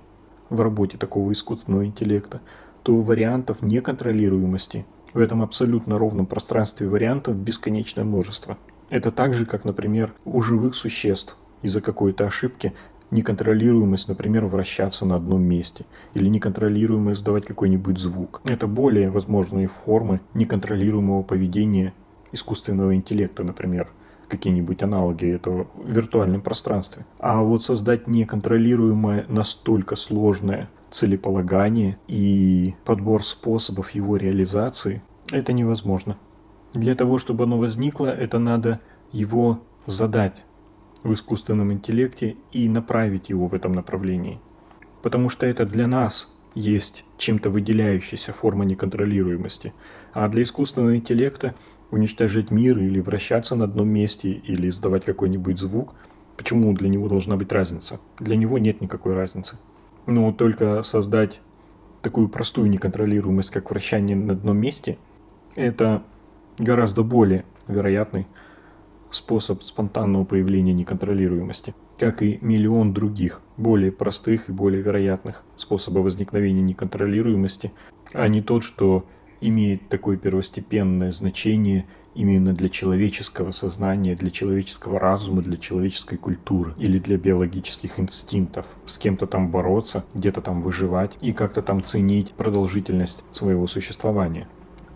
в 0.50 0.62
работе 0.62 0.98
такого 0.98 1.32
искусственного 1.32 1.86
интеллекта, 1.86 2.42
то 2.84 3.02
вариантов 3.02 3.62
неконтролируемости 3.62 4.86
в 5.14 5.20
этом 5.20 5.42
абсолютно 5.42 5.98
ровном 5.98 6.26
пространстве 6.26 6.88
вариантов 6.88 7.36
бесконечное 7.36 8.04
множество. 8.04 8.58
Это 8.90 9.12
так 9.12 9.34
же, 9.34 9.46
как, 9.46 9.64
например, 9.64 10.14
у 10.26 10.42
живых 10.42 10.76
существ 10.76 11.38
из-за 11.62 11.82
какой-то 11.82 12.26
ошибки 12.26 12.74
неконтролируемость, 13.12 14.08
например, 14.08 14.46
вращаться 14.46 15.06
на 15.06 15.16
одном 15.16 15.44
месте, 15.44 15.86
или 16.14 16.28
неконтролируемость 16.28 17.22
издавать 17.22 17.46
какой-нибудь 17.46 17.98
звук. 17.98 18.42
Это 18.44 18.68
более 18.68 19.10
возможные 19.10 19.68
формы 19.68 20.22
неконтролируемого 20.34 21.24
поведения 21.24 21.94
искусственного 22.32 22.96
интеллекта, 22.96 23.44
например, 23.44 23.90
какие-нибудь 24.28 24.82
аналоги 24.84 25.28
этого 25.28 25.68
в 25.76 25.90
виртуальном 25.90 26.42
пространстве. 26.42 27.06
А 27.20 27.42
вот 27.42 27.64
создать 27.64 28.08
неконтролируемое 28.08 29.26
настолько 29.28 29.96
сложное 29.96 30.70
целеполагание 30.90 31.98
и 32.08 32.76
подбор 32.86 33.24
способов 33.24 33.92
его 33.92 34.18
реализации, 34.18 35.02
это 35.32 35.54
невозможно. 35.54 36.18
Для 36.74 36.96
того, 36.96 37.18
чтобы 37.18 37.44
оно 37.46 37.58
возникло, 37.58 38.08
это 38.08 38.40
надо 38.40 38.80
его 39.12 39.60
задать 39.86 40.44
в 41.06 41.14
искусственном 41.14 41.72
интеллекте 41.72 42.36
и 42.52 42.68
направить 42.68 43.30
его 43.30 43.48
в 43.48 43.54
этом 43.54 43.74
направлении. 43.74 44.40
Потому 45.04 45.30
что 45.30 45.46
это 45.46 45.66
для 45.66 45.86
нас 45.88 46.36
есть 46.56 47.06
чем-то 47.18 47.52
выделяющаяся 47.52 48.34
форма 48.34 48.66
неконтролируемости. 48.66 49.74
А 50.14 50.28
для 50.30 50.42
искусственного 50.42 50.96
интеллекта 50.96 51.54
уничтожить 51.92 52.50
мир 52.50 52.80
или 52.80 53.00
вращаться 53.00 53.56
на 53.56 53.66
одном 53.66 53.88
месте 53.88 54.32
или 54.32 54.68
издавать 54.68 55.06
какой-нибудь 55.06 55.60
звук, 55.60 55.94
почему 56.38 56.74
для 56.74 56.90
него 56.90 57.08
должна 57.08 57.38
быть 57.38 57.52
разница? 57.52 58.00
Для 58.18 58.36
него 58.36 58.58
нет 58.58 58.82
никакой 58.82 59.14
разницы. 59.14 59.60
Но 60.08 60.32
только 60.32 60.82
создать 60.82 61.40
такую 62.02 62.30
простую 62.30 62.70
неконтролируемость, 62.70 63.52
как 63.52 63.70
вращание 63.70 64.18
на 64.18 64.34
одном 64.34 64.58
месте, 64.58 64.98
это 65.56 66.02
гораздо 66.58 67.04
более 67.04 67.46
вероятный 67.68 68.26
способ 69.16 69.64
спонтанного 69.64 70.26
появления 70.26 70.74
неконтролируемости, 70.74 71.74
как 71.98 72.22
и 72.22 72.40
миллион 72.42 72.94
других, 72.94 73.42
более 73.58 73.92
простых 73.92 74.50
и 74.50 74.52
более 74.52 74.82
вероятных 74.82 75.44
способов 75.56 76.04
возникновения 76.04 76.62
неконтролируемости, 76.62 77.72
а 78.14 78.28
не 78.28 78.42
тот, 78.42 78.64
что 78.64 79.06
имеет 79.42 79.90
такое 79.90 80.18
первостепенное 80.18 81.12
значение 81.12 81.86
именно 82.16 82.54
для 82.54 82.70
человеческого 82.70 83.52
сознания, 83.52 84.16
для 84.16 84.32
человеческого 84.32 85.00
разума, 85.00 85.42
для 85.42 85.58
человеческой 85.58 86.18
культуры 86.18 86.74
или 86.78 86.98
для 86.98 87.18
биологических 87.18 88.00
инстинктов. 88.00 88.66
С 88.86 88.98
кем-то 88.98 89.28
там 89.28 89.52
бороться, 89.52 90.06
где-то 90.14 90.42
там 90.42 90.62
выживать 90.62 91.18
и 91.22 91.34
как-то 91.34 91.62
там 91.62 91.84
ценить 91.84 92.32
продолжительность 92.32 93.24
своего 93.32 93.68
существования. 93.68 94.48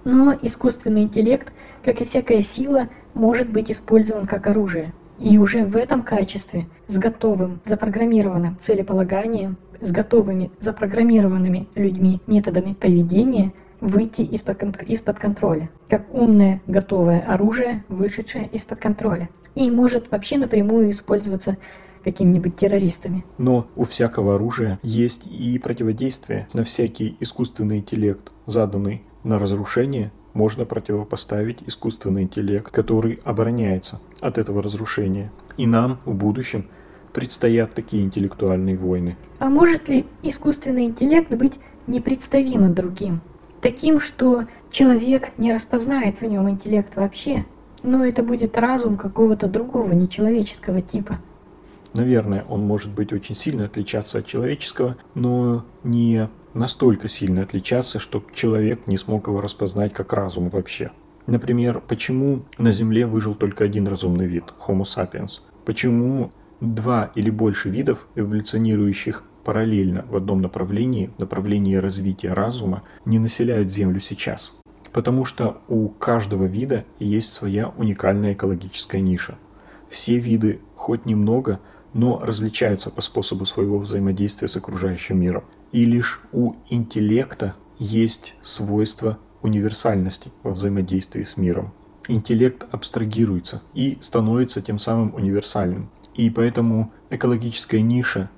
Но 0.06 0.34
искусственный 0.42 1.04
интеллект, 1.04 1.52
как 1.84 2.00
и 2.02 2.06
всякая 2.06 2.42
сила, 2.42 2.88
может 3.14 3.49
быть 3.49 3.72
использован 3.72 4.26
как 4.26 4.47
оружие. 4.47 4.93
И 5.18 5.38
уже 5.38 5.66
в 5.66 5.76
этом 5.76 6.03
качестве, 6.03 6.68
с 6.88 6.97
готовым, 6.97 7.60
запрограммированным 7.66 8.57
целеполаганием, 8.60 9.57
с 9.82 9.91
готовыми, 9.91 10.51
запрограммированными 10.60 11.68
людьми 11.76 12.22
методами 12.26 12.74
поведения, 12.74 13.53
выйти 13.82 14.22
из-под, 14.22 14.82
из-под 14.84 15.20
контроля, 15.20 15.70
как 15.89 16.14
умное 16.14 16.62
готовое 16.68 17.22
оружие, 17.22 17.84
вышедшее 17.88 18.47
из-под 18.47 18.80
контроля. 18.80 19.30
И 19.55 19.70
может 19.72 20.12
вообще 20.12 20.38
напрямую 20.38 20.91
использоваться 20.91 21.57
какими-нибудь 22.03 22.55
террористами. 22.55 23.26
Но 23.38 23.68
у 23.76 23.84
всякого 23.84 24.36
оружия 24.36 24.80
есть 24.84 25.28
и 25.28 25.57
противодействие 25.60 26.47
на 26.53 26.64
всякий 26.64 27.18
искусственный 27.20 27.80
интеллект, 27.80 28.32
заданный 28.45 29.03
на 29.24 29.38
разрушение 29.38 30.12
можно 30.34 30.66
противопоставить 30.66 31.60
искусственный 31.66 32.24
интеллект, 32.24 32.72
который 32.72 33.20
обороняется 33.24 34.00
от 34.22 34.38
этого 34.38 34.62
разрушения. 34.62 35.32
И 35.58 35.66
нам 35.68 36.00
в 36.06 36.14
будущем 36.14 36.66
предстоят 37.14 37.74
такие 37.74 38.04
интеллектуальные 38.04 38.78
войны. 38.78 39.18
А 39.40 39.50
может 39.50 39.90
ли 39.90 40.06
искусственный 40.22 40.86
интеллект 40.86 41.34
быть 41.34 41.54
непредставимо 41.88 42.70
другим? 42.70 43.22
Таким, 43.62 44.00
что 44.00 44.46
человек 44.72 45.32
не 45.38 45.54
распознает 45.54 46.22
в 46.22 46.26
нем 46.26 46.50
интеллект 46.50 46.96
вообще, 46.96 47.46
но 47.84 48.06
это 48.06 48.24
будет 48.24 48.58
разум 48.58 48.98
какого-то 48.98 49.48
другого 49.48 49.92
нечеловеческого 49.94 50.82
типа. 50.82 51.20
Наверное, 51.94 52.46
он 52.48 52.66
может 52.66 52.92
быть 52.92 53.12
очень 53.12 53.36
сильно 53.36 53.66
отличаться 53.66 54.20
от 54.20 54.28
человеческого, 54.28 54.96
но 55.16 55.66
не 55.84 56.30
настолько 56.60 57.07
сильно 57.07 57.41
отличаться, 57.43 57.99
чтобы 57.99 58.26
человек 58.36 58.86
не 58.86 58.97
смог 58.97 59.28
его 59.28 59.39
распознать 59.39 59.93
как 59.93 60.12
разум 60.14 60.49
вообще. 60.49 60.91
Например, 61.26 61.82
почему 61.88 62.43
на 62.57 62.72
Земле 62.72 63.05
выжил 63.05 63.34
только 63.34 63.64
один 63.64 63.88
разумный 63.88 64.28
вид– 64.28 64.43
Homo 64.68 64.84
sapiens? 64.84 65.39
Почему 65.64 66.32
два 66.60 67.12
или 67.16 67.30
больше 67.30 67.70
видов, 67.70 68.07
эволюционирующих 68.16 69.24
параллельно 69.45 70.05
в 70.10 70.18
одном 70.18 70.41
направлении, 70.41 71.12
направлении 71.18 71.76
развития 71.76 72.34
разума, 72.34 72.84
не 73.05 73.20
населяют 73.20 73.72
Землю 73.72 74.01
сейчас? 74.01 74.53
Потому 74.91 75.24
что 75.24 75.62
у 75.70 75.88
каждого 75.88 76.45
вида 76.45 76.84
есть 76.99 77.32
своя 77.32 77.70
уникальная 77.78 78.34
экологическая 78.34 78.99
ниша. 78.99 79.38
Все 79.88 80.18
виды 80.18 80.60
хоть 80.76 81.05
немного, 81.05 81.62
но 81.93 82.20
различаются 82.20 82.89
по 82.89 83.01
способу 83.01 83.45
своего 83.45 83.80
взаимодействия 83.80 84.47
с 84.47 84.57
окружающим 84.57 85.22
миром. 85.22 85.43
И 85.72 85.86
лишь 85.86 86.22
у 86.32 86.54
интеллекта 86.70 87.56
есть 87.78 88.36
свойство 88.42 89.18
универсальности 89.42 90.32
во 90.44 90.52
взаимодействии 90.52 91.24
с 91.24 91.38
миром. 91.38 91.74
Интеллект 92.08 92.66
абстрагируется 92.72 93.62
и 93.74 93.98
становится 94.02 94.62
тем 94.62 94.80
самым 94.80 95.14
универсальным. 95.14 95.90
И 96.16 96.30
поэтому 96.30 96.92
экологическая 97.10 97.82
ниша 97.82 98.30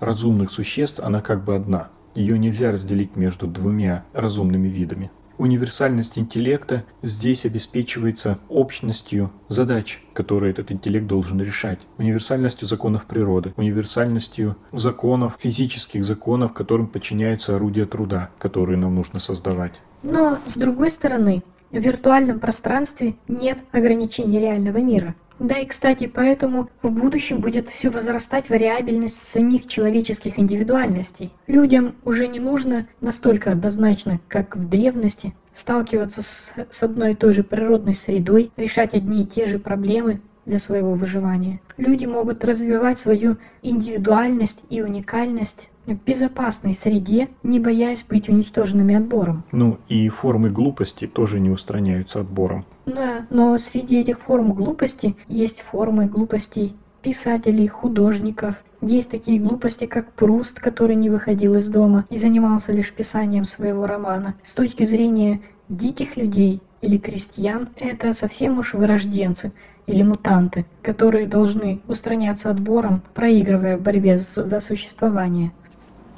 разумных 0.00 0.50
существ, 0.50 1.00
она 1.00 1.20
как 1.20 1.44
бы 1.44 1.54
одна. 1.54 1.90
Ее 2.14 2.38
нельзя 2.38 2.72
разделить 2.72 3.14
между 3.14 3.46
двумя 3.46 4.04
разумными 4.12 4.68
видами. 4.68 5.10
Универсальность 5.40 6.18
интеллекта 6.18 6.84
здесь 7.00 7.46
обеспечивается 7.46 8.38
общностью 8.50 9.32
задач, 9.48 10.02
которые 10.12 10.50
этот 10.50 10.70
интеллект 10.70 11.06
должен 11.06 11.40
решать. 11.40 11.78
Универсальностью 11.96 12.68
законов 12.68 13.06
природы, 13.06 13.54
универсальностью 13.56 14.56
законов, 14.70 15.38
физических 15.38 16.04
законов, 16.04 16.52
которым 16.52 16.88
подчиняются 16.88 17.56
орудия 17.56 17.86
труда, 17.86 18.28
которые 18.38 18.76
нам 18.76 18.94
нужно 18.94 19.18
создавать. 19.18 19.80
Но, 20.02 20.38
с 20.44 20.58
другой 20.58 20.90
стороны, 20.90 21.42
в 21.70 21.78
виртуальном 21.78 22.38
пространстве 22.38 23.14
нет 23.26 23.56
ограничений 23.72 24.40
реального 24.40 24.76
мира. 24.76 25.14
Да 25.40 25.56
и, 25.56 25.64
кстати, 25.64 26.06
поэтому 26.06 26.68
в 26.82 26.90
будущем 26.90 27.40
будет 27.40 27.70
все 27.70 27.88
возрастать 27.88 28.50
вариабельность 28.50 29.16
самих 29.16 29.66
человеческих 29.68 30.38
индивидуальностей. 30.38 31.32
Людям 31.46 31.94
уже 32.04 32.28
не 32.28 32.38
нужно 32.38 32.86
настолько 33.00 33.52
однозначно, 33.52 34.20
как 34.28 34.54
в 34.54 34.68
древности, 34.68 35.32
сталкиваться 35.54 36.20
с, 36.22 36.52
с 36.68 36.82
одной 36.82 37.12
и 37.12 37.14
той 37.14 37.32
же 37.32 37.42
природной 37.42 37.94
средой, 37.94 38.52
решать 38.58 38.92
одни 38.92 39.22
и 39.22 39.26
те 39.26 39.46
же 39.46 39.58
проблемы 39.58 40.20
для 40.44 40.58
своего 40.58 40.92
выживания. 40.92 41.60
Люди 41.78 42.04
могут 42.04 42.44
развивать 42.44 42.98
свою 42.98 43.38
индивидуальность 43.62 44.60
и 44.68 44.82
уникальность 44.82 45.70
в 45.86 45.94
безопасной 45.94 46.74
среде, 46.74 47.28
не 47.42 47.58
боясь 47.58 48.04
быть 48.04 48.28
уничтоженными 48.28 48.94
отбором. 48.94 49.44
Ну 49.52 49.78
и 49.88 50.08
формы 50.08 50.50
глупости 50.50 51.06
тоже 51.06 51.40
не 51.40 51.50
устраняются 51.50 52.20
отбором. 52.20 52.64
Да, 52.86 53.26
но 53.30 53.56
среди 53.58 53.98
этих 54.00 54.20
форм 54.20 54.52
глупости 54.52 55.16
есть 55.28 55.60
формы 55.60 56.06
глупостей 56.06 56.74
писателей, 57.02 57.66
художников. 57.66 58.56
Есть 58.80 59.10
такие 59.10 59.38
глупости, 59.38 59.86
как 59.86 60.12
Пруст, 60.12 60.58
который 60.60 60.96
не 60.96 61.10
выходил 61.10 61.54
из 61.54 61.68
дома 61.68 62.06
и 62.10 62.18
занимался 62.18 62.72
лишь 62.72 62.92
писанием 62.92 63.44
своего 63.44 63.86
романа. 63.86 64.34
С 64.42 64.54
точки 64.54 64.84
зрения 64.84 65.40
диких 65.68 66.16
людей 66.16 66.62
или 66.80 66.96
крестьян, 66.98 67.68
это 67.76 68.12
совсем 68.12 68.58
уж 68.58 68.74
вырожденцы 68.74 69.52
или 69.86 70.02
мутанты, 70.02 70.66
которые 70.82 71.26
должны 71.26 71.80
устраняться 71.88 72.50
отбором, 72.50 73.02
проигрывая 73.14 73.76
в 73.76 73.82
борьбе 73.82 74.16
за 74.16 74.60
существование. 74.60 75.52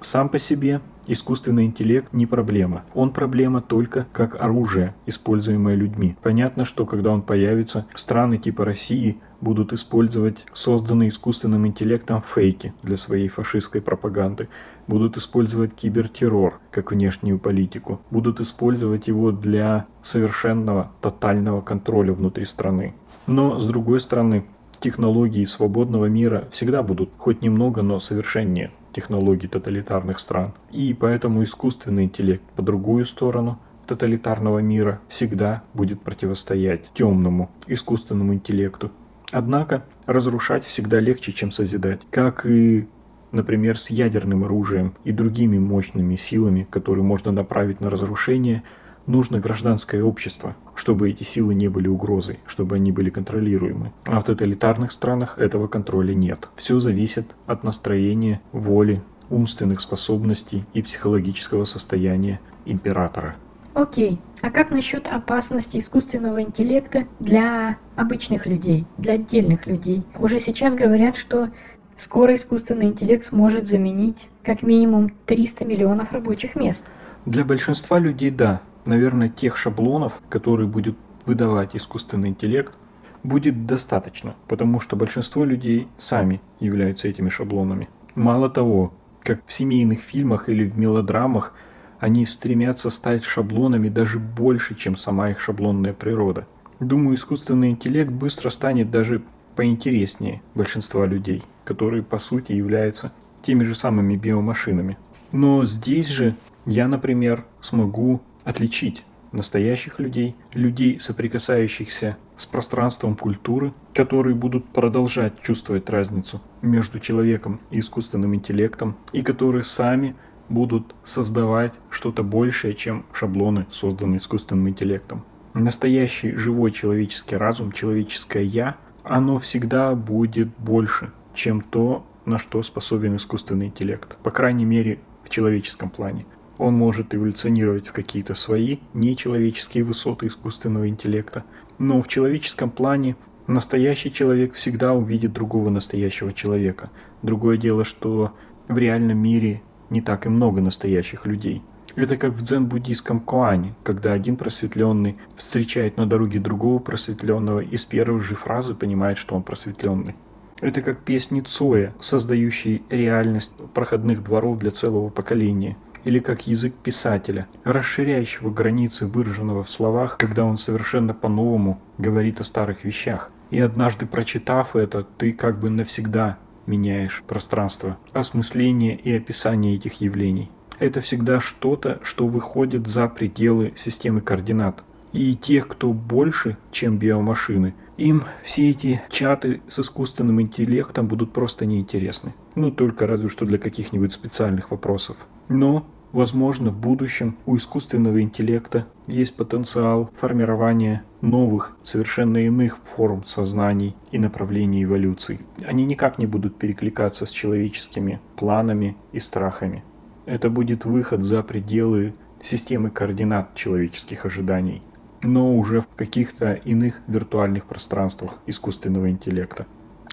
Сам 0.03 0.29
по 0.29 0.41
себе 0.41 0.81
искусственный 1.07 1.65
интеллект 1.65 2.13
не 2.13 2.27
проблема. 2.27 2.83
Он 2.93 3.13
проблема 3.13 3.61
только 3.63 4.07
как 4.13 4.41
оружие, 4.43 4.95
используемое 5.07 5.77
людьми. 5.77 6.17
Понятно, 6.23 6.65
что 6.65 6.87
когда 6.87 7.13
он 7.13 7.23
появится, 7.23 7.87
страны 7.95 8.39
типа 8.39 8.65
России 8.65 9.19
будут 9.41 9.73
использовать 9.73 10.45
созданные 10.53 11.11
искусственным 11.11 11.69
интеллектом 11.69 12.21
фейки 12.21 12.75
для 12.83 12.97
своей 12.97 13.29
фашистской 13.29 13.81
пропаганды, 13.81 14.49
будут 14.89 15.17
использовать 15.17 15.75
кибертеррор 15.75 16.61
как 16.73 16.91
внешнюю 16.91 17.39
политику, 17.39 18.01
будут 18.11 18.41
использовать 18.41 19.07
его 19.07 19.31
для 19.31 19.87
совершенного 20.03 20.91
тотального 21.01 21.61
контроля 21.61 22.13
внутри 22.13 22.45
страны. 22.45 22.95
Но, 23.29 23.59
с 23.61 23.67
другой 23.67 24.01
стороны, 24.01 24.45
технологии 24.81 25.45
свободного 25.45 26.07
мира 26.07 26.49
всегда 26.51 26.83
будут 26.83 27.11
хоть 27.19 27.41
немного, 27.41 27.83
но 27.83 28.01
совершеннее 28.01 28.73
технологий 28.93 29.49
тоталитарных 29.49 30.19
стран. 30.19 30.53
И 30.71 30.95
поэтому 30.95 31.43
искусственный 31.45 32.05
интеллект 32.05 32.43
по 32.57 32.63
другую 32.63 33.07
сторону 33.07 33.59
тоталитарного 33.87 34.61
мира 34.61 35.01
всегда 35.09 35.63
будет 35.75 36.01
противостоять 36.03 36.91
темному 36.95 37.51
искусственному 37.67 38.35
интеллекту. 38.35 38.91
Однако 39.31 39.85
разрушать 40.07 40.65
всегда 40.65 41.01
легче, 41.01 41.33
чем 41.33 41.51
созидать. 41.51 42.01
Как 42.11 42.47
и 42.47 42.87
например, 43.33 43.79
с 43.79 43.91
ядерным 43.91 44.45
оружием 44.45 44.95
и 45.05 45.11
другими 45.11 45.59
мощными 45.59 46.17
силами, 46.17 46.67
которые 46.71 47.03
можно 47.03 47.33
направить 47.33 47.81
на 47.81 47.91
разрушение, 47.91 48.63
нужно 49.07 49.41
гражданское 49.41 50.03
общество, 50.03 50.55
чтобы 50.75 51.11
эти 51.11 51.25
силы 51.25 51.55
не 51.55 51.69
были 51.69 51.89
угрозой, 51.89 52.39
чтобы 52.47 52.77
они 52.77 52.93
были 52.93 53.11
контролируемы. 53.11 53.93
А 54.05 54.21
в 54.21 54.25
тоталитарных 54.25 54.93
странах 54.93 55.39
этого 55.39 55.69
контроля 55.69 56.15
нет. 56.15 56.49
Все 56.57 56.81
зависит 56.81 57.35
от 57.47 57.65
настроения, 57.65 58.41
воли, 58.53 59.03
умственных 59.31 59.81
способностей 59.81 60.65
и 60.75 60.83
психологического 60.83 61.65
состояния 61.65 62.41
императора. 62.67 63.37
Окей, 63.75 64.21
а 64.43 64.51
как 64.51 64.71
насчет 64.71 65.09
опасности 65.09 65.79
искусственного 65.79 66.43
интеллекта 66.43 67.07
для 67.21 67.79
обычных 67.97 68.45
людей, 68.47 68.85
для 68.99 69.15
отдельных 69.15 69.67
людей? 69.67 70.03
Уже 70.19 70.39
сейчас 70.41 70.75
говорят, 70.75 71.17
что 71.17 71.49
скоро 71.97 72.37
искусственный 72.37 72.87
интеллект 72.87 73.25
сможет 73.25 73.69
заменить 73.69 74.29
как 74.43 74.63
минимум 74.63 75.13
300 75.25 75.65
миллионов 75.65 76.13
рабочих 76.13 76.55
мест. 76.55 76.85
Для 77.25 77.45
большинства 77.45 77.99
людей 77.99 78.31
да, 78.31 78.61
наверное, 78.85 79.29
тех 79.29 79.57
шаблонов, 79.57 80.21
которые 80.29 80.69
будет 80.69 80.97
выдавать 81.27 81.77
искусственный 81.77 82.31
интеллект, 82.31 82.75
будет 83.23 83.67
достаточно, 83.67 84.35
потому 84.49 84.81
что 84.81 84.97
большинство 84.97 85.45
людей 85.45 85.89
сами 85.99 86.41
являются 86.61 87.09
этими 87.09 87.29
шаблонами. 87.29 87.89
Мало 88.15 88.51
того, 88.51 88.93
как 89.23 89.41
в 89.47 89.53
семейных 89.53 90.01
фильмах 90.01 90.49
или 90.49 90.69
в 90.69 90.79
мелодрамах, 90.79 91.55
они 92.01 92.27
стремятся 92.27 92.91
стать 92.91 93.23
шаблонами 93.23 93.89
даже 93.89 94.19
больше, 94.19 94.75
чем 94.75 94.97
сама 94.97 95.31
их 95.31 95.41
шаблонная 95.41 95.93
природа. 95.93 96.47
Думаю, 96.81 97.15
искусственный 97.15 97.71
интеллект 97.71 98.11
быстро 98.11 98.51
станет 98.51 98.91
даже 98.91 99.23
поинтереснее 99.55 100.43
большинства 100.55 101.07
людей, 101.07 101.45
которые 101.65 102.03
по 102.03 102.19
сути 102.19 102.53
являются 102.53 103.13
теми 103.43 103.63
же 103.63 103.77
самыми 103.77 104.17
биомашинами. 104.17 104.99
Но 105.33 105.65
здесь 105.65 106.09
же 106.09 106.35
я, 106.67 106.89
например, 106.89 107.45
смогу 107.61 108.21
отличить 108.45 109.05
настоящих 109.33 109.99
людей, 109.99 110.37
людей, 110.53 111.01
соприкасающихся 111.01 112.17
с 112.37 112.47
пространством 112.47 113.17
культуры, 113.17 113.73
которые 113.95 114.35
будут 114.35 114.67
продолжать 114.67 115.41
чувствовать 115.43 115.89
разницу 115.89 116.41
между 116.61 117.01
человеком 117.01 117.61
и 117.71 117.79
искусственным 117.79 118.35
интеллектом, 118.35 118.97
и 119.13 119.23
которые 119.23 119.65
сами 119.65 120.15
будут 120.49 120.95
создавать 121.05 121.73
что-то 121.89 122.23
большее, 122.23 122.75
чем 122.75 123.07
шаблоны, 123.13 123.67
созданные 123.71 124.19
искусственным 124.19 124.69
интеллектом. 124.69 125.25
Настоящий 125.55 126.35
живой 126.35 126.73
человеческий 126.73 127.37
разум, 127.37 127.73
человеческое 127.73 128.45
«я», 128.45 128.77
оно 129.03 129.39
всегда 129.39 129.95
будет 129.95 130.49
больше, 130.59 131.13
чем 131.35 131.61
то, 131.61 132.07
на 132.25 132.39
что 132.39 132.63
способен 132.63 133.17
искусственный 133.17 133.67
интеллект. 133.67 134.17
По 134.23 134.31
крайней 134.31 134.65
мере, 134.65 135.01
в 135.25 135.29
человеческом 135.29 135.91
плане. 135.91 136.25
Он 136.63 136.75
может 136.75 137.13
эволюционировать 137.13 137.89
в 137.89 137.93
какие-то 137.93 138.35
свои 138.35 138.79
нечеловеческие 138.95 139.83
высоты 139.83 140.29
искусственного 140.29 140.89
интеллекта. 140.89 141.43
Но 141.79 142.01
в 142.01 142.07
человеческом 142.07 142.71
плане 142.71 143.17
настоящий 143.49 144.13
человек 144.13 144.55
всегда 144.55 144.93
увидит 144.93 145.33
другого 145.33 145.71
настоящего 145.71 146.33
человека. 146.33 146.91
Другое 147.21 147.57
дело, 147.57 147.83
что 147.83 148.31
в 148.69 148.79
реальном 148.79 149.19
мире 149.19 149.61
не 149.91 150.03
так 150.03 150.25
и 150.27 150.29
много 150.29 150.61
настоящих 150.61 151.27
людей. 151.27 151.63
Это 151.97 152.17
как 152.17 152.35
в 152.35 152.45
дзен-буддийском 152.45 153.19
коане, 153.19 153.75
когда 153.83 154.13
один 154.13 154.37
просветленный 154.37 155.17
встречает 155.35 155.97
на 155.97 156.07
дороге 156.07 156.39
другого 156.39 156.79
просветленного 156.79 157.59
и 157.59 157.77
с 157.77 157.85
первой 157.85 158.21
же 158.21 158.37
фразы 158.37 158.77
понимает, 158.77 159.19
что 159.19 159.35
он 159.35 159.43
просветленный. 159.43 160.15
Это 160.61 160.81
как 160.81 161.01
песни 161.01 161.41
Цоя, 161.41 161.93
создающие 161.99 162.83
реальность 162.89 163.53
проходных 163.75 164.23
дворов 164.23 164.61
для 164.61 164.71
целого 164.71 165.09
поколения– 165.09 165.77
или 166.05 166.19
как 166.19 166.47
язык 166.47 166.75
писателя, 166.75 167.47
расширяющего 167.65 168.51
границы 168.51 169.07
выраженного 169.07 169.65
в 169.65 169.71
словах, 169.71 170.17
когда 170.19 170.45
он 170.45 170.59
совершенно 170.59 171.15
по-новому 171.15 171.81
говорит 171.99 172.41
о 172.41 172.45
старых 172.45 172.85
вещах. 172.85 173.31
И 173.51 173.61
однажды 173.61 174.07
прочитав 174.07 174.77
это, 174.77 175.05
ты 175.05 175.33
как 175.33 175.61
бы 175.61 175.69
навсегда 175.71 176.39
меняешь 176.67 177.23
пространство, 177.27 177.99
осмысление 178.13 178.97
и 178.97 179.15
описание 179.15 179.75
этих 179.75 180.01
явлений. 180.01 180.51
Это 180.79 181.01
всегда 181.01 181.39
что-то, 181.39 182.01
что 182.03 182.27
выходит 182.27 182.89
за 182.89 183.09
пределы 183.09 183.73
системы 183.77 184.21
координат. 184.21 184.83
И 185.13 185.37
тех, 185.37 185.69
кто 185.69 185.93
больше, 185.93 186.57
чем 186.71 186.97
биомашины, 186.97 187.75
им 187.99 188.25
все 188.43 188.71
эти 188.71 189.03
чаты 189.11 189.61
с 189.69 189.79
искусственным 189.79 190.41
интеллектом 190.41 191.07
будут 191.07 191.33
просто 191.33 191.67
неинтересны. 191.67 192.35
Ну, 192.55 192.71
только 192.71 193.07
разве 193.07 193.29
что 193.29 193.45
для 193.45 193.59
каких-нибудь 193.59 194.15
специальных 194.15 194.71
вопросов. 194.71 195.17
Но, 195.49 195.87
возможно, 196.13 196.71
в 196.71 196.79
будущем 196.79 197.37
у 197.47 197.57
искусственного 197.57 198.23
интеллекта 198.23 198.87
есть 199.07 199.37
потенциал 199.37 200.11
формирования 200.19 201.05
новых, 201.21 201.77
совершенно 201.85 202.39
иных 202.39 202.79
форм 202.85 203.25
сознаний 203.25 203.97
и 204.11 204.19
направлений 204.19 204.85
эволюции. 204.85 205.41
Они 205.67 205.85
никак 205.85 206.19
не 206.19 206.27
будут 206.27 206.57
перекликаться 206.57 207.27
с 207.27 207.31
человеческими 207.31 208.21
планами 208.37 208.97
и 209.13 209.19
страхами. 209.19 209.85
Это 210.27 210.51
будет 210.51 210.85
выход 210.85 211.25
за 211.25 211.43
пределы 211.43 212.15
системы 212.41 212.91
координат 212.91 213.55
человеческих 213.55 214.27
ожиданий, 214.27 214.83
но 215.23 215.57
уже 215.57 215.81
в 215.81 215.89
каких-то 215.97 216.55
иных 216.55 217.01
виртуальных 217.07 217.65
пространствах 217.67 218.39
искусственного 218.47 219.11
интеллекта. 219.11 219.67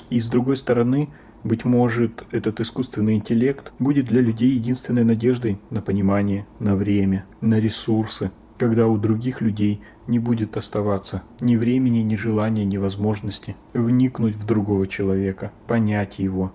И 0.09 0.19
с 0.19 0.27
другой 0.29 0.57
стороны, 0.57 1.09
быть 1.43 1.65
может, 1.65 2.23
этот 2.31 2.59
искусственный 2.59 3.15
интеллект 3.15 3.71
будет 3.79 4.07
для 4.07 4.21
людей 4.21 4.51
единственной 4.51 5.03
надеждой 5.03 5.59
на 5.69 5.81
понимание, 5.81 6.45
на 6.59 6.75
время, 6.75 7.25
на 7.41 7.59
ресурсы, 7.59 8.31
когда 8.57 8.87
у 8.87 8.97
других 8.97 9.41
людей 9.41 9.81
не 10.07 10.19
будет 10.19 10.57
оставаться 10.57 11.23
ни 11.39 11.55
времени, 11.55 11.99
ни 11.99 12.15
желания, 12.15 12.65
ни 12.65 12.77
возможности 12.77 13.55
вникнуть 13.73 14.35
в 14.35 14.45
другого 14.45 14.87
человека, 14.87 15.51
понять 15.67 16.19
его, 16.19 16.51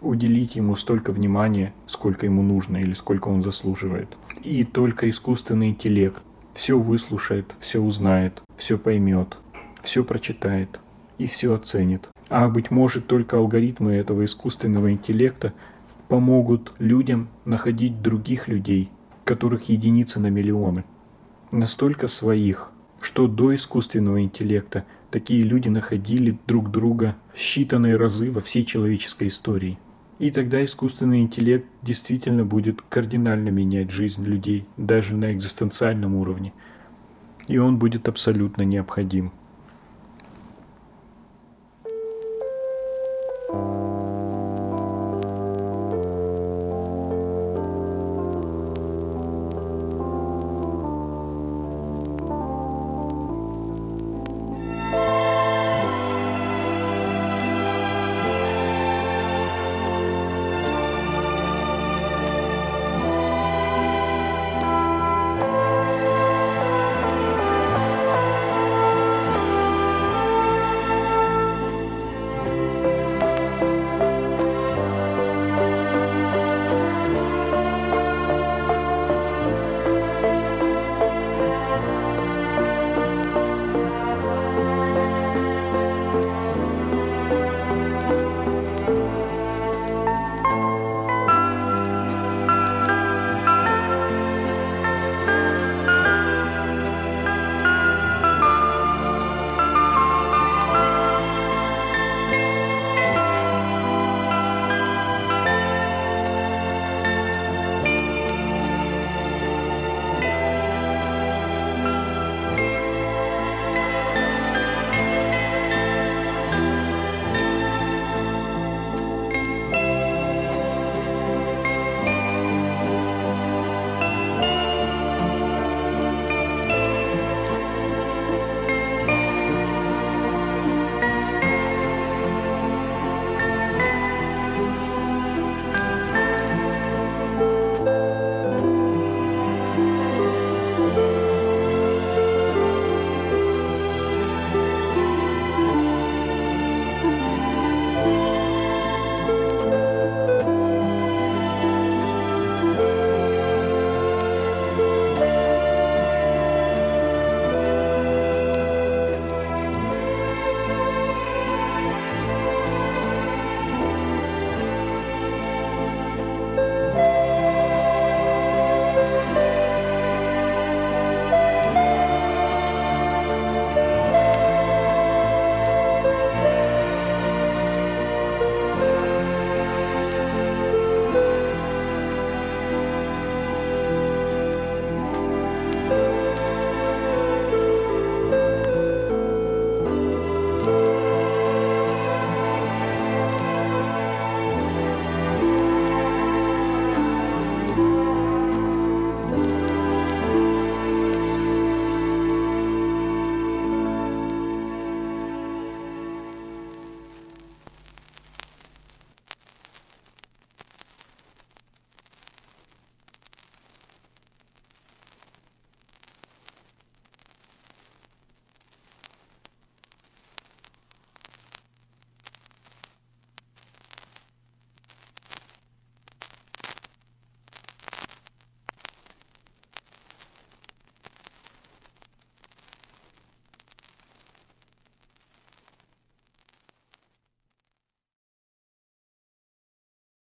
уделить 0.00 0.54
ему 0.56 0.76
столько 0.76 1.12
внимания, 1.12 1.72
сколько 1.86 2.26
ему 2.26 2.42
нужно 2.42 2.76
или 2.76 2.92
сколько 2.92 3.28
он 3.28 3.42
заслуживает. 3.42 4.16
И 4.44 4.64
только 4.64 5.10
искусственный 5.10 5.70
интеллект 5.70 6.22
все 6.54 6.78
выслушает, 6.78 7.54
все 7.58 7.80
узнает, 7.80 8.42
все 8.56 8.78
поймет, 8.78 9.36
все 9.82 10.04
прочитает 10.04 10.78
и 11.18 11.26
все 11.26 11.54
оценит. 11.54 12.08
А 12.28 12.48
быть 12.48 12.70
может 12.70 13.06
только 13.06 13.36
алгоритмы 13.36 13.92
этого 13.94 14.24
искусственного 14.24 14.92
интеллекта 14.92 15.52
помогут 16.08 16.72
людям 16.78 17.28
находить 17.44 18.00
других 18.00 18.48
людей, 18.48 18.90
которых 19.24 19.68
единицы 19.68 20.20
на 20.20 20.28
миллионы. 20.28 20.84
Настолько 21.50 22.08
своих, 22.08 22.72
что 23.00 23.26
до 23.26 23.54
искусственного 23.54 24.22
интеллекта 24.22 24.84
такие 25.10 25.42
люди 25.42 25.68
находили 25.68 26.38
друг 26.46 26.70
друга 26.70 27.16
считанные 27.34 27.96
разы 27.96 28.30
во 28.30 28.40
всей 28.40 28.64
человеческой 28.64 29.28
истории. 29.28 29.78
И 30.18 30.30
тогда 30.30 30.64
искусственный 30.64 31.20
интеллект 31.20 31.66
действительно 31.82 32.44
будет 32.44 32.82
кардинально 32.82 33.50
менять 33.50 33.90
жизнь 33.90 34.24
людей, 34.24 34.66
даже 34.76 35.14
на 35.14 35.32
экзистенциальном 35.32 36.16
уровне. 36.16 36.52
И 37.46 37.56
он 37.56 37.78
будет 37.78 38.08
абсолютно 38.08 38.62
необходим. 38.62 39.32